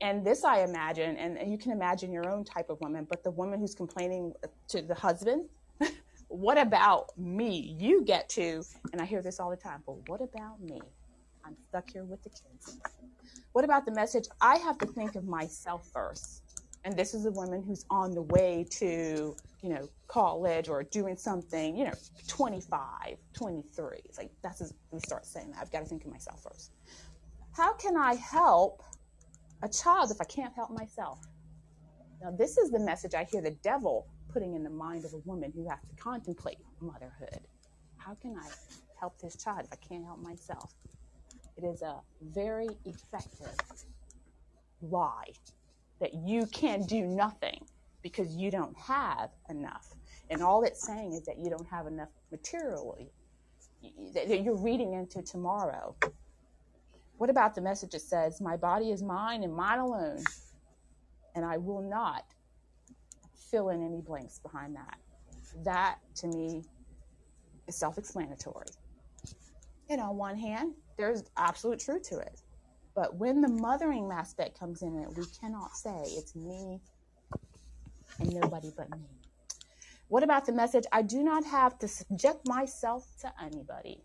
And 0.00 0.24
this 0.24 0.44
I 0.44 0.60
imagine, 0.60 1.16
and 1.16 1.50
you 1.50 1.58
can 1.58 1.72
imagine 1.72 2.12
your 2.12 2.28
own 2.28 2.44
type 2.44 2.70
of 2.70 2.80
woman, 2.80 3.06
but 3.08 3.24
the 3.24 3.32
woman 3.32 3.58
who's 3.58 3.74
complaining 3.74 4.32
to 4.68 4.80
the 4.82 4.94
husband, 4.94 5.48
what 6.28 6.56
about 6.56 7.16
me? 7.18 7.76
You 7.78 8.04
get 8.04 8.28
to, 8.30 8.62
and 8.92 9.02
I 9.02 9.04
hear 9.04 9.22
this 9.22 9.40
all 9.40 9.50
the 9.50 9.56
time, 9.56 9.82
but 9.84 10.08
what 10.08 10.20
about 10.20 10.60
me? 10.60 10.80
I'm 11.44 11.56
stuck 11.68 11.90
here 11.90 12.04
with 12.04 12.22
the 12.22 12.30
kids. 12.30 12.78
What 13.52 13.64
about 13.64 13.86
the 13.86 13.92
message? 13.92 14.26
I 14.40 14.56
have 14.58 14.78
to 14.78 14.86
think 14.86 15.16
of 15.16 15.24
myself 15.24 15.88
first. 15.92 16.42
And 16.84 16.96
this 16.96 17.14
is 17.14 17.26
a 17.26 17.30
woman 17.30 17.62
who's 17.62 17.84
on 17.90 18.12
the 18.12 18.22
way 18.22 18.66
to, 18.70 19.36
you 19.62 19.68
know, 19.68 19.88
college 20.06 20.68
or 20.68 20.82
doing 20.84 21.16
something, 21.16 21.76
you 21.76 21.84
know, 21.84 21.94
25, 22.28 23.16
23. 23.34 24.00
It's 24.04 24.18
like, 24.18 24.30
that's 24.42 24.60
as 24.60 24.72
we 24.90 25.00
start 25.00 25.26
saying 25.26 25.50
that. 25.50 25.60
I've 25.60 25.70
got 25.70 25.80
to 25.80 25.86
think 25.86 26.04
of 26.04 26.10
myself 26.10 26.42
first. 26.42 26.72
How 27.52 27.74
can 27.74 27.96
I 27.96 28.14
help 28.14 28.82
a 29.62 29.68
child 29.68 30.10
if 30.10 30.20
I 30.20 30.24
can't 30.24 30.54
help 30.54 30.70
myself? 30.70 31.18
Now, 32.22 32.30
this 32.30 32.56
is 32.58 32.70
the 32.70 32.80
message 32.80 33.14
I 33.14 33.24
hear 33.24 33.42
the 33.42 33.56
devil 33.62 34.06
putting 34.32 34.54
in 34.54 34.62
the 34.62 34.70
mind 34.70 35.04
of 35.04 35.12
a 35.12 35.18
woman 35.18 35.52
who 35.54 35.68
has 35.68 35.78
to 35.88 36.02
contemplate 36.02 36.58
motherhood. 36.80 37.40
How 37.96 38.14
can 38.14 38.36
I 38.36 38.48
help 38.98 39.18
this 39.18 39.36
child 39.36 39.62
if 39.64 39.72
I 39.72 39.76
can't 39.76 40.04
help 40.04 40.20
myself? 40.20 40.72
It 41.56 41.64
is 41.64 41.82
a 41.82 41.96
very 42.22 42.68
effective 42.84 43.56
lie 44.80 45.32
that 46.00 46.14
you 46.14 46.46
can 46.46 46.84
do 46.84 47.06
nothing 47.06 47.66
because 48.02 48.34
you 48.36 48.50
don't 48.50 48.76
have 48.76 49.30
enough. 49.50 49.94
And 50.30 50.42
all 50.42 50.62
it's 50.62 50.84
saying 50.84 51.12
is 51.12 51.24
that 51.26 51.38
you 51.38 51.50
don't 51.50 51.66
have 51.66 51.86
enough 51.86 52.10
materially, 52.30 53.10
that 54.14 54.42
you're 54.42 54.56
reading 54.56 54.94
into 54.94 55.22
tomorrow. 55.22 55.96
What 57.16 57.30
about 57.30 57.54
the 57.54 57.60
message 57.60 57.90
that 57.92 58.02
says, 58.02 58.40
My 58.40 58.56
body 58.56 58.90
is 58.90 59.02
mine 59.02 59.42
and 59.42 59.52
mine 59.52 59.78
alone, 59.78 60.22
and 61.34 61.44
I 61.44 61.56
will 61.56 61.82
not 61.82 62.24
fill 63.50 63.70
in 63.70 63.84
any 63.84 64.00
blanks 64.00 64.38
behind 64.38 64.76
that? 64.76 64.98
That, 65.64 65.98
to 66.16 66.28
me, 66.28 66.64
is 67.66 67.76
self 67.76 67.98
explanatory. 67.98 68.66
And 69.88 70.00
on 70.00 70.16
one 70.16 70.36
hand, 70.36 70.74
there's 70.96 71.24
absolute 71.36 71.80
truth 71.80 72.02
to 72.10 72.18
it. 72.18 72.40
But 72.98 73.14
when 73.14 73.42
the 73.42 73.48
mothering 73.48 74.10
aspect 74.10 74.58
comes 74.58 74.82
in 74.82 74.98
it, 74.98 75.16
we 75.16 75.24
cannot 75.40 75.76
say 75.76 76.02
it's 76.04 76.34
me 76.34 76.80
and 78.18 78.34
nobody 78.34 78.72
but 78.76 78.90
me. 78.90 79.06
What 80.08 80.24
about 80.24 80.46
the 80.46 80.52
message? 80.52 80.82
I 80.90 81.02
do 81.02 81.22
not 81.22 81.44
have 81.44 81.78
to 81.78 81.86
subject 81.86 82.48
myself 82.48 83.06
to 83.20 83.32
anybody. 83.40 84.02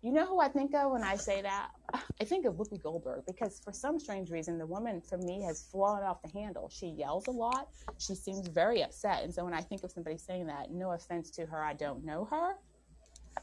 You 0.00 0.12
know 0.12 0.26
who 0.26 0.38
I 0.38 0.46
think 0.46 0.76
of 0.76 0.92
when 0.92 1.02
I 1.02 1.16
say 1.16 1.42
that? 1.42 1.70
I 1.92 2.24
think 2.24 2.46
of 2.46 2.54
Whoopi 2.54 2.80
Goldberg 2.80 3.24
because 3.26 3.58
for 3.58 3.72
some 3.72 3.98
strange 3.98 4.30
reason, 4.30 4.58
the 4.58 4.66
woman 4.66 5.00
for 5.00 5.18
me 5.18 5.42
has 5.42 5.62
fallen 5.62 6.04
off 6.04 6.22
the 6.22 6.30
handle. 6.30 6.70
She 6.72 6.86
yells 6.86 7.26
a 7.26 7.32
lot. 7.32 7.66
She 7.98 8.14
seems 8.14 8.46
very 8.46 8.84
upset. 8.84 9.24
And 9.24 9.34
so 9.34 9.44
when 9.44 9.54
I 9.54 9.60
think 9.60 9.82
of 9.82 9.90
somebody 9.90 10.18
saying 10.18 10.46
that, 10.46 10.70
no 10.70 10.92
offense 10.92 11.32
to 11.32 11.46
her, 11.46 11.64
I 11.64 11.74
don't 11.74 12.04
know 12.04 12.26
her. 12.26 12.52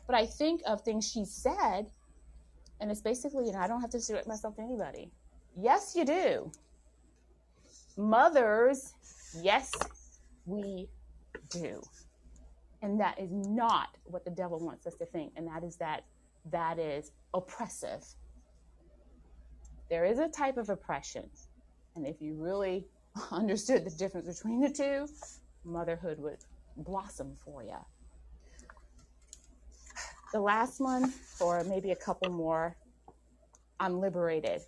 But 0.06 0.16
I 0.16 0.26
think 0.26 0.62
of 0.66 0.80
things 0.80 1.12
she 1.12 1.26
said 1.26 1.88
and 2.80 2.92
it's 2.92 3.02
basically, 3.02 3.46
you 3.46 3.52
know, 3.52 3.60
I 3.60 3.68
don't 3.68 3.82
have 3.82 3.90
to 3.92 4.00
subject 4.00 4.28
myself 4.28 4.56
to 4.56 4.62
anybody. 4.62 5.10
Yes, 5.60 5.94
you 5.96 6.06
do. 6.06 6.52
Mothers, 7.98 8.94
yes, 9.42 9.72
we 10.46 10.88
do. 11.50 11.82
And 12.82 13.00
that 13.00 13.20
is 13.20 13.32
not 13.32 13.90
what 14.04 14.24
the 14.24 14.32
devil 14.32 14.60
wants 14.60 14.86
us 14.86 14.94
to 14.96 15.06
think. 15.06 15.34
And 15.36 15.48
that 15.48 15.64
is 15.64 15.78
that 15.78 16.04
that 16.52 16.78
is 16.78 17.12
oppressive. 17.34 18.06
There 19.90 20.06
is 20.06 20.20
a 20.20 20.28
type 20.28 20.58
of 20.58 20.70
oppression. 20.70 21.30
And 21.96 22.06
if 22.06 22.22
you 22.22 22.36
really 22.36 22.86
understood 23.32 23.86
the 23.86 23.90
difference 23.90 24.38
between 24.38 24.62
the 24.62 24.70
two, 24.70 25.08
motherhood 25.66 26.20
would 26.20 26.38
blossom 26.78 27.36
for 27.44 27.64
you. 27.64 27.78
The 30.34 30.42
last 30.42 30.80
one, 30.80 31.14
or 31.40 31.64
maybe 31.64 31.92
a 31.92 31.96
couple 31.96 32.30
more, 32.32 32.76
I'm 33.80 34.00
liberated. 34.00 34.62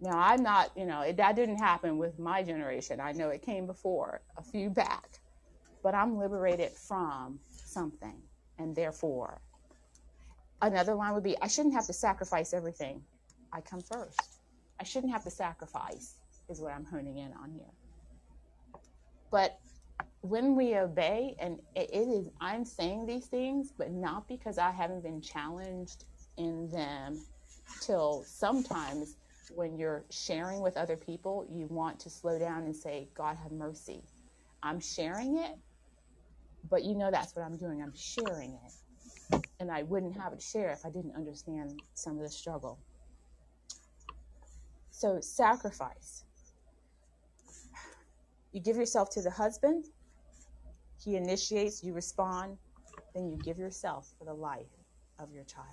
Now, 0.00 0.18
I'm 0.18 0.42
not, 0.42 0.70
you 0.76 0.84
know, 0.84 1.00
it, 1.02 1.16
that 1.16 1.36
didn't 1.36 1.58
happen 1.58 1.96
with 1.96 2.18
my 2.18 2.42
generation. 2.42 3.00
I 3.00 3.12
know 3.12 3.30
it 3.30 3.42
came 3.42 3.66
before, 3.66 4.20
a 4.36 4.42
few 4.42 4.68
back, 4.68 5.20
but 5.82 5.94
I'm 5.94 6.18
liberated 6.18 6.72
from 6.72 7.38
something, 7.48 8.20
and 8.58 8.76
therefore, 8.76 9.40
another 10.60 10.94
line 10.94 11.14
would 11.14 11.22
be 11.22 11.36
I 11.40 11.48
shouldn't 11.48 11.74
have 11.74 11.86
to 11.86 11.92
sacrifice 11.92 12.52
everything. 12.52 13.02
I 13.52 13.60
come 13.62 13.80
first. 13.80 14.20
I 14.80 14.84
shouldn't 14.84 15.12
have 15.12 15.24
to 15.24 15.30
sacrifice, 15.30 16.16
is 16.50 16.60
what 16.60 16.72
I'm 16.72 16.84
honing 16.84 17.18
in 17.18 17.32
on 17.42 17.50
here. 17.50 17.72
But 19.30 19.58
when 20.20 20.56
we 20.56 20.76
obey, 20.76 21.36
and 21.38 21.60
it 21.74 21.90
is, 21.92 22.28
I'm 22.40 22.64
saying 22.64 23.06
these 23.06 23.26
things, 23.26 23.72
but 23.76 23.90
not 23.90 24.28
because 24.28 24.58
I 24.58 24.70
haven't 24.70 25.02
been 25.02 25.20
challenged 25.20 26.04
in 26.36 26.68
them 26.70 27.24
till 27.80 28.24
sometimes 28.24 29.16
when 29.54 29.76
you're 29.76 30.04
sharing 30.10 30.60
with 30.60 30.76
other 30.76 30.96
people, 30.96 31.46
you 31.50 31.66
want 31.68 32.00
to 32.00 32.10
slow 32.10 32.38
down 32.38 32.64
and 32.64 32.74
say, 32.74 33.08
God 33.14 33.36
have 33.36 33.52
mercy. 33.52 34.02
I'm 34.62 34.80
sharing 34.80 35.38
it, 35.38 35.56
but 36.70 36.84
you 36.84 36.94
know 36.94 37.10
that's 37.10 37.36
what 37.36 37.44
I'm 37.44 37.56
doing. 37.56 37.82
I'm 37.82 37.94
sharing 37.94 38.58
it. 38.66 39.44
And 39.60 39.70
I 39.70 39.82
wouldn't 39.82 40.16
have 40.16 40.32
it 40.32 40.42
share 40.42 40.70
if 40.70 40.84
I 40.84 40.90
didn't 40.90 41.14
understand 41.14 41.80
some 41.94 42.16
of 42.16 42.22
the 42.22 42.30
struggle. 42.30 42.78
So, 44.90 45.20
sacrifice. 45.20 46.24
You 48.52 48.60
give 48.60 48.76
yourself 48.76 49.10
to 49.10 49.22
the 49.22 49.30
husband, 49.30 49.84
he 51.04 51.16
initiates, 51.16 51.84
you 51.84 51.92
respond, 51.92 52.56
then 53.14 53.28
you 53.28 53.36
give 53.36 53.58
yourself 53.58 54.12
for 54.18 54.24
the 54.24 54.34
life 54.34 54.66
of 55.18 55.32
your 55.32 55.44
child. 55.44 55.66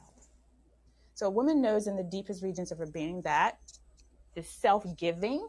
So, 1.13 1.27
a 1.27 1.29
woman 1.29 1.61
knows 1.61 1.87
in 1.87 1.95
the 1.95 2.03
deepest 2.03 2.43
regions 2.43 2.71
of 2.71 2.77
her 2.77 2.85
being 2.85 3.21
that 3.21 3.59
the 4.35 4.43
self 4.43 4.85
giving 4.97 5.47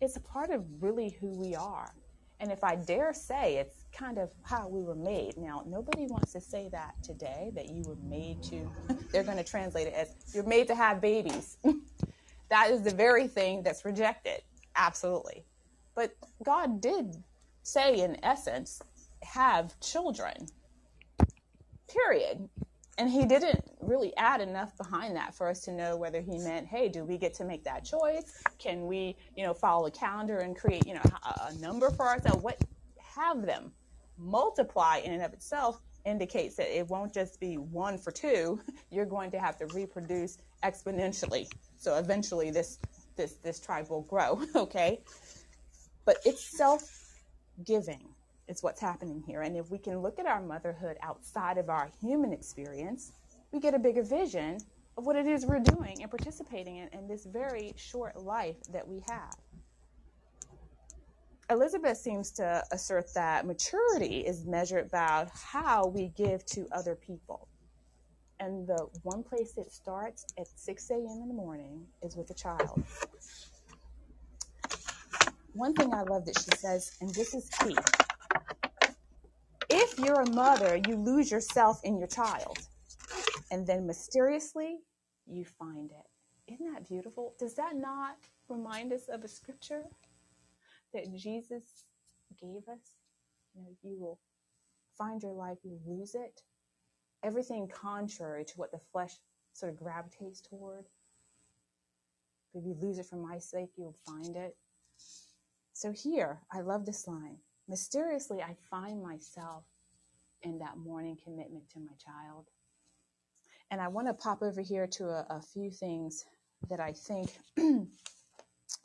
is 0.00 0.16
a 0.16 0.20
part 0.20 0.50
of 0.50 0.64
really 0.80 1.16
who 1.20 1.28
we 1.28 1.54
are. 1.54 1.92
And 2.40 2.52
if 2.52 2.62
I 2.62 2.76
dare 2.76 3.12
say, 3.12 3.56
it's 3.56 3.84
kind 3.92 4.16
of 4.16 4.30
how 4.42 4.68
we 4.68 4.82
were 4.82 4.94
made. 4.94 5.36
Now, 5.36 5.64
nobody 5.66 6.06
wants 6.06 6.32
to 6.34 6.40
say 6.40 6.68
that 6.70 6.94
today, 7.02 7.50
that 7.54 7.68
you 7.68 7.82
were 7.84 7.96
made 8.08 8.42
to, 8.44 8.70
they're 9.12 9.24
going 9.24 9.38
to 9.38 9.44
translate 9.44 9.88
it 9.88 9.94
as 9.94 10.14
you're 10.32 10.44
made 10.44 10.68
to 10.68 10.74
have 10.74 11.00
babies. 11.00 11.56
that 12.48 12.70
is 12.70 12.82
the 12.82 12.94
very 12.94 13.26
thing 13.26 13.62
that's 13.62 13.84
rejected. 13.84 14.42
Absolutely. 14.76 15.44
But 15.96 16.14
God 16.44 16.80
did 16.80 17.16
say, 17.64 18.00
in 18.00 18.24
essence, 18.24 18.80
have 19.22 19.78
children, 19.80 20.46
period. 21.88 22.48
And 22.98 23.08
he 23.08 23.26
didn't 23.26 23.64
really 23.80 24.16
add 24.16 24.40
enough 24.40 24.76
behind 24.76 25.14
that 25.14 25.32
for 25.32 25.48
us 25.48 25.60
to 25.60 25.72
know 25.72 25.96
whether 25.96 26.20
he 26.20 26.36
meant, 26.38 26.66
hey, 26.66 26.88
do 26.88 27.04
we 27.04 27.16
get 27.16 27.32
to 27.34 27.44
make 27.44 27.62
that 27.62 27.84
choice? 27.84 28.42
Can 28.58 28.86
we, 28.86 29.16
you 29.36 29.44
know, 29.44 29.54
follow 29.54 29.86
a 29.86 29.90
calendar 29.90 30.38
and 30.38 30.56
create, 30.56 30.84
you 30.84 30.94
know, 30.94 31.02
a, 31.22 31.52
a 31.52 31.54
number 31.60 31.90
for 31.90 32.06
ourselves? 32.06 32.42
What 32.42 32.60
have 33.18 33.46
them 33.46 33.70
multiply 34.18 35.00
in 35.04 35.12
and 35.12 35.22
of 35.22 35.32
itself 35.32 35.80
indicates 36.04 36.56
that 36.56 36.76
it 36.76 36.88
won't 36.88 37.12
just 37.12 37.38
be 37.40 37.56
one 37.56 37.98
for 37.98 38.10
two. 38.10 38.60
You're 38.90 39.06
going 39.06 39.30
to 39.32 39.38
have 39.38 39.56
to 39.58 39.66
reproduce 39.66 40.38
exponentially. 40.64 41.46
So 41.76 41.96
eventually 41.96 42.50
this 42.50 42.78
this 43.16 43.34
this 43.42 43.60
tribe 43.60 43.90
will 43.90 44.02
grow, 44.02 44.42
okay? 44.56 45.00
But 46.04 46.18
it's 46.24 46.56
self-giving. 46.56 48.08
It's 48.48 48.62
what's 48.62 48.80
happening 48.80 49.22
here. 49.26 49.42
And 49.42 49.56
if 49.56 49.70
we 49.70 49.78
can 49.78 50.00
look 50.00 50.18
at 50.18 50.26
our 50.26 50.40
motherhood 50.40 50.96
outside 51.02 51.58
of 51.58 51.68
our 51.68 51.90
human 52.00 52.32
experience, 52.32 53.12
we 53.52 53.60
get 53.60 53.74
a 53.74 53.78
bigger 53.78 54.02
vision 54.02 54.58
of 54.96 55.06
what 55.06 55.16
it 55.16 55.26
is 55.26 55.44
we're 55.44 55.60
doing 55.60 55.98
and 56.00 56.10
participating 56.10 56.76
in 56.76 56.88
in 56.88 57.06
this 57.06 57.26
very 57.26 57.74
short 57.76 58.16
life 58.16 58.56
that 58.72 58.88
we 58.88 59.02
have. 59.06 59.36
Elisabeth 61.50 61.96
seems 61.96 62.30
to 62.32 62.62
assert 62.72 63.12
that 63.14 63.46
maturity 63.46 64.20
is 64.20 64.44
measured 64.44 64.90
by 64.90 65.26
how 65.32 65.86
we 65.86 66.08
give 66.08 66.44
to 66.46 66.66
other 66.72 66.94
people. 66.94 67.48
And 68.40 68.66
the 68.66 68.86
one 69.02 69.22
place 69.22 69.56
it 69.56 69.72
starts 69.72 70.26
at 70.38 70.46
6 70.46 70.90
a.m. 70.90 71.20
in 71.22 71.28
the 71.28 71.34
morning 71.34 71.86
is 72.02 72.16
with 72.16 72.30
a 72.30 72.34
child. 72.34 72.82
One 75.54 75.74
thing 75.74 75.92
I 75.92 76.02
love 76.02 76.24
that 76.26 76.38
she 76.38 76.56
says, 76.58 76.96
and 77.00 77.12
this 77.14 77.34
is 77.34 77.48
key 77.48 77.76
you're 79.98 80.22
a 80.22 80.30
mother, 80.30 80.80
you 80.86 80.96
lose 80.96 81.30
yourself 81.30 81.80
in 81.84 81.98
your 81.98 82.08
child. 82.08 82.58
And 83.50 83.66
then 83.66 83.86
mysteriously, 83.86 84.78
you 85.26 85.44
find 85.44 85.90
it. 85.90 86.52
Isn't 86.52 86.72
that 86.72 86.88
beautiful? 86.88 87.34
Does 87.38 87.54
that 87.54 87.76
not 87.76 88.16
remind 88.48 88.92
us 88.92 89.08
of 89.08 89.24
a 89.24 89.28
scripture 89.28 89.84
that 90.94 91.14
Jesus 91.14 91.84
gave 92.40 92.68
us? 92.68 92.94
You 93.54 93.62
know, 93.62 93.76
you 93.82 93.98
will 93.98 94.18
find 94.96 95.22
your 95.22 95.32
life, 95.32 95.58
you 95.62 95.78
lose 95.86 96.14
it. 96.14 96.42
Everything 97.22 97.68
contrary 97.68 98.44
to 98.44 98.52
what 98.56 98.70
the 98.72 98.80
flesh 98.92 99.14
sort 99.52 99.72
of 99.72 99.78
gravitates 99.78 100.40
toward. 100.40 100.86
If 102.54 102.64
you 102.64 102.76
lose 102.80 102.98
it 102.98 103.06
for 103.06 103.16
my 103.16 103.38
sake, 103.38 103.70
you'll 103.76 103.96
find 104.06 104.36
it. 104.36 104.56
So 105.72 105.92
here, 105.92 106.40
I 106.52 106.60
love 106.60 106.86
this 106.86 107.06
line. 107.06 107.36
Mysteriously, 107.68 108.40
I 108.40 108.56
find 108.70 109.02
myself 109.02 109.64
in 110.42 110.58
that 110.58 110.76
morning 110.76 111.16
commitment 111.22 111.68
to 111.70 111.80
my 111.80 111.92
child. 112.04 112.46
And 113.70 113.80
I 113.80 113.88
want 113.88 114.06
to 114.08 114.14
pop 114.14 114.42
over 114.42 114.60
here 114.60 114.86
to 114.86 115.04
a, 115.08 115.26
a 115.30 115.42
few 115.42 115.70
things 115.70 116.24
that 116.70 116.80
I 116.80 116.92
think, 116.92 117.30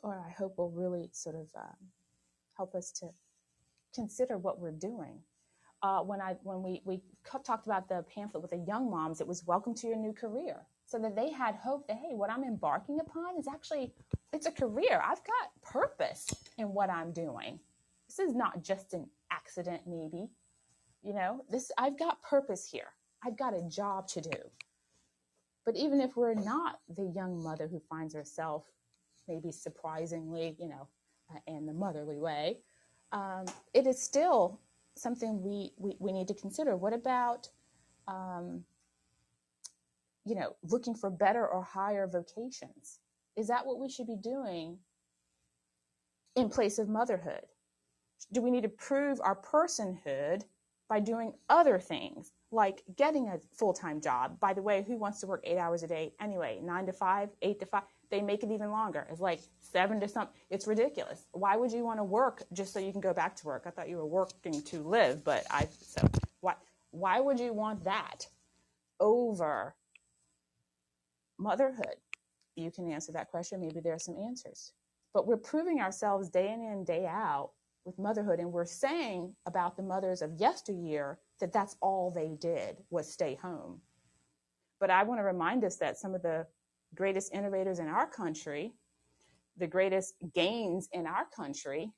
or 0.02 0.24
I 0.26 0.30
hope 0.30 0.58
will 0.58 0.70
really 0.70 1.08
sort 1.12 1.36
of 1.36 1.48
uh, 1.56 1.74
help 2.56 2.74
us 2.74 2.92
to 3.00 3.08
consider 3.94 4.36
what 4.36 4.60
we're 4.60 4.72
doing. 4.72 5.20
Uh, 5.82 6.00
when 6.00 6.20
I 6.20 6.36
when 6.42 6.62
we 6.62 6.80
we 6.84 7.02
talked 7.44 7.66
about 7.66 7.88
the 7.88 8.04
pamphlet 8.14 8.42
with 8.42 8.52
the 8.52 8.64
young 8.66 8.90
moms, 8.90 9.20
it 9.20 9.26
was 9.26 9.44
welcome 9.46 9.74
to 9.74 9.86
your 9.86 9.98
new 9.98 10.14
career, 10.14 10.66
so 10.86 10.98
that 10.98 11.14
they 11.14 11.30
had 11.30 11.54
hope 11.56 11.86
that 11.88 11.98
hey, 11.98 12.14
what 12.14 12.30
I'm 12.30 12.42
embarking 12.42 13.00
upon 13.00 13.38
is 13.38 13.46
actually 13.46 13.92
it's 14.32 14.46
a 14.46 14.52
career. 14.52 15.02
I've 15.04 15.22
got 15.24 15.62
purpose 15.62 16.32
in 16.56 16.72
what 16.72 16.88
I'm 16.88 17.12
doing. 17.12 17.60
This 18.08 18.18
is 18.18 18.34
not 18.34 18.62
just 18.62 18.94
an 18.94 19.08
accident, 19.30 19.82
maybe. 19.86 20.28
You 21.04 21.12
know, 21.12 21.44
this 21.50 21.70
I've 21.76 21.98
got 21.98 22.22
purpose 22.22 22.66
here. 22.66 22.88
I've 23.24 23.36
got 23.36 23.54
a 23.54 23.62
job 23.68 24.08
to 24.08 24.20
do. 24.20 24.38
But 25.66 25.76
even 25.76 26.00
if 26.00 26.16
we're 26.16 26.34
not 26.34 26.80
the 26.96 27.10
young 27.14 27.42
mother 27.42 27.68
who 27.68 27.80
finds 27.88 28.14
herself 28.14 28.64
maybe 29.28 29.50
surprisingly, 29.50 30.56
you 30.58 30.68
know, 30.68 30.88
uh, 31.34 31.38
in 31.46 31.66
the 31.66 31.72
motherly 31.72 32.18
way, 32.18 32.58
um, 33.12 33.44
it 33.72 33.86
is 33.86 34.00
still 34.00 34.60
something 34.96 35.42
we, 35.42 35.72
we, 35.76 35.96
we 35.98 36.12
need 36.12 36.28
to 36.28 36.34
consider. 36.34 36.76
What 36.76 36.92
about, 36.92 37.48
um, 38.08 38.64
you 40.24 40.34
know, 40.34 40.56
looking 40.62 40.94
for 40.94 41.10
better 41.10 41.46
or 41.46 41.62
higher 41.62 42.06
vocations? 42.06 42.98
Is 43.36 43.48
that 43.48 43.66
what 43.66 43.78
we 43.78 43.88
should 43.88 44.06
be 44.06 44.16
doing 44.16 44.78
in 46.36 46.48
place 46.48 46.78
of 46.78 46.88
motherhood? 46.88 47.42
Do 48.32 48.42
we 48.42 48.50
need 48.50 48.62
to 48.62 48.68
prove 48.68 49.20
our 49.22 49.36
personhood 49.36 50.44
by 50.88 51.00
doing 51.00 51.32
other 51.48 51.78
things 51.78 52.32
like 52.50 52.82
getting 52.96 53.28
a 53.28 53.38
full-time 53.52 54.00
job. 54.00 54.38
By 54.38 54.52
the 54.52 54.62
way 54.62 54.84
who 54.86 54.96
wants 54.96 55.20
to 55.20 55.26
work 55.26 55.42
eight 55.44 55.58
hours 55.58 55.82
a 55.82 55.86
day 55.86 56.12
anyway? 56.20 56.60
Nine 56.62 56.86
to 56.86 56.92
five 56.92 57.30
eight 57.42 57.58
to 57.60 57.66
five? 57.66 57.82
They 58.10 58.22
make 58.22 58.42
it 58.42 58.50
even 58.50 58.70
longer. 58.70 59.06
It's 59.10 59.20
like 59.20 59.40
seven 59.60 59.98
to 60.00 60.08
something 60.08 60.34
it's 60.50 60.66
ridiculous. 60.66 61.26
Why 61.32 61.56
would 61.56 61.72
you 61.72 61.84
want 61.84 61.98
to 61.98 62.04
work 62.04 62.42
just 62.52 62.72
so 62.72 62.78
you 62.78 62.92
can 62.92 63.00
go 63.00 63.12
back 63.12 63.34
to 63.36 63.46
work? 63.46 63.64
I 63.66 63.70
thought 63.70 63.88
you 63.88 63.96
were 63.96 64.06
working 64.06 64.62
to 64.62 64.82
live 64.82 65.24
but 65.24 65.44
i 65.50 65.68
so 65.80 66.06
why 66.40 66.54
why 66.90 67.20
would 67.20 67.40
you 67.40 67.52
want 67.52 67.84
that 67.84 68.26
over 69.00 69.74
motherhood? 71.38 71.96
You 72.56 72.70
can 72.70 72.90
answer 72.90 73.12
that 73.12 73.30
question. 73.30 73.60
Maybe 73.60 73.80
there 73.80 73.94
are 73.94 73.98
some 73.98 74.16
answers. 74.16 74.72
But 75.12 75.26
we're 75.26 75.36
proving 75.36 75.80
ourselves 75.80 76.28
day 76.28 76.52
in 76.52 76.60
and 76.60 76.86
day 76.86 77.06
out 77.06 77.50
with 77.84 77.98
motherhood 77.98 78.40
and 78.40 78.52
we're 78.52 78.64
saying 78.64 79.34
about 79.46 79.76
the 79.76 79.82
mothers 79.82 80.22
of 80.22 80.32
yesteryear 80.38 81.18
that 81.40 81.52
that's 81.52 81.76
all 81.80 82.10
they 82.10 82.34
did 82.40 82.76
was 82.90 83.10
stay 83.10 83.34
home. 83.34 83.80
But 84.80 84.90
i 84.90 85.02
want 85.02 85.20
to 85.20 85.24
remind 85.24 85.64
us 85.64 85.76
that 85.76 85.98
some 85.98 86.14
of 86.14 86.22
the 86.22 86.46
greatest 86.94 87.32
innovators 87.34 87.78
in 87.78 87.88
our 87.88 88.06
country 88.06 88.74
the 89.56 89.66
greatest 89.66 90.14
gains 90.34 90.88
in 90.92 91.06
our 91.06 91.26
country 91.34 91.90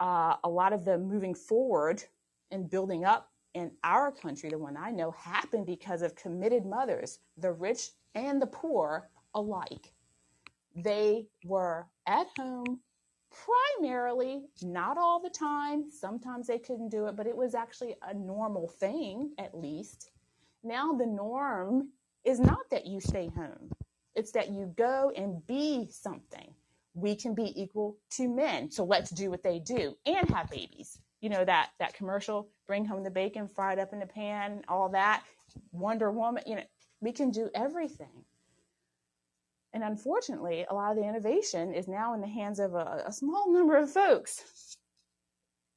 uh, 0.00 0.36
a 0.44 0.48
lot 0.48 0.72
of 0.72 0.84
the 0.84 0.98
moving 0.98 1.34
forward 1.34 2.02
and 2.50 2.68
building 2.68 3.04
up 3.04 3.30
in 3.54 3.70
our 3.84 4.10
country 4.12 4.48
the 4.50 4.58
one 4.58 4.76
i 4.76 4.90
know 4.90 5.10
happened 5.12 5.66
because 5.66 6.02
of 6.02 6.14
committed 6.14 6.64
mothers 6.64 7.20
the 7.38 7.52
rich 7.52 7.90
and 8.14 8.40
the 8.40 8.46
poor 8.46 9.10
alike. 9.34 9.92
They 10.76 11.26
were 11.44 11.86
at 12.06 12.26
home 12.36 12.80
primarily, 13.34 14.42
not 14.62 14.98
all 14.98 15.20
the 15.20 15.30
time. 15.30 15.90
Sometimes 15.90 16.46
they 16.46 16.58
couldn't 16.58 16.90
do 16.90 17.06
it, 17.06 17.16
but 17.16 17.26
it 17.26 17.36
was 17.36 17.54
actually 17.54 17.96
a 18.02 18.14
normal 18.14 18.68
thing, 18.68 19.32
at 19.38 19.56
least. 19.56 20.10
Now, 20.62 20.92
the 20.92 21.06
norm 21.06 21.90
is 22.24 22.40
not 22.40 22.70
that 22.70 22.86
you 22.86 23.00
stay 23.00 23.30
home, 23.34 23.70
it's 24.14 24.32
that 24.32 24.50
you 24.50 24.72
go 24.76 25.12
and 25.16 25.46
be 25.46 25.88
something. 25.90 26.54
We 26.94 27.16
can 27.16 27.34
be 27.34 27.52
equal 27.60 27.98
to 28.12 28.28
men, 28.28 28.70
so 28.70 28.84
let's 28.84 29.10
do 29.10 29.30
what 29.30 29.42
they 29.42 29.58
do 29.58 29.96
and 30.06 30.28
have 30.30 30.48
babies. 30.48 30.98
You 31.20 31.30
know 31.30 31.44
that 31.44 31.70
that 31.80 31.94
commercial, 31.94 32.48
bring 32.66 32.84
home 32.84 33.02
the 33.02 33.10
bacon, 33.10 33.48
fried 33.48 33.78
up 33.78 33.92
in 33.92 33.98
the 33.98 34.06
pan, 34.06 34.62
all 34.68 34.88
that. 34.90 35.24
Wonder 35.72 36.10
Woman, 36.12 36.44
you 36.46 36.56
know, 36.56 36.62
we 37.00 37.12
can 37.12 37.30
do 37.30 37.50
everything. 37.54 38.24
And 39.74 39.82
unfortunately, 39.82 40.64
a 40.70 40.74
lot 40.74 40.92
of 40.92 40.96
the 40.96 41.06
innovation 41.06 41.74
is 41.74 41.88
now 41.88 42.14
in 42.14 42.20
the 42.20 42.28
hands 42.28 42.60
of 42.60 42.74
a, 42.74 43.02
a 43.06 43.12
small 43.12 43.52
number 43.52 43.76
of 43.76 43.90
folks. 43.90 44.76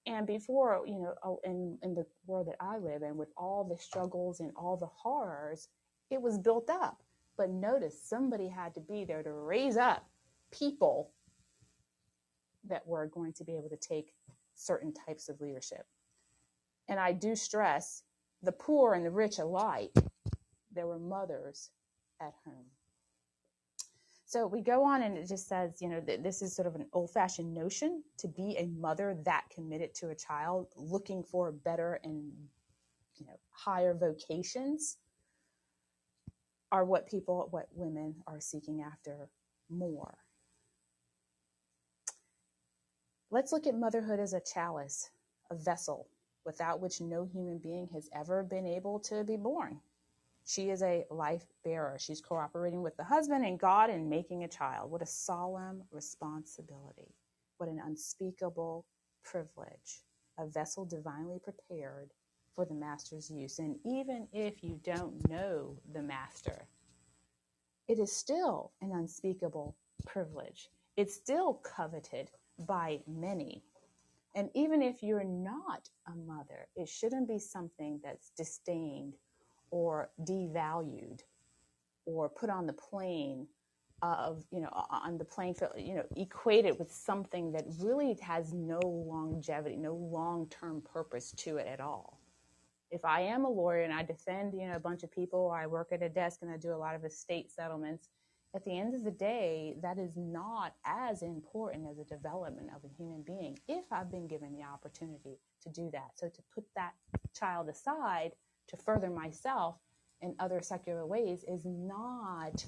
And 0.06 0.26
before, 0.26 0.84
you 0.86 1.00
know, 1.00 1.16
oh, 1.24 1.40
in, 1.44 1.80
in 1.82 1.96
the 1.96 2.06
world 2.28 2.48
that 2.48 2.56
I 2.62 2.78
live 2.78 3.02
in, 3.02 3.18
with 3.18 3.30
all 3.36 3.64
the 3.66 3.76
struggles 3.76 4.40
and 4.40 4.52
all 4.56 4.78
the 4.78 4.86
horrors, 4.86 5.68
it 6.12 6.22
was 6.22 6.38
built 6.38 6.70
up. 6.70 7.02
But 7.38 7.50
notice 7.50 8.00
somebody 8.02 8.48
had 8.48 8.76
to 8.76 8.82
be 8.82 9.04
there 9.04 9.24
to 9.24 9.34
raise 9.34 9.78
up 9.78 10.06
people 10.52 11.12
that 12.70 12.86
were 12.88 13.08
going 13.08 13.34
to 13.34 13.44
be 13.44 13.58
able 13.58 13.70
to 13.70 13.78
take 13.78 14.14
certain 14.56 14.94
types 14.94 15.28
of 15.28 15.42
leadership. 15.42 15.86
And 16.88 17.00
I 17.00 17.14
do 17.14 17.36
stress 17.36 18.04
the 18.44 18.52
poor 18.52 18.94
and 18.94 19.06
the 19.06 19.12
rich 19.12 19.40
alike, 19.40 19.92
there 20.72 20.88
were 20.88 21.00
mothers 21.00 21.72
at 22.22 22.34
home. 22.46 22.66
So 24.28 24.46
we 24.46 24.60
go 24.62 24.84
on 24.84 25.04
and 25.04 25.18
it 25.18 25.26
just 25.26 25.48
says, 25.48 25.82
you 25.82 25.88
know, 25.88 26.02
that 26.02 26.22
this 26.22 26.42
is 26.42 26.54
sort 26.54 26.68
of 26.68 26.76
an 26.76 26.86
old 26.92 27.12
fashioned 27.12 27.54
notion 27.54 28.04
to 28.18 28.28
be 28.28 28.58
a 28.58 28.68
mother 28.78 29.18
that 29.24 29.46
committed 29.50 29.96
to 29.96 30.10
a 30.10 30.16
child 30.16 30.68
looking 30.76 31.24
for 31.24 31.54
better 31.54 32.02
and, 32.04 32.34
you 33.16 33.26
know, 33.26 33.40
higher 33.52 33.94
vocations 33.94 34.98
are 36.74 36.84
what 36.84 37.08
people, 37.08 37.48
what 37.52 37.70
women 37.72 38.16
are 38.28 38.42
seeking 38.42 38.82
after 38.82 39.30
more. 39.70 40.18
Let's 43.32 43.54
look 43.54 43.66
at 43.66 43.76
motherhood 43.76 44.20
as 44.20 44.34
a 44.34 44.42
chalice, 44.42 45.10
a 45.50 45.56
vessel 45.56 46.10
without 46.46 46.82
which 46.82 47.00
no 47.00 47.24
human 47.24 47.60
being 47.60 47.88
has 47.94 48.10
ever 48.14 48.44
been 48.44 48.66
able 48.66 49.00
to 49.00 49.24
be 49.24 49.38
born. 49.38 49.80
She 50.48 50.70
is 50.70 50.82
a 50.82 51.06
life 51.12 51.46
bearer. 51.66 51.98
She's 52.00 52.22
cooperating 52.22 52.82
with 52.82 52.96
the 52.96 53.04
husband 53.04 53.46
and 53.46 53.60
God 53.60 53.90
in 53.90 54.08
making 54.08 54.46
a 54.46 54.48
child. 54.48 54.90
What 54.90 55.02
a 55.02 55.06
solemn 55.06 55.84
responsibility. 55.92 57.14
What 57.58 57.68
an 57.68 57.82
unspeakable 57.86 58.86
privilege. 59.26 60.04
A 60.40 60.48
vessel 60.48 60.86
divinely 60.86 61.40
prepared 61.40 62.14
for 62.56 62.64
the 62.64 62.74
master's 62.74 63.30
use. 63.30 63.60
And 63.60 63.76
even 63.86 64.30
if 64.32 64.64
you 64.64 64.80
don't 64.86 65.28
know 65.30 65.76
the 65.94 66.02
master, 66.02 66.70
it 67.90 68.00
is 68.00 68.16
still 68.16 68.72
an 68.82 68.94
unspeakable 68.94 69.76
privilege. 70.06 70.70
It's 70.96 71.14
still 71.14 71.56
coveted 71.56 72.32
by 72.58 73.02
many. 73.06 73.64
And 74.34 74.50
even 74.54 74.82
if 74.82 75.04
you're 75.04 75.26
not 75.26 75.90
a 76.08 76.16
mother, 76.16 76.70
it 76.78 76.88
shouldn't 76.88 77.28
be 77.28 77.38
something 77.38 78.00
that's 78.02 78.32
disdained 78.38 79.16
or 79.72 80.10
devalued 80.24 81.22
or 82.06 82.30
put 82.30 82.50
on 82.50 82.66
the 82.66 82.74
plane 82.74 83.48
of 84.04 84.44
you 84.52 84.62
know 84.62 84.70
on 84.92 85.18
the 85.18 85.26
plane 85.26 85.56
field 85.56 85.72
you 85.76 85.96
know 85.96 86.04
equated 86.16 86.78
with 86.78 86.92
something 86.92 87.52
that 87.52 87.66
really 87.80 88.16
has 88.22 88.54
no 88.54 88.80
longevity 88.80 89.76
no 89.76 89.96
long-term 89.96 90.82
purpose 90.82 91.32
to 91.32 91.58
it 91.58 91.68
at 91.68 91.80
all. 91.80 92.20
If 92.92 93.04
i 93.04 93.22
am 93.22 93.44
a 93.44 93.50
lawyer 93.50 93.82
and 93.82 93.94
i 93.94 94.04
defend 94.04 94.54
you 94.54 94.68
know 94.68 94.76
a 94.76 94.80
bunch 94.80 95.04
of 95.04 95.12
people 95.12 95.50
i 95.50 95.66
work 95.66 95.90
at 95.92 96.04
a 96.04 96.10
desk 96.10 96.40
and 96.44 96.52
i 96.52 96.58
do 96.58 96.74
a 96.74 96.78
lot 96.78 96.96
of 96.96 97.04
estate 97.06 97.52
settlements 97.52 98.10
at 98.56 98.64
the 98.64 98.78
end 98.78 98.94
of 98.94 99.04
the 99.04 99.12
day 99.12 99.76
that 99.82 99.98
is 99.98 100.12
not 100.16 100.76
as 100.86 101.24
important 101.24 101.88
as 101.90 101.98
the 101.98 102.04
development 102.04 102.70
of 102.76 102.84
a 102.84 102.94
human 102.96 103.24
being 103.24 103.58
if 103.68 103.86
i've 103.92 104.12
been 104.12 104.28
given 104.28 104.54
the 104.54 104.64
opportunity 104.64 105.40
to 105.62 105.70
do 105.70 105.90
that. 105.92 106.12
So 106.16 106.28
to 106.30 106.42
put 106.54 106.66
that 106.76 106.94
child 107.34 107.70
aside 107.70 108.32
to 108.68 108.78
further 108.78 109.10
myself 109.10 109.78
in 110.22 110.36
other 110.40 110.62
secular 110.62 111.06
ways 111.06 111.44
is 111.48 111.64
not 111.66 112.66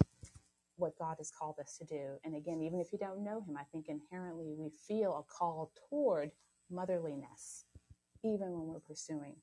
what 0.77 0.97
God 0.97 1.15
has 1.17 1.31
called 1.31 1.59
us 1.59 1.77
to 1.77 1.85
do. 1.85 2.17
And 2.23 2.35
again, 2.35 2.61
even 2.61 2.79
if 2.79 2.93
you 2.93 2.99
don't 2.99 3.23
know 3.23 3.41
Him, 3.41 3.57
I 3.57 3.63
think 3.63 3.87
inherently 3.89 4.53
we 4.57 4.69
feel 4.87 5.17
a 5.17 5.33
call 5.33 5.71
toward 5.89 6.31
motherliness, 6.71 7.65
even 8.23 8.51
when 8.51 8.67
we're 8.67 8.79
pursuing 8.79 9.35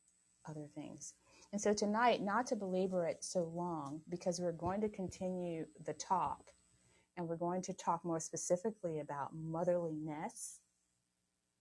other 0.48 0.66
things. 0.74 1.14
And 1.52 1.61
so 1.61 1.72
tonight, 1.72 2.22
not 2.22 2.46
to 2.48 2.57
belabor 2.57 3.07
it 3.07 3.22
so 3.22 3.50
long, 3.54 4.00
because 4.09 4.40
we're 4.40 4.52
going 4.52 4.80
to 4.80 4.88
continue 4.88 5.66
the 5.84 5.94
talk 5.94 6.40
and 7.16 7.26
we're 7.26 7.36
going 7.36 7.62
to 7.62 7.72
talk 7.72 8.04
more 8.04 8.20
specifically 8.20 9.00
about 9.00 9.30
motherliness 9.34 10.61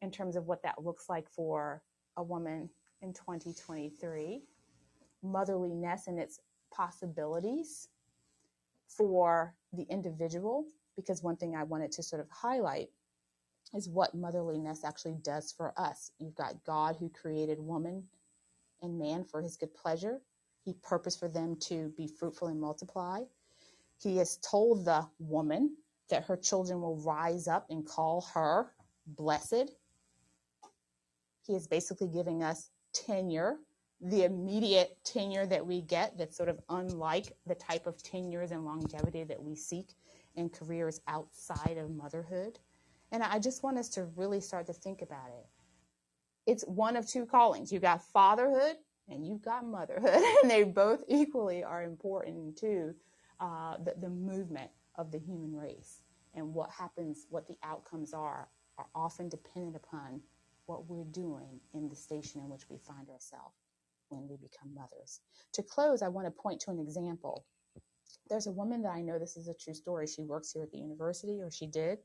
in 0.02 0.12
terms 0.12 0.36
of 0.36 0.48
what 0.48 0.64
that 0.64 0.84
looks 0.84 1.10
like 1.10 1.30
for 1.30 1.82
a 2.18 2.24
woman 2.24 2.70
in 3.02 3.14
2023 3.14 4.42
motherliness 5.26 6.08
and 6.08 6.20
its 6.20 6.40
possibilities 6.72 7.90
for 8.88 9.54
the 9.74 9.86
individual. 9.90 10.66
Because 10.96 11.24
one 11.24 11.36
thing 11.36 11.56
I 11.56 11.64
wanted 11.64 11.92
to 11.94 12.04
sort 12.04 12.22
of 12.22 12.30
highlight 12.30 12.90
is 13.74 13.90
what 13.90 14.16
motherliness 14.16 14.86
actually 14.86 15.18
does 15.22 15.52
for 15.52 15.74
us. 15.78 16.12
You've 16.20 16.36
got 16.36 16.64
God 16.66 16.96
who 17.00 17.10
created 17.10 17.60
woman 17.60 18.04
and 18.82 18.98
man 18.98 19.26
for 19.26 19.42
his 19.42 19.58
good 19.58 19.74
pleasure. 19.74 20.22
He 20.64 20.74
purposed 20.82 21.20
for 21.20 21.28
them 21.28 21.58
to 21.62 21.92
be 21.98 22.08
fruitful 22.08 22.48
and 22.48 22.60
multiply. 22.60 23.22
He 24.02 24.18
has 24.18 24.38
told 24.38 24.86
the 24.86 25.08
woman 25.20 25.76
that 26.10 26.24
her 26.26 26.38
children 26.38 26.82
will 26.82 26.98
rise 26.98 27.48
up 27.48 27.68
and 27.70 27.86
call 27.86 28.26
her 28.34 28.72
blessed. 29.08 29.72
He 31.46 31.56
is 31.56 31.68
basically 31.68 32.08
giving 32.08 32.44
us 32.44 32.70
tenure 32.94 33.58
the 34.02 34.24
immediate 34.24 34.98
tenure 35.04 35.46
that 35.46 35.66
we 35.66 35.82
get 35.82 36.18
that's 36.18 36.36
sort 36.36 36.50
of 36.50 36.60
unlike 36.70 37.36
the 37.48 37.56
type 37.56 37.88
of 37.88 38.02
tenures 38.04 38.52
and 38.52 38.66
longevity 38.66 39.24
that 39.24 39.42
we 39.42 39.56
seek 39.56 39.90
in 40.36 40.50
careers 40.50 41.00
outside 41.08 41.78
of 41.78 41.90
motherhood. 41.90 42.60
And 43.12 43.24
I 43.24 43.40
just 43.40 43.64
want 43.64 43.78
us 43.78 43.90
to 43.90 44.06
really 44.16 44.42
start 44.42 44.68
to 44.68 44.74
think 44.74 45.02
about 45.02 45.30
it. 45.30 45.48
It's 46.46 46.64
one 46.64 46.96
of 46.96 47.08
two 47.08 47.26
callings. 47.26 47.72
You've 47.72 47.82
got 47.82 48.04
fatherhood 48.04 48.76
and 49.08 49.26
you've 49.26 49.42
got 49.42 49.66
motherhood, 49.66 50.22
and 50.42 50.52
they 50.52 50.64
both 50.64 51.04
equally 51.08 51.64
are 51.64 51.84
important 51.84 52.58
to 52.58 52.94
uh, 53.40 53.78
the, 53.78 53.96
the 54.02 54.10
movement 54.10 54.72
of 54.96 55.12
the 55.12 55.20
human 55.20 55.56
race. 55.56 56.02
And 56.34 56.54
what 56.54 56.70
happens, 56.70 57.28
what 57.30 57.48
the 57.48 57.58
outcomes 57.64 58.14
are, 58.14 58.50
are 58.78 58.88
often 58.94 59.30
dependent 59.30 59.78
upon 59.78 60.22
what 60.66 60.90
we're 60.90 61.06
doing 61.06 61.60
in 61.74 61.88
the 61.88 61.96
station 61.96 62.42
in 62.42 62.50
which 62.50 62.70
we 62.70 62.78
find 62.78 63.10
ourselves 63.10 63.65
when 64.10 64.28
we 64.28 64.36
become 64.38 64.74
mothers. 64.74 65.22
To 65.54 65.64
close, 65.64 66.02
I 66.02 66.08
want 66.08 66.28
to 66.28 66.32
point 66.32 66.62
to 66.62 66.72
an 66.72 66.80
example. 66.80 67.46
There's 68.30 68.48
a 68.48 68.52
woman 68.52 68.82
that 68.84 68.94
I 68.94 69.02
know 69.02 69.20
this 69.20 69.38
is 69.38 69.48
a 69.48 69.54
true 69.54 69.74
story. 69.74 70.08
She 70.08 70.24
works 70.24 70.52
here 70.52 70.64
at 70.64 70.72
the 70.72 70.78
university, 70.78 71.42
or 71.42 71.52
she 71.52 71.68
did, 71.68 72.00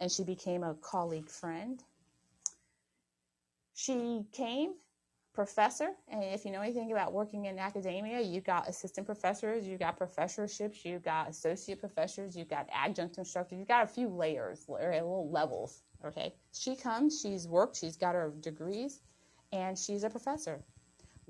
and 0.00 0.10
she 0.10 0.24
became 0.24 0.62
a 0.62 0.74
colleague 0.74 1.28
friend. 1.28 1.82
She 3.74 4.22
came 4.32 4.74
professor, 5.32 5.90
and 6.08 6.24
if 6.24 6.44
you 6.44 6.50
know 6.50 6.60
anything 6.60 6.90
about 6.90 7.12
working 7.12 7.44
in 7.44 7.58
academia, 7.58 8.20
you've 8.20 8.44
got 8.44 8.68
assistant 8.68 9.06
professors, 9.06 9.66
you've 9.66 9.78
got 9.78 9.96
professorships, 9.96 10.84
you've 10.84 11.04
got 11.04 11.30
associate 11.30 11.78
professors, 11.78 12.36
you've 12.36 12.50
got 12.50 12.68
adjunct 12.72 13.16
instructors, 13.16 13.58
you've 13.58 13.68
got 13.68 13.84
a 13.84 13.86
few 13.86 14.08
layers 14.08 14.66
little 14.68 15.30
levels. 15.30 15.82
Okay, 16.04 16.34
she 16.52 16.74
comes, 16.74 17.20
she's 17.20 17.46
worked, 17.46 17.76
she's 17.76 17.96
got 17.96 18.14
her 18.14 18.32
degrees, 18.40 19.00
and 19.52 19.78
she's 19.78 20.02
a 20.02 20.10
professor 20.10 20.60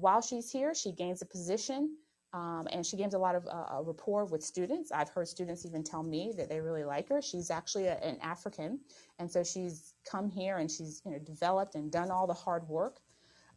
while 0.01 0.21
she's 0.21 0.51
here, 0.51 0.75
she 0.75 0.93
gains 0.93 1.23
a 1.23 1.27
position 1.27 1.97
um, 2.33 2.69
and 2.71 2.87
she 2.87 2.97
gains 2.97 3.15
a 3.15 3.19
lot 3.19 3.35
of 3.35 3.47
uh, 3.47 3.83
rapport 3.83 4.25
with 4.25 4.43
students. 4.43 4.93
I've 4.93 5.09
heard 5.09 5.27
students 5.27 5.67
even 5.67 5.83
tell 5.83 6.03
me 6.03 6.33
that 6.37 6.49
they 6.49 6.61
really 6.61 6.85
like 6.85 7.09
her. 7.09 7.21
She's 7.21 7.51
actually 7.51 7.87
a, 7.87 7.97
an 7.99 8.19
African, 8.23 8.81
and 9.19 9.31
so 9.31 9.43
she's 9.43 9.95
come 10.09 10.31
here 10.31 10.59
and 10.59 10.71
she's 10.71 11.03
you 11.05 11.13
know 11.13 11.19
developed 11.19 11.75
and 11.75 11.91
done 11.91 12.11
all 12.11 12.27
the 12.27 12.35
hard 12.35 12.69
work. 12.69 13.01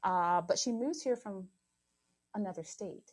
Uh, 0.04 0.41
but 0.41 0.58
she 0.58 0.72
moves 0.72 1.02
here 1.02 1.16
from 1.16 1.48
another 2.36 2.64
state. 2.64 3.12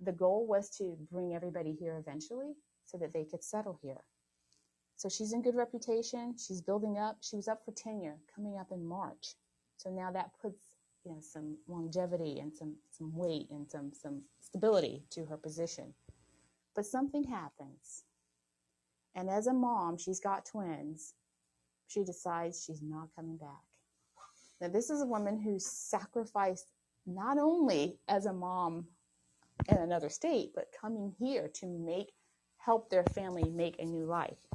The 0.00 0.12
goal 0.12 0.46
was 0.46 0.70
to 0.78 0.96
bring 1.12 1.34
everybody 1.34 1.72
here 1.72 1.98
eventually 1.98 2.54
so 2.86 2.96
that 2.98 3.12
they 3.12 3.24
could 3.24 3.44
settle 3.44 3.78
here. 3.82 4.00
So 4.96 5.08
she's 5.08 5.32
in 5.32 5.42
good 5.42 5.54
reputation. 5.54 6.34
She's 6.36 6.62
building 6.62 6.98
up. 6.98 7.18
She 7.20 7.36
was 7.36 7.46
up 7.46 7.64
for 7.64 7.72
tenure 7.72 8.16
coming 8.34 8.56
up 8.58 8.72
in 8.72 8.84
March. 8.84 9.34
So 9.76 9.90
now 9.90 10.10
that 10.12 10.30
puts 10.40 10.69
you 11.04 11.12
know, 11.12 11.20
some 11.20 11.56
longevity 11.66 12.38
and 12.40 12.54
some, 12.54 12.76
some 12.90 13.14
weight 13.14 13.48
and 13.50 13.70
some, 13.70 13.92
some 13.92 14.22
stability 14.40 15.02
to 15.10 15.24
her 15.26 15.36
position. 15.36 15.94
But 16.74 16.86
something 16.86 17.24
happens. 17.24 18.04
And 19.14 19.28
as 19.28 19.46
a 19.46 19.52
mom, 19.52 19.98
she's 19.98 20.20
got 20.20 20.46
twins. 20.46 21.14
she 21.88 22.04
decides 22.04 22.64
she's 22.64 22.82
not 22.82 23.08
coming 23.16 23.36
back. 23.36 23.64
Now, 24.60 24.68
this 24.68 24.90
is 24.90 25.00
a 25.00 25.06
woman 25.06 25.40
who 25.40 25.58
sacrificed 25.58 26.66
not 27.06 27.38
only 27.38 27.98
as 28.08 28.26
a 28.26 28.32
mom 28.32 28.86
in 29.68 29.78
another 29.78 30.08
state, 30.08 30.52
but 30.54 30.72
coming 30.78 31.14
here 31.18 31.48
to 31.54 31.66
make 31.66 32.12
help 32.58 32.90
their 32.90 33.04
family 33.04 33.48
make 33.50 33.78
a 33.78 33.84
new 33.84 34.04
life. 34.04 34.46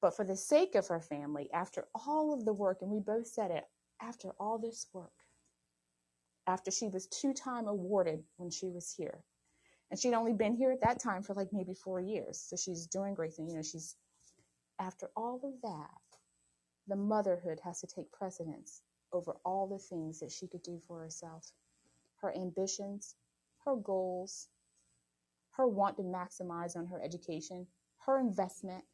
But 0.00 0.16
for 0.16 0.24
the 0.24 0.36
sake 0.36 0.76
of 0.76 0.86
her 0.86 1.00
family, 1.00 1.50
after 1.52 1.88
all 1.94 2.32
of 2.32 2.44
the 2.44 2.52
work, 2.52 2.78
and 2.80 2.90
we 2.90 3.00
both 3.00 3.26
said 3.26 3.50
it, 3.50 3.64
after 4.00 4.30
all 4.38 4.58
this 4.58 4.86
work, 4.92 5.10
after 6.48 6.72
she 6.72 6.88
was 6.88 7.06
two 7.06 7.34
time 7.34 7.68
awarded 7.68 8.24
when 8.38 8.50
she 8.50 8.68
was 8.70 8.92
here, 8.92 9.22
and 9.90 10.00
she'd 10.00 10.14
only 10.14 10.34
been 10.34 10.56
here 10.56 10.72
at 10.72 10.80
that 10.82 11.00
time 11.00 11.22
for 11.22 11.34
like 11.34 11.50
maybe 11.52 11.74
four 11.74 12.00
years, 12.00 12.40
so 12.40 12.56
she's 12.56 12.88
doing 12.88 13.14
great 13.14 13.34
things. 13.34 13.52
You 13.52 13.58
know, 13.58 13.62
she's 13.62 13.96
after 14.80 15.10
all 15.16 15.40
of 15.44 15.60
that, 15.62 16.18
the 16.88 16.96
motherhood 16.96 17.60
has 17.64 17.80
to 17.80 17.86
take 17.86 18.12
precedence 18.12 18.82
over 19.12 19.36
all 19.44 19.68
the 19.68 19.78
things 19.78 20.20
that 20.20 20.32
she 20.32 20.48
could 20.48 20.62
do 20.62 20.80
for 20.86 21.00
herself, 21.00 21.52
her 22.22 22.34
ambitions, 22.36 23.14
her 23.64 23.76
goals, 23.76 24.48
her 25.52 25.66
want 25.68 25.96
to 25.98 26.02
maximize 26.02 26.76
on 26.76 26.86
her 26.86 27.02
education, 27.02 27.66
her 28.06 28.18
investment, 28.20 28.84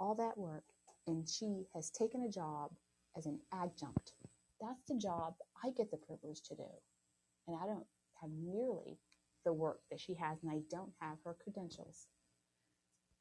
all 0.00 0.14
that 0.14 0.38
work. 0.38 0.64
And 1.06 1.28
she 1.28 1.66
has 1.74 1.90
taken 1.90 2.22
a 2.22 2.30
job 2.30 2.70
as 3.16 3.26
an 3.26 3.40
adjunct. 3.52 4.12
That's 4.62 4.82
the 4.88 4.96
job 4.96 5.34
I 5.64 5.70
get 5.76 5.90
the 5.90 5.98
privilege 5.98 6.42
to 6.48 6.54
do. 6.54 6.68
And 7.48 7.56
I 7.60 7.66
don't 7.66 7.86
have 8.20 8.30
nearly 8.30 8.98
the 9.44 9.52
work 9.52 9.80
that 9.90 10.00
she 10.00 10.14
has, 10.14 10.38
and 10.42 10.52
I 10.52 10.60
don't 10.70 10.92
have 11.00 11.18
her 11.24 11.36
credentials. 11.42 12.06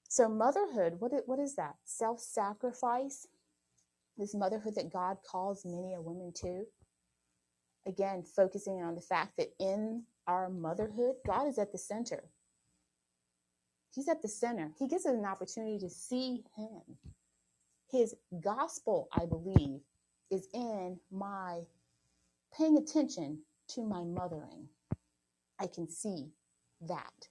So, 0.08 0.30
motherhood, 0.30 1.00
what 1.00 1.14
is, 1.14 1.22
what 1.26 1.40
is 1.40 1.56
that? 1.56 1.76
Self 1.86 2.20
sacrifice, 2.20 3.28
this 4.18 4.36
motherhood 4.36 4.76
that 4.76 4.94
God 4.94 5.18
calls 5.30 5.66
many 5.66 5.96
a 5.96 6.02
woman 6.02 6.32
to. 6.42 6.66
Again, 7.88 8.24
focusing 8.24 8.84
on 8.84 8.94
the 8.94 9.02
fact 9.02 9.38
that 9.38 9.54
in 9.60 10.04
our 10.28 10.50
motherhood, 10.50 11.16
God 11.26 11.48
is 11.48 11.58
at 11.58 11.72
the 11.72 11.80
center. 11.80 12.24
He's 13.96 14.08
at 14.08 14.22
the 14.22 14.28
center. 14.28 14.72
He 14.78 14.88
gives 14.88 15.06
us 15.06 15.14
an 15.14 15.26
opportunity 15.26 15.80
to 15.80 15.90
see 15.90 16.44
Him. 16.56 16.82
His 17.92 18.16
gospel, 18.42 19.10
I 19.12 19.26
believe, 19.26 19.82
is 20.32 20.48
in 20.54 21.00
my 21.12 21.62
paying 22.58 22.78
attention 22.78 23.40
to 23.70 23.84
my 23.84 24.04
mothering. 24.04 24.68
I 25.60 25.68
can 25.68 25.90
see 25.90 26.30
that. 26.82 27.30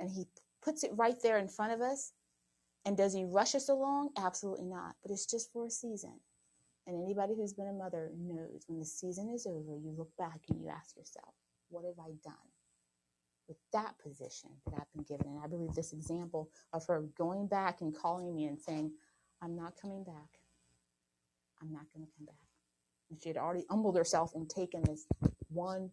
And 0.00 0.10
He 0.10 0.26
puts 0.62 0.84
it 0.84 0.92
right 0.94 1.16
there 1.22 1.38
in 1.38 1.48
front 1.48 1.72
of 1.72 1.80
us. 1.80 2.12
And 2.84 2.96
does 2.96 3.14
He 3.14 3.24
rush 3.24 3.54
us 3.54 3.68
along? 3.68 4.10
Absolutely 4.18 4.66
not. 4.66 4.96
But 5.02 5.12
it's 5.12 5.26
just 5.26 5.52
for 5.52 5.66
a 5.66 5.70
season. 5.70 6.20
And 6.86 7.02
anybody 7.02 7.34
who's 7.36 7.52
been 7.54 7.68
a 7.68 7.72
mother 7.72 8.10
knows 8.18 8.64
when 8.68 8.78
the 8.78 8.84
season 8.84 9.30
is 9.34 9.46
over, 9.46 9.76
you 9.76 9.94
look 9.96 10.10
back 10.18 10.40
and 10.48 10.60
you 10.60 10.68
ask 10.68 10.96
yourself, 10.96 11.34
what 11.68 11.84
have 11.84 11.98
I 11.98 12.10
done? 12.24 12.34
with 13.48 13.56
that 13.72 13.98
position 13.98 14.50
that 14.66 14.74
I've 14.76 14.92
been 14.94 15.04
given. 15.04 15.32
And 15.32 15.44
I 15.44 15.46
believe 15.46 15.74
this 15.74 15.92
example 15.92 16.50
of 16.72 16.86
her 16.86 17.04
going 17.16 17.46
back 17.46 17.80
and 17.80 17.96
calling 17.96 18.34
me 18.34 18.46
and 18.46 18.60
saying, 18.60 18.92
I'm 19.42 19.56
not 19.56 19.80
coming 19.80 20.04
back. 20.04 20.38
I'm 21.60 21.72
not 21.72 21.84
going 21.94 22.06
to 22.06 22.12
come 22.16 22.26
back. 22.26 22.34
And 23.10 23.20
she 23.22 23.28
had 23.28 23.36
already 23.36 23.64
humbled 23.70 23.96
herself 23.96 24.34
and 24.34 24.48
taken 24.48 24.82
this 24.82 25.06
one 25.48 25.90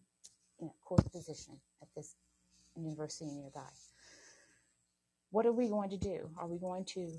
you 0.60 0.66
know, 0.66 0.74
course 0.84 1.06
position 1.08 1.54
at 1.82 1.88
this 1.96 2.16
university 2.76 3.30
nearby. 3.30 3.60
What 5.30 5.46
are 5.46 5.52
we 5.52 5.68
going 5.68 5.90
to 5.90 5.96
do? 5.96 6.30
Are 6.38 6.46
we 6.46 6.58
going 6.58 6.84
to 6.86 7.10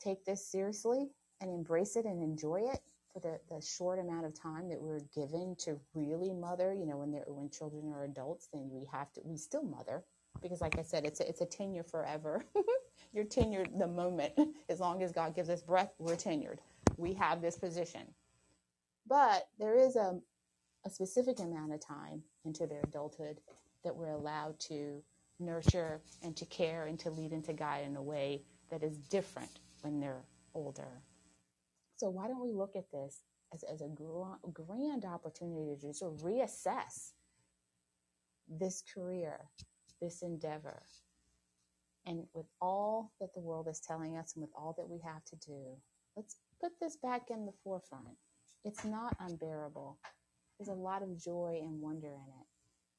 take 0.00 0.24
this 0.24 0.44
seriously 0.44 1.08
and 1.40 1.50
embrace 1.50 1.96
it 1.96 2.04
and 2.04 2.22
enjoy 2.22 2.60
it? 2.72 2.80
for 3.12 3.20
the, 3.20 3.40
the 3.52 3.60
short 3.60 3.98
amount 3.98 4.24
of 4.24 4.40
time 4.40 4.68
that 4.68 4.80
we're 4.80 5.00
given 5.14 5.56
to 5.58 5.78
really 5.94 6.32
mother, 6.32 6.72
you 6.72 6.86
know, 6.86 6.98
when 6.98 7.10
they're 7.10 7.24
when 7.26 7.50
children 7.50 7.92
are 7.92 8.04
adults, 8.04 8.48
then 8.52 8.68
we 8.70 8.86
have 8.92 9.12
to 9.14 9.20
we 9.24 9.36
still 9.36 9.62
mother 9.62 10.04
because 10.42 10.60
like 10.60 10.78
I 10.78 10.82
said, 10.82 11.04
it's 11.04 11.20
a, 11.20 11.28
it's 11.28 11.40
a 11.40 11.46
tenure 11.46 11.82
forever. 11.82 12.44
You're 13.12 13.24
tenured 13.24 13.78
the 13.78 13.88
moment 13.88 14.32
as 14.68 14.78
long 14.78 15.02
as 15.02 15.12
God 15.12 15.34
gives 15.34 15.50
us 15.50 15.62
breath, 15.62 15.92
we're 15.98 16.16
tenured. 16.16 16.58
We 17.00 17.14
have 17.14 17.42
this 17.42 17.56
position. 17.56 18.02
But 19.08 19.48
there 19.58 19.78
is 19.78 19.96
a 19.96 20.20
a 20.84 20.90
specific 20.90 21.38
amount 21.40 21.72
of 21.72 21.86
time 21.86 22.22
into 22.44 22.66
their 22.66 22.80
adulthood 22.84 23.38
that 23.84 23.94
we're 23.94 24.12
allowed 24.12 24.58
to 24.60 25.02
nurture 25.38 26.00
and 26.22 26.36
to 26.36 26.44
care 26.46 26.86
and 26.86 26.98
to 27.00 27.10
lead 27.10 27.32
and 27.32 27.44
to 27.44 27.52
guide 27.52 27.84
in 27.86 27.96
a 27.96 28.02
way 28.02 28.42
that 28.70 28.82
is 28.82 28.98
different 28.98 29.60
when 29.82 30.00
they're 30.00 30.24
older. 30.54 31.02
So 31.96 32.08
why 32.08 32.28
don't 32.28 32.42
we 32.42 32.52
look 32.52 32.76
at 32.76 32.90
this 32.90 33.22
as, 33.52 33.62
as 33.64 33.80
a 33.82 33.88
gr- 33.88 34.36
grand 34.52 35.04
opportunity 35.04 35.74
to 35.76 35.86
just 35.86 36.02
reassess 36.02 37.12
this 38.48 38.82
career, 38.94 39.38
this 40.00 40.22
endeavor, 40.22 40.82
and 42.06 42.24
with 42.32 42.46
all 42.60 43.12
that 43.20 43.34
the 43.34 43.40
world 43.40 43.68
is 43.68 43.80
telling 43.80 44.16
us 44.16 44.32
and 44.34 44.42
with 44.42 44.50
all 44.54 44.74
that 44.78 44.88
we 44.88 44.98
have 45.04 45.24
to 45.26 45.36
do, 45.36 45.76
let's 46.16 46.36
put 46.60 46.72
this 46.80 46.96
back 46.96 47.30
in 47.30 47.46
the 47.46 47.52
forefront. 47.64 48.16
It's 48.64 48.84
not 48.84 49.16
unbearable. 49.20 49.98
There's 50.58 50.68
a 50.68 50.74
lot 50.74 51.02
of 51.02 51.16
joy 51.16 51.60
and 51.62 51.80
wonder 51.80 52.08
in 52.08 52.12
it. 52.12 52.46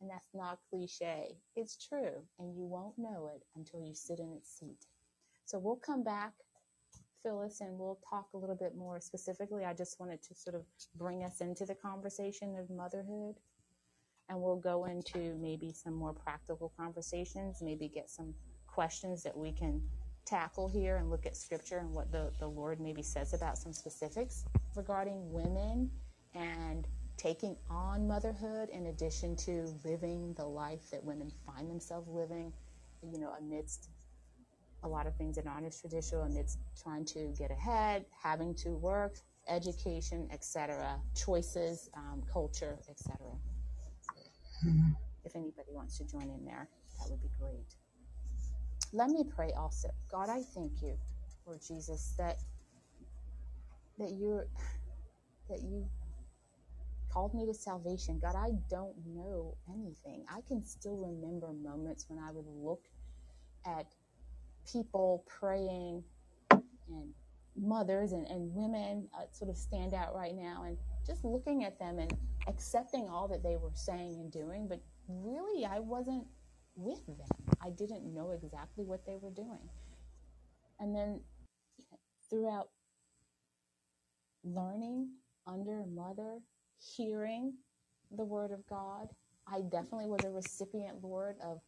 And 0.01 0.09
that's 0.09 0.30
not 0.34 0.59
cliche. 0.70 1.38
It's 1.55 1.78
true. 1.78 2.24
And 2.39 2.55
you 2.55 2.66
won't 2.66 2.97
know 2.97 3.30
it 3.36 3.43
until 3.55 3.82
you 3.82 3.93
sit 3.93 4.20
in 4.20 4.34
its 4.34 4.49
seat. 4.49 4.88
So 5.45 5.59
we'll 5.59 5.76
come 5.76 6.03
back 6.03 6.34
Phyllis, 7.24 7.62
and 7.62 7.78
we'll 7.78 7.99
talk 8.09 8.28
a 8.34 8.38
little 8.38 8.55
bit 8.55 8.76
more 8.76 8.99
specifically. 8.99 9.64
I 9.64 9.74
just 9.74 9.99
wanted 9.99 10.22
to 10.24 10.36
sort 10.36 10.55
of 10.55 10.64
bring 10.95 11.24
us 11.24 11.41
into 11.41 11.66
the 11.66 11.76
conversation 11.76 12.55
of 12.57 12.70
motherhood. 12.70 13.36
And 14.30 14.41
we'll 14.41 14.57
go 14.57 14.86
into 14.86 15.36
maybe 15.39 15.74
some 15.74 15.93
more 15.93 16.14
practical 16.14 16.72
conversations, 16.78 17.62
maybe 17.62 17.89
get 17.89 18.09
some 18.09 18.34
questions 18.66 19.24
that 19.24 19.38
we 19.38 19.51
can 19.51 19.82
tackle 20.26 20.67
here 20.67 20.97
and 20.97 21.09
look 21.09 21.26
at 21.26 21.36
scripture 21.36 21.78
and 21.78 21.91
what 21.93 22.11
the, 22.11 22.32
the 22.39 22.47
Lord 22.47 22.80
maybe 22.80 23.01
says 23.01 23.34
about 23.34 23.57
some 23.57 23.74
specifics 23.74 24.45
regarding 24.76 25.32
women 25.32 25.89
and 26.36 26.88
taking 27.17 27.55
on 27.69 28.07
motherhood 28.07 28.69
in 28.69 28.88
addition 28.88 29.36
to 29.36 29.74
living 29.86 30.34
the 30.34 30.45
life 30.45 30.89
that 30.91 31.03
women 31.03 31.32
find 31.45 31.69
themselves 31.69 32.07
living, 32.09 32.51
you 33.11 33.19
know, 33.19 33.34
amidst 33.39 33.89
a 34.84 34.88
lot 34.88 35.05
of 35.05 35.15
things 35.15 35.38
in 35.38 35.47
honors 35.47 35.80
tradition 35.80 36.19
and 36.22 36.36
it's 36.38 36.57
trying 36.82 37.05
to 37.05 37.34
get 37.38 37.51
ahead, 37.51 38.05
having 38.24 38.55
to 38.55 38.69
work, 38.69 39.17
education, 39.47 40.28
etc., 40.32 40.99
choices, 41.15 41.89
um, 41.95 42.24
culture, 42.32 42.80
etc. 42.89 43.17
Mm-hmm. 44.65 44.91
If 45.24 45.36
anybody 45.36 45.69
wants 45.72 45.97
to 45.99 46.05
join 46.05 46.30
in 46.30 46.43
there, 46.45 46.67
that 46.99 47.09
would 47.09 47.22
be 47.22 47.30
great. 47.39 47.76
Let 48.93 49.09
me 49.09 49.23
pray 49.23 49.51
also. 49.57 49.89
God, 50.11 50.29
I 50.29 50.41
thank 50.53 50.81
you, 50.81 50.97
Lord 51.45 51.59
Jesus, 51.65 52.13
that 52.17 52.39
that 53.97 54.11
you 54.11 54.41
that 55.49 55.61
you 55.61 55.85
called 57.11 57.33
me 57.33 57.45
to 57.45 57.53
salvation. 57.53 58.19
God, 58.19 58.35
I 58.35 58.51
don't 58.69 58.95
know 59.05 59.55
anything. 59.69 60.25
I 60.29 60.41
can 60.47 60.65
still 60.65 60.97
remember 60.97 61.51
moments 61.53 62.05
when 62.07 62.19
I 62.19 62.31
would 62.31 62.45
look 62.47 62.85
at 63.65 63.87
people 64.71 65.25
praying 65.27 66.03
and 66.51 67.13
mothers 67.55 68.11
and, 68.13 68.27
and 68.27 68.53
women 68.53 69.07
uh, 69.17 69.23
sort 69.31 69.49
of 69.49 69.57
stand 69.57 69.93
out 69.93 70.15
right 70.15 70.35
now 70.35 70.63
and 70.65 70.77
just 71.05 71.25
looking 71.25 71.63
at 71.63 71.77
them 71.79 71.99
and 71.99 72.15
accepting 72.47 73.09
all 73.09 73.27
that 73.27 73.43
they 73.43 73.57
were 73.57 73.71
saying 73.73 74.15
and 74.19 74.31
doing 74.31 74.67
but 74.67 74.79
really 75.07 75.65
i 75.65 75.79
wasn't 75.79 76.25
with 76.75 77.05
them 77.07 77.51
i 77.62 77.70
didn't 77.72 78.14
know 78.14 78.32
exactly 78.32 78.86
what 78.86 79.05
they 79.05 79.18
were 79.18 79.32
doing 79.32 79.70
and 80.80 80.95
then 80.95 81.26
throughout 82.30 82.72
learning 84.43 85.18
under 85.47 85.86
mother 85.86 86.41
hearing 86.80 87.57
the 88.12 88.26
word 88.26 88.51
of 88.51 88.68
god 88.68 89.09
i 89.47 89.62
definitely 89.62 90.07
was 90.07 90.24
a 90.24 90.32
recipient 90.32 91.03
lord 91.03 91.38
of 91.41 91.62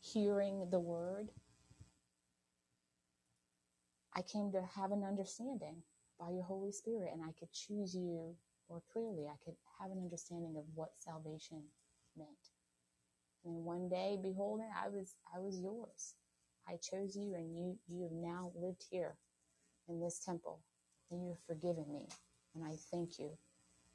hearing 0.00 0.70
the 0.70 0.80
word 0.80 1.30
I 4.14 4.22
came 4.22 4.52
to 4.52 4.62
have 4.62 4.92
an 4.92 5.04
understanding 5.04 5.84
by 6.18 6.30
your 6.30 6.44
Holy 6.44 6.72
Spirit, 6.72 7.12
and 7.14 7.22
I 7.22 7.32
could 7.32 7.52
choose 7.52 7.94
you 7.96 8.38
more 8.68 8.82
clearly. 8.92 9.28
I 9.28 9.36
could 9.44 9.56
have 9.80 9.92
an 9.92 9.98
understanding 9.98 10.56
of 10.58 10.66
what 10.74 11.00
salvation 11.02 11.72
meant. 12.16 12.57
And 13.44 13.64
one 13.64 13.88
day, 13.88 14.18
behold, 14.22 14.60
I 14.84 14.88
was 14.88 15.16
I 15.34 15.40
was 15.40 15.60
yours. 15.60 16.14
I 16.68 16.76
chose 16.76 17.16
you, 17.16 17.34
and 17.34 17.56
you 17.56 17.78
you 17.88 18.02
have 18.04 18.12
now 18.12 18.52
lived 18.56 18.84
here 18.90 19.16
in 19.88 20.00
this 20.00 20.20
temple, 20.20 20.60
and 21.10 21.22
you 21.22 21.30
have 21.30 21.44
forgiven 21.46 21.86
me, 21.92 22.08
and 22.54 22.64
I 22.64 22.76
thank 22.90 23.18
you. 23.18 23.30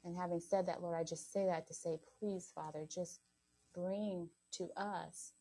And 0.04 0.16
having 0.16 0.40
said 0.40 0.66
that, 0.68 0.82
Lord, 0.82 0.96
I 0.98 1.04
just 1.04 1.32
say 1.32 1.46
that 1.46 1.66
to 1.68 1.74
say, 1.74 1.98
please, 2.20 2.52
Father, 2.54 2.86
just 2.90 3.20
bring 3.74 4.30
to 4.52 4.70
us 4.76 5.32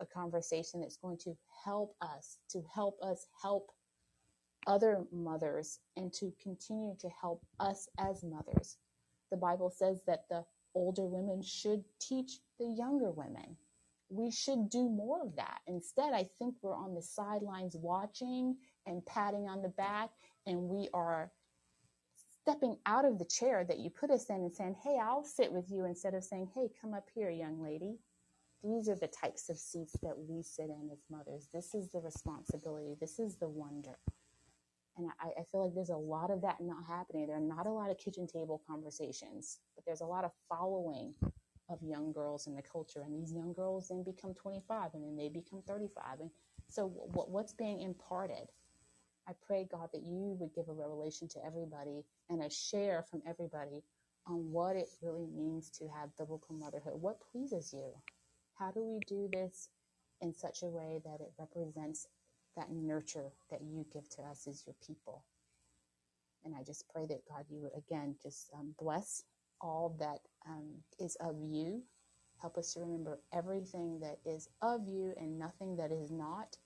a 0.00 0.06
conversation 0.06 0.80
that's 0.80 0.96
going 0.96 1.18
to 1.18 1.36
help 1.64 1.96
us, 2.02 2.38
to 2.50 2.62
help 2.74 2.98
us 3.02 3.26
help 3.42 3.72
other 4.66 5.04
mothers 5.12 5.80
and 5.96 6.12
to 6.14 6.32
continue 6.42 6.96
to 7.00 7.08
help 7.20 7.42
us 7.60 7.88
as 7.98 8.24
mothers. 8.24 8.78
The 9.30 9.38
Bible 9.38 9.70
says 9.70 10.02
that 10.06 10.24
the 10.30 10.44
older 10.74 11.04
women 11.04 11.42
should 11.42 11.84
teach 12.00 12.40
the 12.58 12.66
younger 12.66 13.10
women. 13.10 13.56
We 14.08 14.30
should 14.30 14.68
do 14.68 14.88
more 14.88 15.22
of 15.22 15.36
that. 15.36 15.60
Instead, 15.66 16.12
I 16.12 16.28
think 16.38 16.56
we're 16.62 16.76
on 16.76 16.94
the 16.94 17.02
sidelines 17.02 17.76
watching 17.76 18.56
and 18.86 19.04
patting 19.06 19.48
on 19.48 19.62
the 19.62 19.70
back, 19.70 20.10
and 20.46 20.68
we 20.68 20.88
are 20.92 21.32
stepping 22.42 22.76
out 22.86 23.04
of 23.04 23.18
the 23.18 23.24
chair 23.24 23.64
that 23.64 23.78
you 23.78 23.90
put 23.90 24.10
us 24.10 24.28
in 24.28 24.36
and 24.36 24.54
saying, 24.54 24.76
Hey, 24.82 24.98
I'll 25.02 25.24
sit 25.24 25.52
with 25.52 25.70
you 25.70 25.86
instead 25.86 26.14
of 26.14 26.24
saying, 26.24 26.50
Hey, 26.54 26.68
come 26.80 26.94
up 26.94 27.08
here, 27.14 27.30
young 27.30 27.62
lady. 27.62 27.98
These 28.62 28.88
are 28.88 28.96
the 28.96 29.08
types 29.08 29.48
of 29.48 29.58
seats 29.58 29.94
that 30.02 30.16
we 30.16 30.42
sit 30.42 30.66
in 30.66 30.88
as 30.92 31.04
mothers. 31.10 31.48
This 31.52 31.74
is 31.74 31.88
the 31.90 32.00
responsibility. 32.00 32.96
This 33.00 33.18
is 33.18 33.36
the 33.36 33.48
wonder. 33.48 33.98
And 34.96 35.08
I, 35.20 35.40
I 35.40 35.44
feel 35.50 35.64
like 35.64 35.74
there's 35.74 35.90
a 35.90 35.96
lot 35.96 36.30
of 36.30 36.42
that 36.42 36.60
not 36.60 36.84
happening. 36.86 37.26
There 37.26 37.36
are 37.36 37.40
not 37.40 37.66
a 37.66 37.72
lot 37.72 37.90
of 37.90 37.98
kitchen 37.98 38.26
table 38.26 38.62
conversations, 38.66 39.58
but 39.74 39.84
there's 39.86 40.02
a 40.02 40.06
lot 40.06 40.24
of 40.24 40.32
following 40.48 41.14
of 41.70 41.78
young 41.82 42.12
girls 42.12 42.46
in 42.46 42.54
the 42.54 42.62
culture. 42.62 43.02
And 43.02 43.14
these 43.14 43.32
young 43.32 43.52
girls 43.52 43.88
then 43.88 44.02
become 44.02 44.34
25 44.34 44.90
and 44.94 45.04
then 45.04 45.16
they 45.16 45.28
become 45.28 45.62
35. 45.66 46.20
And 46.20 46.30
so, 46.68 46.88
what, 46.88 47.30
what's 47.30 47.52
being 47.52 47.80
imparted? 47.80 48.48
I 49.28 49.32
pray, 49.46 49.66
God, 49.70 49.88
that 49.92 50.02
you 50.02 50.36
would 50.40 50.54
give 50.54 50.68
a 50.68 50.72
revelation 50.72 51.28
to 51.28 51.44
everybody 51.46 52.04
and 52.28 52.42
a 52.42 52.50
share 52.50 53.04
from 53.08 53.22
everybody 53.26 53.82
on 54.26 54.50
what 54.50 54.76
it 54.76 54.88
really 55.00 55.26
means 55.26 55.70
to 55.70 55.88
have 55.88 56.16
biblical 56.18 56.54
motherhood. 56.54 56.94
What 57.00 57.20
pleases 57.30 57.72
you? 57.72 57.92
How 58.58 58.70
do 58.70 58.82
we 58.82 58.98
do 59.06 59.28
this 59.32 59.68
in 60.20 60.34
such 60.34 60.62
a 60.62 60.66
way 60.66 61.00
that 61.04 61.20
it 61.20 61.32
represents 61.38 62.06
that 62.56 62.72
nurture 62.72 63.32
that 63.50 63.62
you 63.62 63.86
give 63.92 64.08
to 64.10 64.22
us 64.22 64.46
as 64.48 64.64
your 64.66 64.76
people? 64.86 65.24
And 66.44 66.54
I 66.56 66.62
just 66.64 66.88
pray 66.92 67.06
that 67.06 67.26
God, 67.28 67.46
you 67.50 67.60
would 67.62 67.72
again 67.76 68.16
just 68.22 68.50
um, 68.54 68.74
bless 68.80 69.24
all 69.60 69.96
that 70.00 70.20
um, 70.48 70.68
is 71.00 71.16
of 71.20 71.36
you. 71.42 71.82
Help 72.40 72.58
us 72.58 72.74
to 72.74 72.80
remember 72.80 73.20
everything 73.34 74.00
that 74.00 74.18
is 74.26 74.48
of 74.62 74.88
you 74.88 75.14
and 75.18 75.38
nothing 75.38 75.76
that 75.76 75.92
is 75.92 76.10
not 76.10 76.56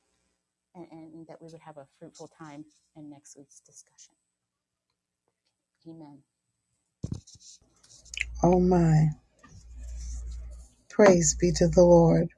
and, 0.74 0.87
and 0.93 1.26
that 1.28 1.41
we 1.43 1.49
would 1.51 1.61
have 1.61 1.78
a 1.78 1.87
fruitful 1.99 2.28
time 2.39 2.64
in 2.97 3.11
next 3.11 3.37
week's 3.39 3.61
discussion. 3.61 4.14
Amen. 5.89 6.18
Oh 8.43 8.61
my. 8.61 9.11
Praise 10.91 11.37
be 11.41 11.53
to 11.57 11.68
the 11.68 11.82
Lord. 11.84 12.30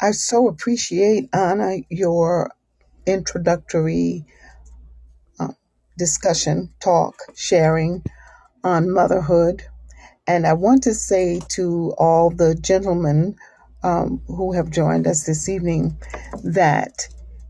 I 0.00 0.12
so 0.12 0.48
appreciate, 0.48 1.30
Ahnna, 1.32 1.84
your 1.90 2.52
introductory 3.06 4.26
uh, 5.40 5.48
discussion, 5.98 6.74
talk, 6.80 7.16
sharing 7.36 8.04
on 8.64 8.92
motherhood. 8.92 9.64
And 10.26 10.46
I 10.46 10.54
want 10.54 10.84
to 10.84 10.94
say 10.94 11.40
to 11.50 11.94
all 11.98 12.30
the 12.30 12.54
gentlemen 12.54 13.36
um, 13.82 14.22
who 14.28 14.52
have 14.54 14.70
joined 14.70 15.06
us 15.06 15.24
this 15.24 15.48
evening 15.48 15.98
that 16.44 17.08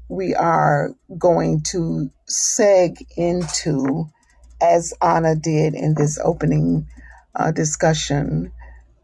we 0.09 0.35
are 0.35 0.91
going 1.19 1.63
to 1.63 2.11
seg 2.31 2.97
into, 3.17 4.07
as 4.61 4.95
Ahnna 5.03 5.41
did 5.41 5.75
in 5.75 5.95
this 5.95 6.19
opening 6.23 6.89
uh, 7.35 7.53
discussion, 7.53 8.53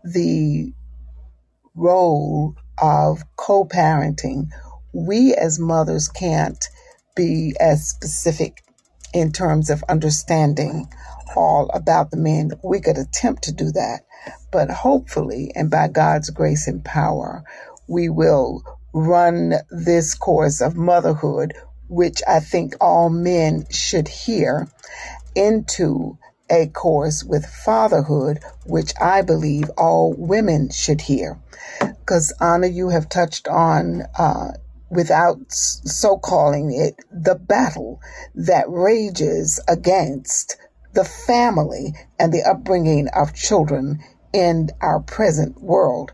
the 0.05 0.73
role 1.75 2.57
of 2.79 3.25
co 3.37 3.65
parenting. 3.65 4.49
We 4.93 5.35
as 5.35 5.59
mothers 5.59 6.09
can't 6.09 6.65
be 7.17 7.55
as 7.61 7.89
specific 7.89 8.63
in 9.13 9.33
terms 9.33 9.71
of 9.71 9.85
understanding 9.89 10.89
all 11.37 11.71
about 11.73 12.11
the 12.11 12.17
men. 12.17 12.53
We 12.63 12.81
could 12.81 12.99
attempt 12.99 13.45
to 13.45 13.53
do 13.53 13.71
that, 13.73 14.05
but 14.51 14.71
hopefully, 14.71 15.53
and 15.55 15.71
by 15.71 15.89
God's 15.89 16.31
grace 16.31 16.67
and 16.67 16.85
power, 16.85 17.45
we 17.89 18.09
will 18.09 18.63
run 18.93 19.55
this 19.71 20.15
course 20.15 20.61
of 20.61 20.77
motherhood, 20.77 21.55
which 21.89 22.23
I 22.27 22.41
think 22.41 22.75
all 22.81 23.11
men 23.11 23.67
should 23.71 24.09
hear, 24.09 24.69
into 25.35 26.19
a 26.51 26.67
course 26.69 27.25
with 27.25 27.47
fatherhood, 27.47 28.41
which 28.67 28.93
I 29.01 29.23
believe 29.23 29.71
all 29.77 30.15
women 30.17 30.71
should 30.71 31.01
hear. 31.01 31.39
Because, 32.05 32.35
Ahnna, 32.41 32.73
you 32.73 32.91
have 32.91 33.09
touched 33.09 33.49
on, 33.49 34.03
uh, 34.19 34.53
without 34.91 35.39
so 35.51 36.19
calling 36.19 36.71
it, 36.73 36.97
the 37.11 37.35
battle 37.35 38.01
that 38.35 38.69
rages 38.69 39.59
against 39.69 40.59
the 40.93 41.05
family 41.05 41.95
and 42.19 42.33
the 42.33 42.43
upbringing 42.43 43.09
of 43.09 43.35
children 43.35 44.01
in 44.35 44.69
our 44.83 45.01
present 45.01 45.63
world. 45.63 46.13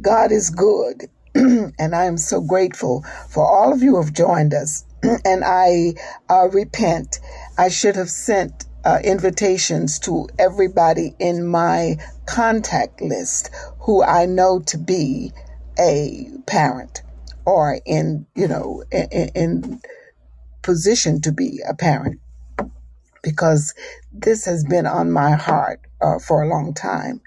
God 0.00 0.32
is 0.32 0.50
good, 0.50 1.08
and 1.34 1.94
I 1.94 2.06
am 2.06 2.18
so 2.18 2.40
grateful 2.40 3.04
for 3.28 3.46
all 3.46 3.72
of 3.72 3.82
you 3.82 3.92
who 3.92 4.02
have 4.02 4.12
joined 4.12 4.54
us. 4.54 4.84
and 5.24 5.44
I 5.44 5.94
uh, 6.28 6.48
repent. 6.48 7.20
I 7.56 7.68
should 7.68 7.94
have 7.94 8.10
sent 8.10 8.64
uh, 8.88 9.00
invitations 9.04 9.98
to 9.98 10.26
everybody 10.38 11.14
in 11.18 11.46
my 11.46 11.96
contact 12.26 13.02
list 13.02 13.50
who 13.80 14.02
I 14.02 14.24
know 14.24 14.60
to 14.60 14.78
be 14.78 15.30
a 15.78 16.30
parent 16.46 17.02
or 17.44 17.78
in, 17.84 18.26
you 18.34 18.48
know, 18.48 18.82
in, 18.90 19.28
in 19.34 19.80
position 20.62 21.20
to 21.20 21.32
be 21.32 21.60
a 21.68 21.74
parent 21.74 22.18
because 23.22 23.74
this 24.10 24.46
has 24.46 24.64
been 24.64 24.86
on 24.86 25.12
my 25.12 25.32
heart 25.32 25.82
uh, 26.00 26.18
for 26.18 26.42
a 26.42 26.48
long 26.48 26.72
time. 26.72 27.20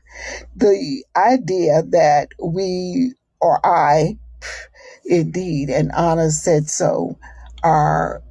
The 0.56 1.06
idea 1.16 1.84
that 1.90 2.30
we 2.44 3.14
or 3.40 3.64
I, 3.64 4.18
indeed, 5.06 5.70
and 5.70 5.92
Ahnna 5.92 6.32
said 6.32 6.70
so, 6.72 7.20
are 7.62 8.24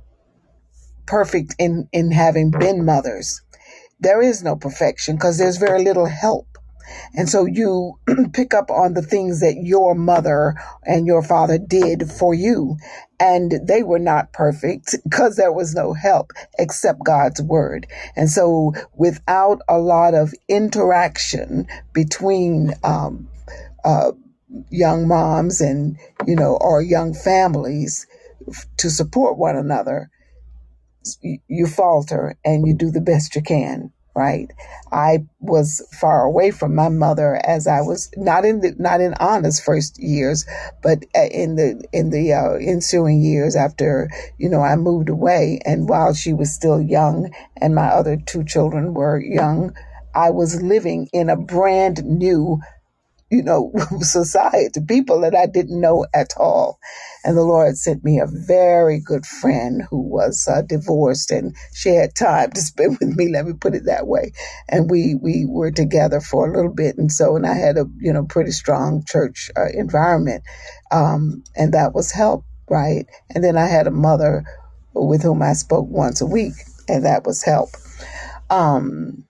perfect 1.10 1.56
in, 1.58 1.88
in 1.92 2.12
having 2.12 2.52
been 2.52 2.84
mothers. 2.84 3.42
There 3.98 4.22
is 4.22 4.44
no 4.44 4.54
perfection 4.54 5.16
because 5.16 5.38
there's 5.38 5.56
very 5.56 5.82
little 5.82 6.06
help. 6.06 6.46
And 7.16 7.28
so 7.28 7.46
you 7.46 7.98
pick 8.32 8.54
up 8.54 8.70
on 8.70 8.94
the 8.94 9.02
things 9.02 9.40
that 9.40 9.56
your 9.56 9.96
mother 9.96 10.54
and 10.84 11.08
your 11.08 11.22
father 11.22 11.58
did 11.58 12.08
for 12.08 12.32
you. 12.32 12.76
And 13.18 13.54
they 13.66 13.82
were 13.82 13.98
not 13.98 14.32
perfect 14.32 14.94
because 15.02 15.34
there 15.34 15.52
was 15.52 15.74
no 15.74 15.94
help 15.94 16.32
except 16.60 17.04
God's 17.04 17.42
word. 17.42 17.88
And 18.14 18.30
so 18.30 18.72
without 18.94 19.60
a 19.68 19.78
lot 19.78 20.14
of 20.14 20.32
interaction 20.48 21.66
between, 21.92 22.74
um, 22.84 23.28
uh, 23.84 24.12
young 24.70 25.08
moms 25.08 25.60
and, 25.60 25.96
you 26.24 26.36
know, 26.36 26.56
or 26.60 26.80
young 26.80 27.14
families 27.14 28.06
to 28.76 28.90
support 28.90 29.36
one 29.36 29.56
another, 29.56 30.08
you 31.22 31.66
falter 31.66 32.36
and 32.44 32.66
you 32.66 32.74
do 32.74 32.90
the 32.90 33.00
best 33.00 33.34
you 33.34 33.42
can 33.42 33.92
right? 34.14 34.50
I 34.92 35.24
was 35.38 35.86
far 36.00 36.24
away 36.24 36.50
from 36.50 36.74
my 36.74 36.88
mother 36.88 37.40
as 37.44 37.66
i 37.66 37.80
was 37.80 38.10
not 38.16 38.44
in 38.44 38.60
the 38.60 38.74
not 38.78 39.00
in 39.00 39.12
Ahnna's 39.14 39.60
first 39.60 39.98
years 40.02 40.44
but 40.82 41.04
uh, 41.16 41.26
in 41.30 41.54
the 41.54 41.82
in 41.92 42.10
the 42.10 42.32
uh, 42.32 42.54
ensuing 42.54 43.22
years 43.22 43.54
after 43.54 44.10
you 44.38 44.48
know 44.48 44.62
i 44.62 44.74
moved 44.76 45.08
away. 45.08 45.60
And 45.64 45.88
while 45.88 46.12
she 46.12 46.32
was 46.32 46.52
still 46.52 46.80
young 46.80 47.32
and 47.56 47.74
my 47.74 47.86
other 47.86 48.16
two 48.16 48.44
children 48.44 48.94
were 48.94 49.20
young 49.20 49.74
i 50.14 50.30
was 50.30 50.60
living 50.60 51.08
in 51.12 51.30
a 51.30 51.36
brand 51.36 52.04
new 52.04 52.60
you 53.30 53.42
know, 53.42 53.72
society, 54.00 54.80
people 54.86 55.20
that 55.20 55.34
I 55.34 55.46
didn't 55.46 55.80
know 55.80 56.06
at 56.14 56.34
all. 56.36 56.78
And 57.24 57.36
the 57.36 57.42
Lord 57.42 57.76
sent 57.76 58.04
me 58.04 58.18
a 58.18 58.26
very 58.26 59.00
good 59.00 59.26
friend 59.26 59.82
who 59.88 60.00
was 60.00 60.48
uh, 60.50 60.62
divorced 60.62 61.30
and 61.30 61.54
she 61.72 61.90
had 61.90 62.14
time 62.14 62.50
to 62.52 62.60
spend 62.62 62.98
with 63.00 63.16
me. 63.16 63.30
Let 63.32 63.46
me 63.46 63.52
put 63.52 63.74
it 63.74 63.86
that 63.86 64.06
way. 64.06 64.32
And 64.68 64.90
we, 64.90 65.14
we 65.14 65.44
were 65.46 65.70
together 65.70 66.20
for 66.20 66.48
a 66.48 66.54
little 66.54 66.72
bit. 66.72 66.98
And 66.98 67.10
so, 67.10 67.36
and 67.36 67.46
I 67.46 67.54
had 67.54 67.76
a, 67.76 67.86
you 67.98 68.12
know, 68.12 68.24
pretty 68.24 68.52
strong 68.52 69.04
church 69.06 69.50
uh, 69.56 69.68
environment. 69.74 70.44
Um, 70.90 71.44
and 71.56 71.74
that 71.74 71.94
was 71.94 72.10
help, 72.10 72.44
right? 72.68 73.06
And 73.34 73.44
then 73.44 73.56
I 73.56 73.66
had 73.66 73.86
a 73.86 73.92
mother 73.92 74.44
with 74.94 75.22
whom 75.22 75.42
I 75.42 75.52
spoke 75.52 75.86
once 75.88 76.20
a 76.20 76.26
week 76.26 76.54
and 76.88 77.04
that 77.04 77.24
was 77.24 77.42
help. 77.42 77.70
Um, 78.50 79.24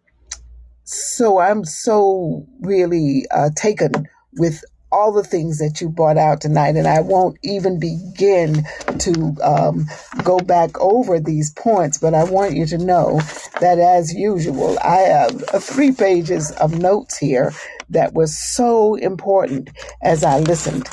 so 0.91 1.39
I'm 1.39 1.65
so 1.65 2.47
really 2.61 3.25
uh, 3.31 3.51
taken 3.55 4.09
with 4.35 4.65
all 4.93 5.13
the 5.13 5.23
things 5.23 5.59
that 5.59 5.81
you 5.81 5.89
brought 5.89 6.19
out 6.19 6.41
tonight, 6.41 6.75
and 6.75 6.89
I 6.89 7.01
won't 7.01 7.39
even 7.45 7.79
begin 7.79 8.65
to 8.99 9.37
um, 9.41 9.87
go 10.25 10.39
back 10.41 10.79
over 10.81 11.21
these 11.21 11.53
points, 11.53 11.97
but 11.99 12.13
I 12.13 12.25
want 12.25 12.55
you 12.55 12.67
to 12.67 12.79
know 12.79 13.21
that 13.61 13.79
as 13.79 14.13
usual, 14.13 14.77
I 14.83 14.97
have 14.99 15.45
three 15.63 15.93
pages 15.93 16.51
of 16.53 16.81
notes 16.81 17.17
here 17.19 17.53
that 17.91 18.15
was 18.15 18.37
so 18.37 18.97
important 18.97 19.71
as 20.03 20.25
I 20.25 20.41
listened. 20.41 20.89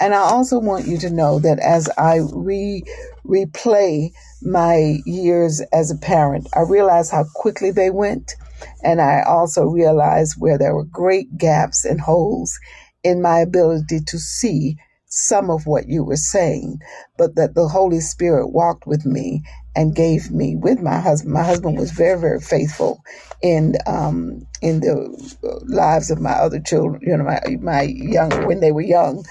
And 0.00 0.14
I 0.14 0.18
also 0.18 0.58
want 0.58 0.86
you 0.86 0.96
to 0.98 1.10
know 1.10 1.38
that 1.40 1.58
as 1.58 1.90
I 1.98 2.20
re 2.32 2.82
replay 3.26 4.12
my 4.42 4.96
years 5.04 5.60
as 5.72 5.90
a 5.90 5.96
parent, 5.98 6.48
I 6.56 6.60
realize 6.60 7.10
how 7.10 7.24
quickly 7.34 7.70
they 7.70 7.90
went. 7.90 8.34
And 8.82 9.00
I 9.00 9.22
also 9.22 9.64
realized 9.64 10.36
where 10.38 10.58
there 10.58 10.74
were 10.74 10.84
great 10.84 11.36
gaps 11.36 11.84
and 11.84 12.00
holes 12.00 12.58
in 13.04 13.22
my 13.22 13.40
ability 13.40 14.00
to 14.06 14.18
see 14.18 14.76
some 15.06 15.50
of 15.50 15.66
what 15.66 15.88
you 15.88 16.02
were 16.02 16.16
saying, 16.16 16.78
but 17.18 17.34
that 17.36 17.54
the 17.54 17.68
Holy 17.68 18.00
Spirit 18.00 18.48
walked 18.48 18.86
with 18.86 19.04
me 19.04 19.42
and 19.76 19.94
gave 19.94 20.30
me 20.30 20.56
with 20.56 20.80
my 20.80 20.98
husband. 21.00 21.34
My 21.34 21.42
husband 21.44 21.78
was 21.78 21.90
very, 21.90 22.18
very 22.18 22.40
faithful 22.40 23.02
in 23.42 23.74
um, 23.86 24.46
in 24.62 24.80
the 24.80 25.62
lives 25.66 26.10
of 26.10 26.20
my 26.20 26.32
other 26.32 26.60
children. 26.60 27.02
You 27.04 27.16
know, 27.18 27.24
my 27.24 27.40
my 27.60 27.82
young 27.82 28.46
when 28.46 28.60
they 28.60 28.72
were 28.72 28.80
young, 28.80 29.24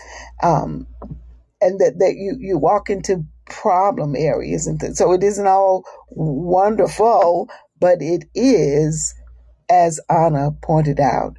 um, 0.44 0.86
and 1.62 1.80
that 1.80 1.98
that 2.00 2.16
you 2.16 2.36
you 2.40 2.58
walk 2.58 2.90
into 2.90 3.26
problem 3.52 4.16
areas 4.16 4.66
and 4.66 4.82
so 4.96 5.12
it 5.12 5.24
isn't 5.24 5.48
all 5.48 5.84
wonderful, 6.10 7.50
but 7.80 8.02
it 8.02 8.26
is, 8.34 9.14
as 9.72 10.02
Ahnna 10.10 10.62
pointed 10.62 11.00
out, 11.00 11.38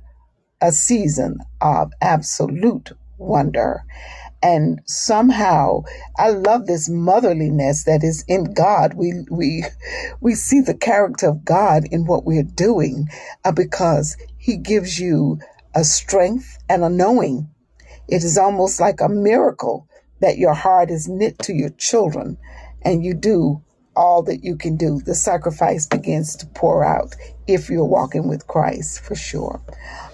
a 0.62 0.72
season 0.72 1.38
of 1.60 1.92
absolute 2.00 2.92
wonder. 3.18 3.84
And 4.42 4.80
somehow 4.86 5.82
I 6.16 6.30
love 6.30 6.66
this 6.66 6.88
motherliness 6.88 7.84
that 7.84 8.02
is 8.02 8.24
in 8.26 8.54
God. 8.54 8.94
We, 8.94 9.12
we, 9.30 9.64
we 10.20 10.34
see 10.34 10.62
the 10.62 10.74
character 10.74 11.28
of 11.28 11.44
God 11.44 11.84
in 11.90 12.06
what 12.06 12.24
we're 12.24 12.42
doing 12.42 13.08
uh, 13.44 13.52
because 13.52 14.16
he 14.38 14.56
gives 14.56 14.98
you 14.98 15.38
a 15.74 15.84
strength 15.84 16.56
and 16.70 16.82
a 16.82 16.88
knowing. 16.88 17.50
It 18.08 18.24
is 18.24 18.38
almost 18.38 18.80
like 18.80 19.00
a 19.02 19.10
miracle 19.10 19.86
that 20.20 20.38
your 20.38 20.54
heart 20.54 20.90
is 20.90 21.06
knit 21.06 21.38
to 21.40 21.52
your 21.52 21.70
children 21.70 22.38
and 22.80 23.04
you 23.04 23.12
do 23.12 23.62
all 23.94 24.22
that 24.22 24.42
you 24.42 24.56
can 24.56 24.76
do. 24.76 25.00
The 25.00 25.14
sacrifice 25.14 25.86
begins 25.86 26.36
to 26.36 26.46
pour 26.46 26.84
out 26.84 27.14
if 27.46 27.70
you're 27.70 27.84
walking 27.84 28.28
with 28.28 28.46
Christ 28.46 29.00
for 29.00 29.14
sure. 29.14 29.60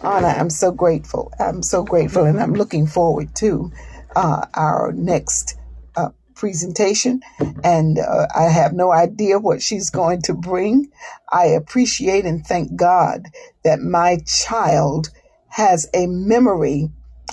Ahnna, 0.03 0.39
I'm 0.39 0.51
so 0.51 0.73
grateful. 0.73 1.33
I'm 1.39 1.63
so 1.63 1.85
grateful, 1.85 2.25
and 2.25 2.41
I'm 2.41 2.55
looking 2.55 2.87
forward 2.87 3.35
to 3.37 3.73
uh, 4.17 4.47
our 4.55 4.93
next 4.93 5.57
uh, 5.97 6.11
presentation. 6.35 7.21
And 7.65 7.99
uh, 7.99 8.27
I 8.35 8.45
have 8.45 8.73
no 8.73 8.93
idea 8.93 9.39
what 9.39 9.63
she's 9.63 9.91
going 9.91 10.23
to 10.23 10.35
bring. 10.35 10.91
I 11.33 11.47
appreciate 11.47 12.25
and 12.25 12.47
thank 12.47 12.77
God 12.77 13.27
that 13.65 13.81
my 13.81 14.19
child 14.27 15.09
has 15.49 15.89
a 15.95 16.07
memory 16.07 16.91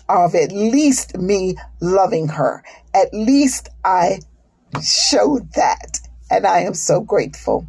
of 0.09 0.35
at 0.35 0.51
least 0.51 1.17
me 1.17 1.55
loving 1.81 2.29
her. 2.29 2.63
At 2.93 3.13
least 3.13 3.69
I 3.83 4.19
showed 4.83 5.53
that. 5.53 5.99
And 6.29 6.47
I 6.47 6.61
am 6.61 6.73
so 6.73 7.01
grateful. 7.01 7.67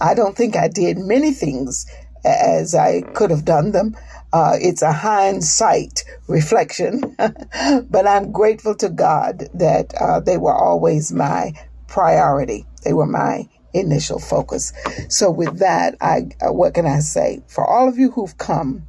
I 0.00 0.14
don't 0.14 0.36
think 0.36 0.56
I 0.56 0.68
did 0.68 0.98
many 0.98 1.32
things 1.32 1.86
as 2.24 2.74
I 2.74 3.02
could 3.02 3.30
have 3.30 3.44
done 3.44 3.72
them. 3.72 3.96
Uh, 4.32 4.56
it's 4.60 4.82
a 4.82 4.92
hindsight 4.92 6.04
reflection, 6.28 7.16
but 7.18 8.06
I'm 8.06 8.30
grateful 8.32 8.74
to 8.76 8.88
God 8.88 9.48
that 9.54 9.94
uh, 10.00 10.20
they 10.20 10.36
were 10.36 10.54
always 10.54 11.12
my 11.12 11.52
priority. 11.86 12.66
They 12.84 12.92
were 12.92 13.06
my 13.06 13.48
initial 13.72 14.18
focus. 14.18 14.72
So, 15.08 15.30
with 15.30 15.58
that, 15.60 15.96
I 16.00 16.28
uh, 16.42 16.52
what 16.52 16.74
can 16.74 16.86
I 16.86 17.00
say? 17.00 17.42
For 17.48 17.66
all 17.66 17.88
of 17.88 17.98
you 17.98 18.10
who've 18.10 18.36
come, 18.36 18.86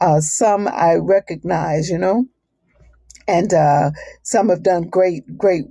uh, 0.00 0.20
some 0.20 0.66
I 0.68 0.96
recognize, 0.96 1.88
you 1.88 1.98
know, 1.98 2.26
and 3.26 3.52
uh, 3.54 3.90
some 4.22 4.48
have 4.48 4.62
done 4.62 4.88
great, 4.88 5.38
great 5.38 5.64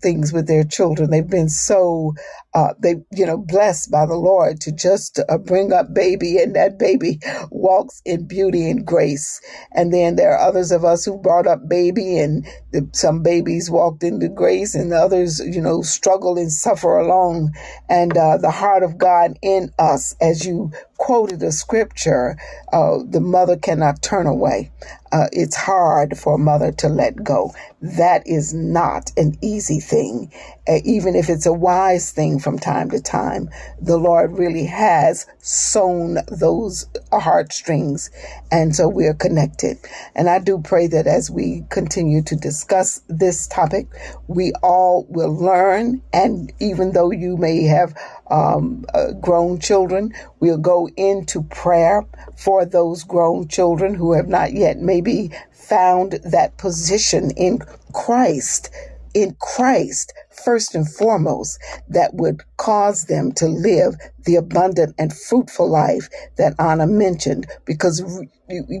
things 0.00 0.32
with 0.32 0.46
their 0.46 0.64
children. 0.64 1.10
They've 1.10 1.28
been 1.28 1.48
so, 1.48 2.14
uh, 2.56 2.74
they, 2.80 2.96
you 3.12 3.26
know, 3.26 3.38
blessed 3.38 3.92
by 3.92 4.06
the 4.06 4.16
Lord 4.16 4.60
to 4.62 4.72
just 4.72 5.20
uh, 5.30 5.38
bring 5.38 5.72
up 5.74 5.94
baby, 5.94 6.38
and 6.40 6.56
that 6.56 6.80
baby 6.80 7.20
walks 7.52 8.02
in 8.06 8.26
beauty 8.28 8.70
and 8.70 8.86
grace. 8.86 9.42
And 9.72 9.94
then 9.94 10.16
there 10.16 10.32
are 10.36 10.48
others 10.48 10.72
of 10.72 10.84
us 10.84 11.04
who 11.06 11.18
brought 11.18 11.46
up 11.48 11.68
baby, 11.68 12.18
and 12.18 12.46
the, 12.72 12.90
some 12.94 13.22
babies 13.22 13.70
walked 13.70 14.04
into 14.04 14.30
grace, 14.30 14.74
and 14.74 14.92
others, 14.94 15.40
you 15.40 15.62
know, 15.62 15.82
struggle 15.82 16.38
and 16.38 16.52
suffer 16.52 16.98
along. 16.98 17.54
And 17.90 18.18
uh, 18.18 18.38
the 18.38 18.52
heart 18.52 18.84
of 18.84 18.98
God 18.98 19.38
in 19.42 19.70
us, 19.78 20.16
as 20.20 20.46
you 20.46 20.72
quoted 20.98 21.42
a 21.44 21.52
scripture, 21.52 22.38
uh, 22.72 22.98
the 23.08 23.20
mother 23.22 23.56
cannot 23.58 24.02
turn 24.02 24.26
away. 24.26 24.72
Uh, 25.12 25.28
it's 25.32 25.56
hard 25.56 26.18
for 26.18 26.36
a 26.36 26.38
mother 26.38 26.72
to 26.72 26.88
let 26.88 27.22
go. 27.24 27.52
That 27.82 28.26
is 28.26 28.54
not 28.54 29.12
an 29.16 29.36
easy 29.42 29.80
thing, 29.80 30.32
uh, 30.68 30.80
even 30.84 31.16
if 31.16 31.30
it's 31.30 31.46
a 31.46 31.54
wise 31.54 32.12
thing 32.12 32.40
from 32.46 32.60
time 32.60 32.90
to 32.90 33.00
time. 33.00 33.50
The 33.82 33.96
Lord 33.96 34.38
really 34.38 34.66
has 34.66 35.26
sewn 35.38 36.18
those 36.28 36.86
heartstrings, 37.10 38.08
and 38.52 38.76
so 38.76 38.86
we 38.86 39.06
are 39.06 39.14
connected. 39.14 39.78
And 40.14 40.30
I 40.30 40.38
do 40.38 40.60
pray 40.60 40.86
that 40.86 41.08
as 41.08 41.28
we 41.28 41.64
continue 41.70 42.22
to 42.22 42.36
discuss 42.36 43.02
this 43.08 43.48
topic, 43.48 43.88
we 44.28 44.52
all 44.62 45.06
will 45.08 45.34
learn. 45.34 46.02
And 46.12 46.52
even 46.60 46.92
though 46.92 47.10
you 47.10 47.36
may 47.36 47.64
have 47.64 47.92
um, 48.30 48.84
uh, 48.94 49.12
grown 49.12 49.58
children. 49.58 50.12
We'll 50.40 50.58
go 50.58 50.88
into 50.96 51.42
prayer 51.42 52.04
for 52.36 52.64
those 52.64 53.04
grown 53.04 53.48
children 53.48 53.94
who 53.94 54.12
have 54.12 54.28
not 54.28 54.52
yet 54.52 54.78
maybe 54.78 55.30
found 55.52 56.12
that 56.24 56.56
position 56.58 57.30
in 57.32 57.60
Christ, 57.92 58.70
in 59.14 59.36
Christ, 59.40 60.12
first 60.44 60.74
and 60.74 60.90
foremost, 60.90 61.58
that 61.88 62.14
would 62.14 62.42
cause 62.58 63.06
them 63.06 63.32
to 63.32 63.46
live 63.46 63.94
the 64.24 64.36
abundant 64.36 64.94
and 64.98 65.16
fruitful 65.16 65.68
life 65.70 66.08
that 66.38 66.56
Ahnna 66.58 66.88
mentioned. 66.90 67.46
Because 67.66 68.02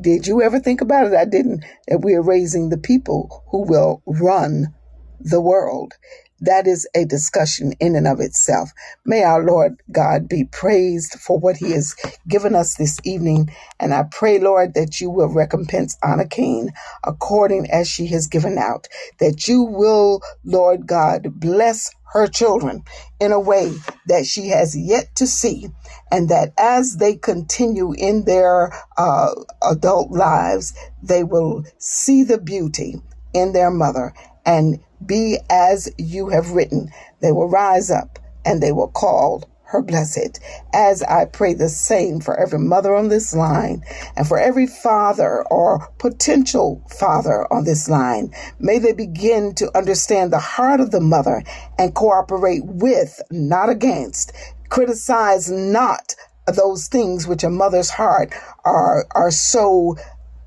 did 0.02 0.26
you 0.26 0.42
ever 0.42 0.60
think 0.60 0.80
about 0.80 1.06
it? 1.06 1.14
I 1.14 1.24
didn't, 1.24 1.64
that 1.88 2.02
we 2.04 2.14
are 2.14 2.22
raising 2.22 2.70
the 2.70 2.78
people 2.78 3.44
who 3.50 3.62
will 3.66 4.02
run 4.06 4.74
the 5.20 5.40
world. 5.40 5.94
That 6.40 6.66
is 6.66 6.88
a 6.94 7.04
discussion 7.04 7.72
in 7.80 7.96
and 7.96 8.06
of 8.06 8.20
itself. 8.20 8.70
May 9.04 9.24
our 9.24 9.42
Lord 9.44 9.82
God 9.90 10.28
be 10.28 10.44
praised 10.44 11.14
for 11.14 11.38
what 11.38 11.56
He 11.56 11.72
has 11.72 11.94
given 12.28 12.54
us 12.54 12.74
this 12.74 12.98
evening. 13.04 13.50
And 13.80 13.94
I 13.94 14.04
pray, 14.04 14.38
Lord, 14.38 14.74
that 14.74 15.00
you 15.00 15.10
will 15.10 15.28
recompense 15.32 15.96
Ahnna 16.04 16.30
Cain 16.30 16.70
according 17.04 17.70
as 17.70 17.88
she 17.88 18.08
has 18.08 18.26
given 18.28 18.58
out. 18.58 18.88
That 19.20 19.48
you 19.48 19.62
will, 19.62 20.22
Lord 20.44 20.86
God, 20.86 21.40
bless 21.40 21.90
her 22.12 22.26
children 22.26 22.82
in 23.20 23.32
a 23.32 23.40
way 23.40 23.72
that 24.06 24.26
she 24.26 24.48
has 24.48 24.76
yet 24.76 25.14
to 25.16 25.26
see. 25.26 25.68
And 26.12 26.28
that 26.28 26.52
as 26.58 26.96
they 26.98 27.16
continue 27.16 27.92
in 27.92 28.24
their 28.24 28.72
uh, 28.96 29.32
adult 29.62 30.10
lives, 30.12 30.74
they 31.02 31.24
will 31.24 31.64
see 31.78 32.24
the 32.24 32.38
beauty 32.38 32.96
in 33.34 33.52
their 33.52 33.70
mother 33.70 34.14
and 34.46 34.80
be 35.06 35.38
as 35.50 35.92
you 35.98 36.28
have 36.30 36.50
written. 36.50 36.90
They 37.20 37.32
will 37.32 37.48
rise 37.48 37.90
up 37.90 38.18
and 38.44 38.62
they 38.62 38.72
will 38.72 38.88
call 38.88 39.48
her 39.66 39.82
blessed. 39.82 40.38
As 40.72 41.02
I 41.02 41.24
pray 41.24 41.54
the 41.54 41.68
same 41.68 42.20
for 42.20 42.38
every 42.38 42.60
mother 42.60 42.94
on 42.94 43.08
this 43.08 43.34
line 43.34 43.82
and 44.16 44.26
for 44.26 44.38
every 44.38 44.66
father 44.66 45.44
or 45.50 45.88
potential 45.98 46.82
father 46.88 47.52
on 47.52 47.64
this 47.64 47.88
line, 47.88 48.32
may 48.60 48.78
they 48.78 48.92
begin 48.92 49.54
to 49.56 49.76
understand 49.76 50.32
the 50.32 50.38
heart 50.38 50.80
of 50.80 50.92
the 50.92 51.00
mother 51.00 51.42
and 51.78 51.94
cooperate 51.94 52.64
with, 52.64 53.20
not 53.30 53.68
against, 53.68 54.32
criticize 54.68 55.50
not 55.50 56.14
those 56.54 56.86
things 56.86 57.26
which 57.26 57.42
a 57.42 57.50
mother's 57.50 57.90
heart 57.90 58.32
are, 58.64 59.04
are 59.12 59.32
so 59.32 59.96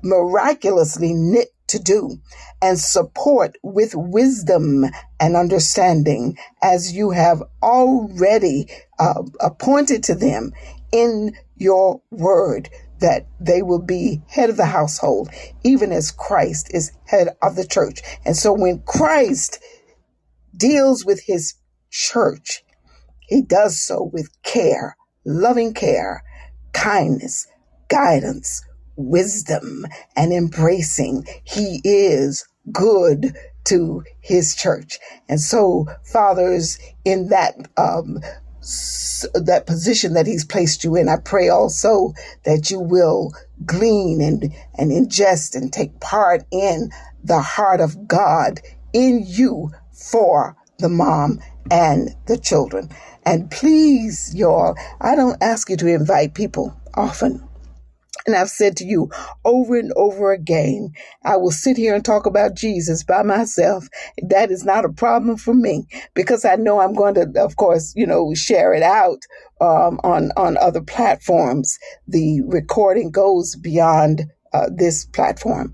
miraculously 0.02 1.12
knit 1.12 1.52
to 1.70 1.78
do 1.78 2.18
and 2.62 2.78
support 2.78 3.56
with 3.62 3.94
wisdom 3.94 4.84
and 5.18 5.36
understanding 5.36 6.36
as 6.62 6.92
you 6.92 7.10
have 7.10 7.42
already 7.62 8.68
uh, 8.98 9.22
appointed 9.40 10.02
to 10.04 10.14
them 10.14 10.52
in 10.92 11.34
your 11.56 12.02
word 12.10 12.68
that 13.00 13.26
they 13.40 13.62
will 13.62 13.82
be 13.82 14.20
head 14.28 14.50
of 14.50 14.56
the 14.56 14.66
household, 14.66 15.30
even 15.64 15.90
as 15.90 16.10
Christ 16.10 16.70
is 16.74 16.92
head 17.06 17.28
of 17.42 17.56
the 17.56 17.66
church. 17.66 18.00
And 18.24 18.36
so 18.36 18.52
when 18.52 18.80
Christ 18.80 19.58
deals 20.54 21.04
with 21.04 21.22
his 21.24 21.54
church, 21.90 22.62
he 23.20 23.42
does 23.42 23.80
so 23.80 24.10
with 24.12 24.30
care, 24.42 24.96
loving 25.24 25.72
care, 25.72 26.22
kindness, 26.72 27.46
guidance, 27.88 28.62
wisdom 29.08 29.86
and 30.16 30.32
embracing. 30.32 31.26
He 31.44 31.80
is 31.84 32.46
good 32.72 33.34
to 33.64 34.04
his 34.20 34.54
church. 34.54 34.98
And 35.28 35.40
so, 35.40 35.86
fathers, 36.04 36.78
in 37.04 37.28
that 37.28 37.56
um, 37.76 38.20
that 39.34 39.64
position 39.66 40.14
that 40.14 40.26
he's 40.26 40.44
placed 40.44 40.84
you 40.84 40.96
in. 40.96 41.08
I 41.08 41.16
pray 41.16 41.48
also 41.48 42.12
that 42.44 42.70
you 42.70 42.78
will 42.78 43.32
glean 43.64 44.20
and, 44.20 44.54
and 44.76 44.90
ingest 44.90 45.54
and 45.54 45.72
take 45.72 45.98
part 46.00 46.44
in 46.50 46.90
the 47.24 47.40
heart 47.40 47.80
of 47.80 48.06
God 48.06 48.60
in 48.92 49.22
you 49.26 49.70
for 49.92 50.56
the 50.78 50.88
mom 50.88 51.40
and 51.70 52.14
the 52.26 52.38
children. 52.38 52.90
And 53.24 53.50
please, 53.50 54.34
y'all, 54.34 54.76
I 55.00 55.14
don't 55.14 55.42
ask 55.42 55.68
you 55.70 55.76
to 55.78 55.86
invite 55.86 56.34
people 56.34 56.76
often. 56.94 57.46
And 58.26 58.36
I've 58.36 58.50
said 58.50 58.76
to 58.76 58.84
you 58.84 59.10
over 59.44 59.78
and 59.78 59.92
over 59.96 60.32
again, 60.32 60.92
I 61.24 61.36
will 61.36 61.50
sit 61.50 61.76
here 61.76 61.94
and 61.94 62.04
talk 62.04 62.26
about 62.26 62.54
Jesus 62.54 63.02
by 63.02 63.22
myself. 63.22 63.88
That 64.22 64.50
is 64.50 64.64
not 64.64 64.84
a 64.84 64.92
problem 64.92 65.36
for 65.36 65.54
me 65.54 65.86
because 66.14 66.44
I 66.44 66.56
know 66.56 66.80
I'm 66.80 66.94
going 66.94 67.14
to, 67.14 67.32
of 67.36 67.56
course, 67.56 67.92
you 67.96 68.06
know, 68.06 68.34
share 68.34 68.74
it 68.74 68.82
out 68.82 69.22
um, 69.60 70.00
on 70.04 70.32
on 70.36 70.56
other 70.58 70.82
platforms. 70.82 71.78
The 72.08 72.42
recording 72.46 73.10
goes 73.10 73.56
beyond 73.56 74.24
uh, 74.52 74.68
this 74.74 75.06
platform, 75.06 75.72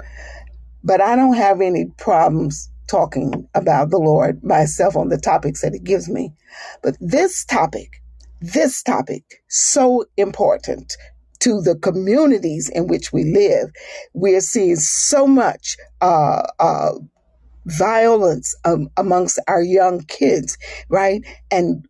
but 0.84 1.00
I 1.00 1.16
don't 1.16 1.36
have 1.36 1.60
any 1.60 1.86
problems 1.98 2.70
talking 2.88 3.48
about 3.54 3.90
the 3.90 3.98
Lord 3.98 4.44
myself 4.44 4.96
on 4.96 5.08
the 5.08 5.18
topics 5.18 5.62
that 5.62 5.72
He 5.72 5.80
gives 5.80 6.08
me. 6.08 6.32
But 6.82 6.96
this 7.00 7.44
topic, 7.44 8.02
this 8.40 8.82
topic, 8.82 9.42
so 9.48 10.04
important 10.16 10.96
to 11.40 11.60
the 11.62 11.76
communities 11.76 12.68
in 12.70 12.88
which 12.88 13.12
we 13.12 13.24
live. 13.24 13.70
We're 14.14 14.40
seeing 14.40 14.76
so 14.76 15.26
much 15.26 15.76
uh, 16.00 16.42
uh, 16.60 16.92
violence 17.66 18.54
um, 18.64 18.88
amongst 18.96 19.40
our 19.48 19.62
young 19.62 20.02
kids, 20.04 20.58
right? 20.90 21.22
And 21.50 21.86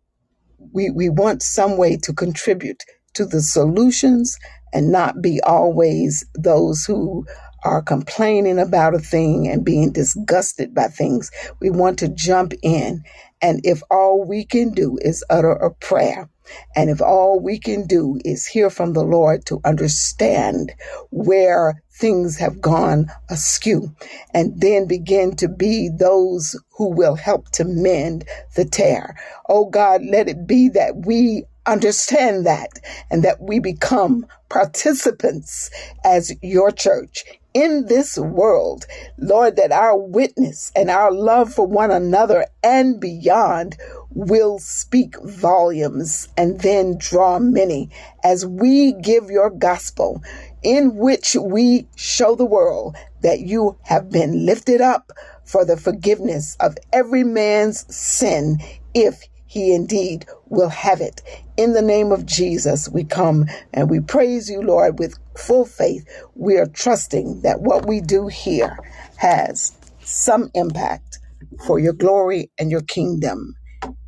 we, 0.73 0.89
we 0.91 1.09
want 1.09 1.41
some 1.43 1.77
way 1.77 1.97
to 1.97 2.13
contribute 2.13 2.83
to 3.15 3.25
the 3.25 3.41
solutions 3.41 4.37
and 4.73 4.91
not 4.91 5.21
be 5.21 5.41
always 5.41 6.25
those 6.35 6.85
who 6.85 7.25
are 7.65 7.81
complaining 7.81 8.59
about 8.59 8.95
a 8.95 8.99
thing 8.99 9.47
and 9.47 9.65
being 9.65 9.91
disgusted 9.91 10.75
by 10.75 10.87
things. 10.87 11.31
We 11.61 11.71
want 11.71 11.99
to 11.99 12.09
jump 12.09 12.53
in. 12.63 13.03
And 13.41 13.61
if 13.65 13.81
all 13.91 14.25
we 14.25 14.45
can 14.45 14.71
do 14.71 14.97
is 15.01 15.25
utter 15.29 15.51
a 15.51 15.73
prayer, 15.73 16.29
and 16.75 16.89
if 16.89 17.01
all 17.01 17.39
we 17.39 17.59
can 17.59 17.87
do 17.87 18.19
is 18.25 18.47
hear 18.47 18.69
from 18.69 18.93
the 18.93 19.03
Lord 19.03 19.45
to 19.47 19.61
understand 19.65 20.73
where 21.11 21.83
things 21.91 22.37
have 22.37 22.61
gone 22.61 23.11
askew, 23.29 23.93
and 24.33 24.59
then 24.61 24.87
begin 24.87 25.35
to 25.37 25.47
be 25.49 25.89
those 25.89 26.55
who 26.77 26.89
will 26.89 27.15
help 27.15 27.49
to 27.51 27.65
mend 27.65 28.25
the 28.55 28.65
tear. 28.65 29.17
Oh 29.49 29.65
God, 29.65 30.03
let 30.03 30.29
it 30.29 30.47
be 30.47 30.69
that 30.69 31.05
we 31.05 31.45
understand 31.65 32.45
that 32.45 32.69
and 33.11 33.23
that 33.23 33.41
we 33.41 33.59
become 33.59 34.25
participants 34.49 35.69
as 36.05 36.33
your 36.41 36.71
church 36.71 37.25
in 37.53 37.87
this 37.87 38.17
world, 38.17 38.85
Lord, 39.17 39.55
that 39.57 39.71
our 39.71 39.97
witness 39.97 40.71
and 40.75 40.89
our 40.89 41.11
love 41.11 41.53
for 41.53 41.65
one 41.65 41.91
another 41.91 42.45
and 42.63 42.99
beyond 42.99 43.77
will 44.11 44.59
speak 44.59 45.15
volumes 45.23 46.27
and 46.37 46.61
then 46.61 46.97
draw 46.99 47.39
many 47.39 47.89
as 48.23 48.45
we 48.45 48.93
give 48.93 49.29
your 49.31 49.49
gospel 49.51 50.21
in 50.63 50.95
which 50.97 51.35
we 51.41 51.87
show 51.97 52.35
the 52.35 52.45
world 52.45 52.95
that 53.21 53.41
you 53.41 53.77
have 53.83 54.11
been 54.11 54.45
lifted 54.45 54.81
up 54.81 55.11
for 55.45 55.65
the 55.65 55.77
forgiveness 55.77 56.57
of 56.59 56.77
every 56.93 57.23
man's 57.23 57.85
sin 57.95 58.57
if 58.93 59.21
he 59.45 59.73
indeed 59.73 60.25
will 60.47 60.69
have 60.69 61.01
it. 61.01 61.21
In 61.57 61.73
the 61.73 61.81
name 61.81 62.11
of 62.11 62.25
Jesus, 62.25 62.89
we 62.89 63.05
come 63.05 63.45
and 63.73 63.89
we 63.89 63.99
praise 64.01 64.49
you, 64.49 64.61
Lord, 64.61 64.99
with 64.99 65.15
full 65.37 65.65
faith. 65.65 66.05
We 66.35 66.57
are 66.57 66.67
trusting 66.67 67.41
that 67.43 67.61
what 67.61 67.87
we 67.87 68.01
do 68.01 68.27
here 68.27 68.77
has 69.17 69.73
some 70.03 70.49
impact 70.55 71.19
for 71.67 71.79
your 71.79 71.93
glory 71.93 72.51
and 72.59 72.71
your 72.71 72.81
kingdom 72.83 73.55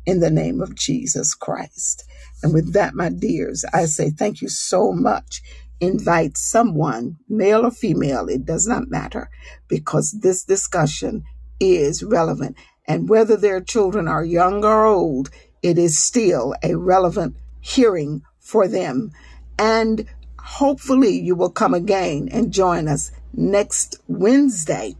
in 0.06 0.20
the 0.20 0.30
name 0.30 0.60
of 0.60 0.74
Jesus 0.74 1.34
Christ. 1.34 2.04
And 2.42 2.54
with 2.54 2.72
that, 2.72 2.94
my 2.94 3.10
dears, 3.10 3.64
I 3.72 3.84
say 3.84 4.10
thank 4.10 4.40
you 4.40 4.48
so 4.48 4.92
much. 4.92 5.42
Invite 5.80 6.36
someone, 6.36 7.16
male 7.28 7.64
or 7.64 7.70
female, 7.70 8.28
it 8.28 8.44
does 8.44 8.66
not 8.66 8.90
matter, 8.90 9.30
because 9.68 10.20
this 10.20 10.44
discussion 10.44 11.24
is 11.58 12.02
relevant. 12.02 12.56
And 12.86 13.08
whether 13.08 13.36
their 13.36 13.60
children 13.60 14.08
are 14.08 14.24
young 14.24 14.64
or 14.64 14.84
old, 14.84 15.30
it 15.62 15.78
is 15.78 15.98
still 15.98 16.54
a 16.62 16.76
relevant 16.76 17.36
hearing 17.60 18.22
for 18.38 18.66
them. 18.66 19.12
And 19.58 20.06
hopefully 20.38 21.18
you 21.18 21.34
will 21.34 21.50
come 21.50 21.74
again 21.74 22.28
and 22.32 22.52
join 22.52 22.88
us 22.88 23.12
next 23.32 24.00
Wednesday 24.08 24.96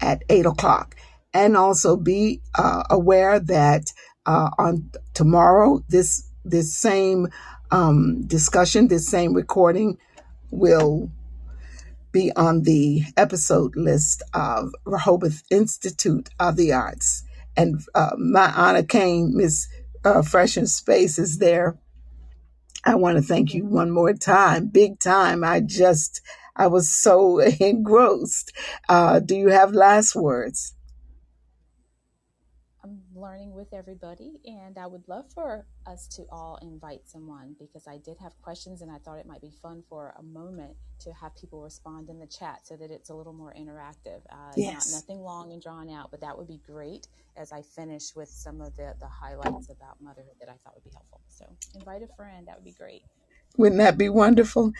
at 0.00 0.22
8 0.28 0.46
o'clock. 0.46 0.94
And 1.32 1.56
also 1.56 1.96
be 1.96 2.40
uh, 2.54 2.84
aware 2.88 3.40
that 3.40 3.92
uh, 4.26 4.50
on 4.58 4.90
tomorrow, 5.12 5.82
this 5.88 6.28
this 6.44 6.74
same 6.74 7.28
um, 7.70 8.22
discussion, 8.26 8.88
this 8.88 9.08
same 9.08 9.34
recording 9.34 9.98
will 10.50 11.10
be 12.12 12.30
on 12.36 12.62
the 12.62 13.02
episode 13.16 13.74
list 13.74 14.22
of 14.32 14.72
Rehoboth 14.84 15.42
Institute 15.50 16.30
of 16.38 16.56
the 16.56 16.72
Arts. 16.72 17.24
And 17.56 17.80
uh, 17.94 18.12
my 18.16 18.48
Ahnna 18.48 18.88
Cain, 18.88 19.36
Miss 19.36 19.68
uh, 20.04 20.22
Fresh 20.22 20.56
in 20.56 20.66
Space, 20.66 21.18
is 21.18 21.38
there. 21.38 21.76
I 22.84 22.94
want 22.94 23.16
to 23.16 23.22
thank 23.22 23.52
you 23.52 23.64
one 23.64 23.90
more 23.90 24.12
time, 24.12 24.68
big 24.68 25.00
time. 25.00 25.42
I 25.42 25.60
just, 25.60 26.20
I 26.54 26.68
was 26.68 26.88
so 26.88 27.38
engrossed. 27.60 28.52
Uh, 28.88 29.18
do 29.18 29.34
you 29.34 29.48
have 29.48 29.72
last 29.72 30.14
words? 30.14 30.74
Learning 33.24 33.54
with 33.54 33.72
everybody. 33.72 34.38
And 34.44 34.76
I 34.76 34.86
would 34.86 35.08
love 35.08 35.24
for 35.32 35.64
us 35.86 36.06
to 36.08 36.26
all 36.30 36.58
invite 36.60 37.08
someone 37.08 37.56
because 37.58 37.88
I 37.88 37.96
did 37.96 38.18
have 38.18 38.32
questions 38.42 38.82
and 38.82 38.90
I 38.90 38.98
thought 38.98 39.18
it 39.18 39.24
might 39.26 39.40
be 39.40 39.50
fun 39.62 39.82
for 39.88 40.14
a 40.18 40.22
moment 40.22 40.76
to 41.00 41.12
have 41.14 41.34
people 41.34 41.62
respond 41.62 42.10
in 42.10 42.18
the 42.18 42.26
chat 42.26 42.60
so 42.64 42.76
that 42.76 42.90
it's 42.90 43.08
a 43.08 43.14
little 43.14 43.32
more 43.32 43.54
interactive. 43.58 44.20
Uh, 44.30 44.52
yes. 44.56 44.92
Not, 44.92 44.98
nothing 44.98 45.22
long 45.22 45.52
and 45.52 45.62
drawn 45.62 45.88
out, 45.88 46.10
but 46.10 46.20
that 46.20 46.36
would 46.36 46.48
be 46.48 46.60
great 46.66 47.08
as 47.36 47.50
I 47.50 47.62
finish 47.62 48.14
with 48.14 48.28
some 48.28 48.60
of 48.60 48.76
the, 48.76 48.94
the 49.00 49.08
highlights 49.08 49.70
about 49.70 50.00
motherhood 50.02 50.36
that 50.40 50.50
I 50.50 50.56
thought 50.62 50.74
would 50.74 50.84
be 50.84 50.92
helpful. 50.92 51.22
So 51.28 51.46
invite 51.74 52.02
a 52.02 52.08
friend. 52.16 52.46
That 52.46 52.56
would 52.56 52.64
be 52.64 52.72
great. 52.72 53.04
Wouldn't 53.56 53.78
that 53.78 53.96
be 53.96 54.10
wonderful? 54.10 54.72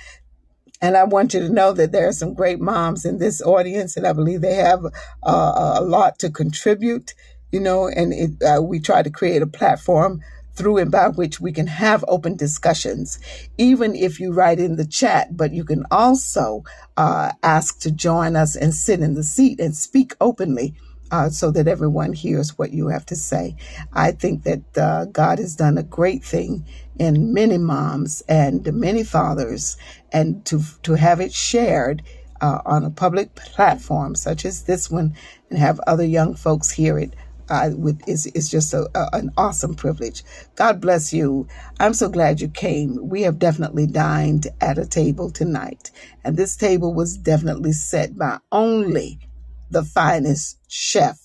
And 0.83 0.97
I 0.97 1.05
want 1.05 1.33
you 1.33 1.41
to 1.41 1.49
know 1.49 1.73
that 1.73 1.93
there 1.93 2.09
are 2.09 2.13
some 2.13 2.35
great 2.35 2.61
moms 2.61 3.05
in 3.05 3.19
this 3.19 3.41
audience, 3.41 3.97
and 3.97 4.07
I 4.07 4.13
believe 4.13 4.41
they 4.41 4.55
have 4.57 4.85
uh, 5.23 5.75
a 5.79 5.83
lot 5.83 6.19
to 6.19 6.31
contribute 6.31 7.15
you 7.55 7.61
know, 7.61 7.87
and 7.87 8.13
it, 8.13 8.31
uh, 8.43 8.61
we 8.61 8.81
try 8.81 9.01
to 9.01 9.11
create 9.11 9.41
a 9.41 9.47
platform 9.47 10.21
through 10.57 10.79
and 10.79 10.91
by 10.91 11.07
which 11.07 11.41
we 11.41 11.53
can 11.53 11.69
have 11.69 12.05
open 12.09 12.35
discussions, 12.37 13.21
even 13.59 13.95
if 13.95 14.19
you 14.19 14.33
write 14.33 14.59
in 14.59 14.75
the 14.75 14.85
chat. 14.85 15.37
But 15.37 15.53
you 15.53 15.63
can 15.63 15.85
also 15.89 16.65
uh, 16.97 17.31
ask 17.45 17.79
to 17.83 17.93
join 17.93 18.35
us 18.35 18.57
and 18.57 18.75
sit 18.75 18.99
in 18.99 19.15
the 19.15 19.23
seat 19.23 19.61
and 19.61 19.77
speak 19.77 20.17
openly. 20.21 20.75
Uh, 21.13 21.29
so 21.29 21.53
that 21.53 21.69
everyone 21.69 22.13
hears 22.13 22.59
what 22.59 22.73
you 22.73 22.89
have 22.89 23.07
to 23.07 23.15
say. 23.15 23.55
I 23.93 24.11
think 24.11 24.43
that 24.45 24.77
uh, 24.77 25.05
God 25.05 25.39
has 25.39 25.55
done 25.55 25.79
a 25.79 25.85
great 25.85 26.25
thing 26.25 26.65
in 26.99 27.33
many 27.33 27.59
moms 27.59 28.23
and 28.23 28.67
many 28.73 29.05
fathers, 29.05 29.77
and 30.13 30.45
to 30.47 30.63
to 30.83 30.95
have 30.95 31.21
it 31.21 31.33
shared 31.33 32.03
uh, 32.41 32.59
on 32.67 32.85
a 32.85 32.91
public 32.91 33.37
platform 33.37 34.17
such 34.17 34.45
as 34.45 34.65
this 34.65 34.91
one, 34.91 35.15
and 35.51 35.59
have 35.59 35.79
other 35.87 36.07
young 36.07 36.35
folks 36.35 36.73
hear 36.73 36.99
it 36.99 37.15
uh, 37.49 37.71
with 37.77 38.01
is 38.09 38.27
is 38.29 38.51
just 38.51 38.73
a, 38.75 38.89
a, 38.95 39.09
an 39.13 39.31
awesome 39.37 39.75
privilege. 39.75 40.25
God 40.57 40.81
bless 40.81 41.13
you. 41.13 41.47
I'm 41.81 41.95
so 41.95 42.09
glad 42.09 42.41
you 42.41 42.49
came. 42.49 43.09
We 43.09 43.23
have 43.23 43.39
definitely 43.39 43.87
dined 43.87 44.49
at 44.61 44.79
a 44.79 44.87
table 44.87 45.31
tonight, 45.31 45.91
and 46.25 46.37
this 46.37 46.57
table 46.57 46.95
was 46.95 47.17
definitely 47.17 47.73
set 47.73 48.17
by 48.17 48.39
only 48.53 49.19
the 49.71 49.85
finest 49.85 50.59
chef 50.69 51.19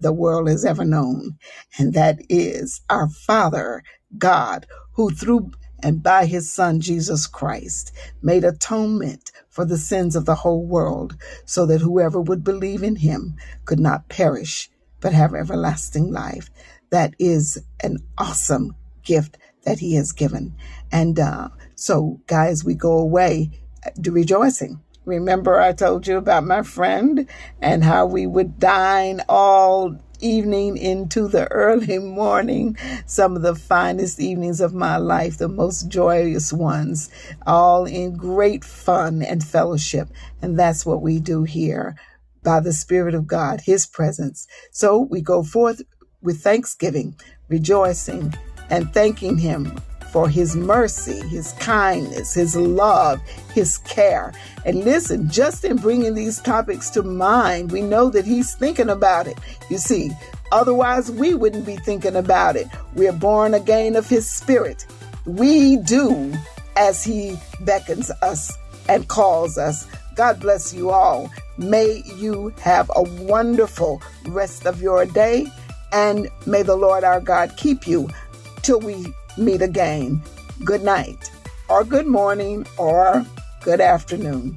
the 0.00 0.12
world 0.12 0.48
has 0.48 0.64
ever 0.64 0.84
known, 0.84 1.38
and 1.78 1.92
that 1.94 2.20
is 2.28 2.82
our 2.88 3.08
Father 3.08 3.82
God, 4.16 4.66
who 4.92 5.10
through 5.10 5.50
and 5.82 6.02
by 6.02 6.26
his 6.26 6.52
Son 6.52 6.80
Jesus 6.80 7.26
Christ 7.26 7.92
made 8.22 8.44
atonement 8.44 9.30
for 9.48 9.64
the 9.64 9.78
sins 9.78 10.16
of 10.16 10.24
the 10.24 10.36
whole 10.36 10.66
world, 10.66 11.16
so 11.44 11.66
that 11.66 11.80
whoever 11.80 12.20
would 12.20 12.44
believe 12.44 12.82
in 12.82 12.96
him 12.96 13.36
could 13.64 13.80
not 13.80 14.08
perish 14.08 14.70
but 15.00 15.12
have 15.12 15.34
everlasting 15.34 16.12
life. 16.12 16.50
That 16.90 17.14
is 17.18 17.62
an 17.82 17.98
awesome 18.16 18.74
gift 19.02 19.36
that 19.64 19.78
He 19.78 19.94
has 19.94 20.12
given. 20.12 20.54
And 20.90 21.18
uh, 21.18 21.48
so, 21.74 22.20
guys, 22.26 22.64
we 22.64 22.74
go 22.74 22.98
away 22.98 23.50
uh, 23.86 23.90
rejoicing, 24.10 24.80
Remember, 25.08 25.58
I 25.58 25.72
told 25.72 26.06
you 26.06 26.18
about 26.18 26.44
my 26.44 26.60
friend 26.60 27.26
and 27.62 27.82
how 27.82 28.04
we 28.04 28.26
would 28.26 28.58
dine 28.58 29.22
all 29.26 29.96
evening 30.20 30.76
into 30.76 31.26
the 31.26 31.50
early 31.50 31.98
morning, 31.98 32.76
some 33.06 33.34
of 33.34 33.40
the 33.40 33.54
finest 33.54 34.20
evenings 34.20 34.60
of 34.60 34.74
my 34.74 34.98
life, 34.98 35.38
the 35.38 35.48
most 35.48 35.88
joyous 35.88 36.52
ones, 36.52 37.08
all 37.46 37.86
in 37.86 38.18
great 38.18 38.62
fun 38.62 39.22
and 39.22 39.42
fellowship. 39.42 40.10
And 40.42 40.58
that's 40.58 40.84
what 40.84 41.00
we 41.00 41.20
do 41.20 41.44
here 41.44 41.96
by 42.42 42.60
the 42.60 42.72
Spirit 42.72 43.14
of 43.14 43.26
God, 43.26 43.60
His 43.60 43.86
presence. 43.86 44.46
So 44.72 44.98
we 44.98 45.20
go 45.20 45.42
forth 45.42 45.82
with 46.22 46.42
thanksgiving, 46.42 47.16
rejoicing, 47.48 48.34
and 48.70 48.92
thanking 48.92 49.38
Him 49.38 49.78
for 50.12 50.28
his 50.28 50.56
mercy, 50.56 51.20
his 51.28 51.52
kindness, 51.54 52.34
his 52.34 52.56
love, 52.56 53.20
his 53.52 53.78
care. 53.78 54.32
And 54.64 54.84
listen, 54.84 55.28
just 55.28 55.64
in 55.64 55.76
bringing 55.76 56.14
these 56.14 56.40
topics 56.40 56.90
to 56.90 57.02
mind, 57.02 57.72
we 57.72 57.82
know 57.82 58.08
that 58.10 58.24
he's 58.24 58.54
thinking 58.54 58.88
about 58.88 59.26
it. 59.26 59.38
You 59.70 59.78
see, 59.78 60.10
otherwise 60.50 61.10
we 61.10 61.34
wouldn't 61.34 61.66
be 61.66 61.76
thinking 61.76 62.16
about 62.16 62.56
it. 62.56 62.68
We're 62.94 63.12
born 63.12 63.54
again 63.54 63.96
of 63.96 64.08
his 64.08 64.28
spirit. 64.28 64.86
We 65.26 65.76
do 65.76 66.34
as 66.76 67.04
he 67.04 67.38
beckons 67.60 68.10
us 68.22 68.56
and 68.88 69.08
calls 69.08 69.58
us. 69.58 69.86
God 70.14 70.40
bless 70.40 70.72
you 70.72 70.90
all. 70.90 71.30
May 71.58 72.04
you 72.16 72.54
have 72.60 72.88
a 72.94 73.02
wonderful 73.02 74.00
rest 74.28 74.64
of 74.64 74.80
your 74.80 75.04
day, 75.04 75.46
and 75.92 76.28
may 76.46 76.62
the 76.62 76.76
Lord 76.76 77.02
our 77.02 77.20
God 77.20 77.56
keep 77.56 77.86
you 77.86 78.08
till 78.62 78.78
we 78.78 79.12
meet 79.36 79.60
again. 79.60 80.22
Good 80.64 80.82
night, 80.82 81.30
or 81.68 81.82
good 81.82 82.06
morning, 82.06 82.64
or 82.76 83.26
good 83.62 83.80
afternoon. 83.80 84.56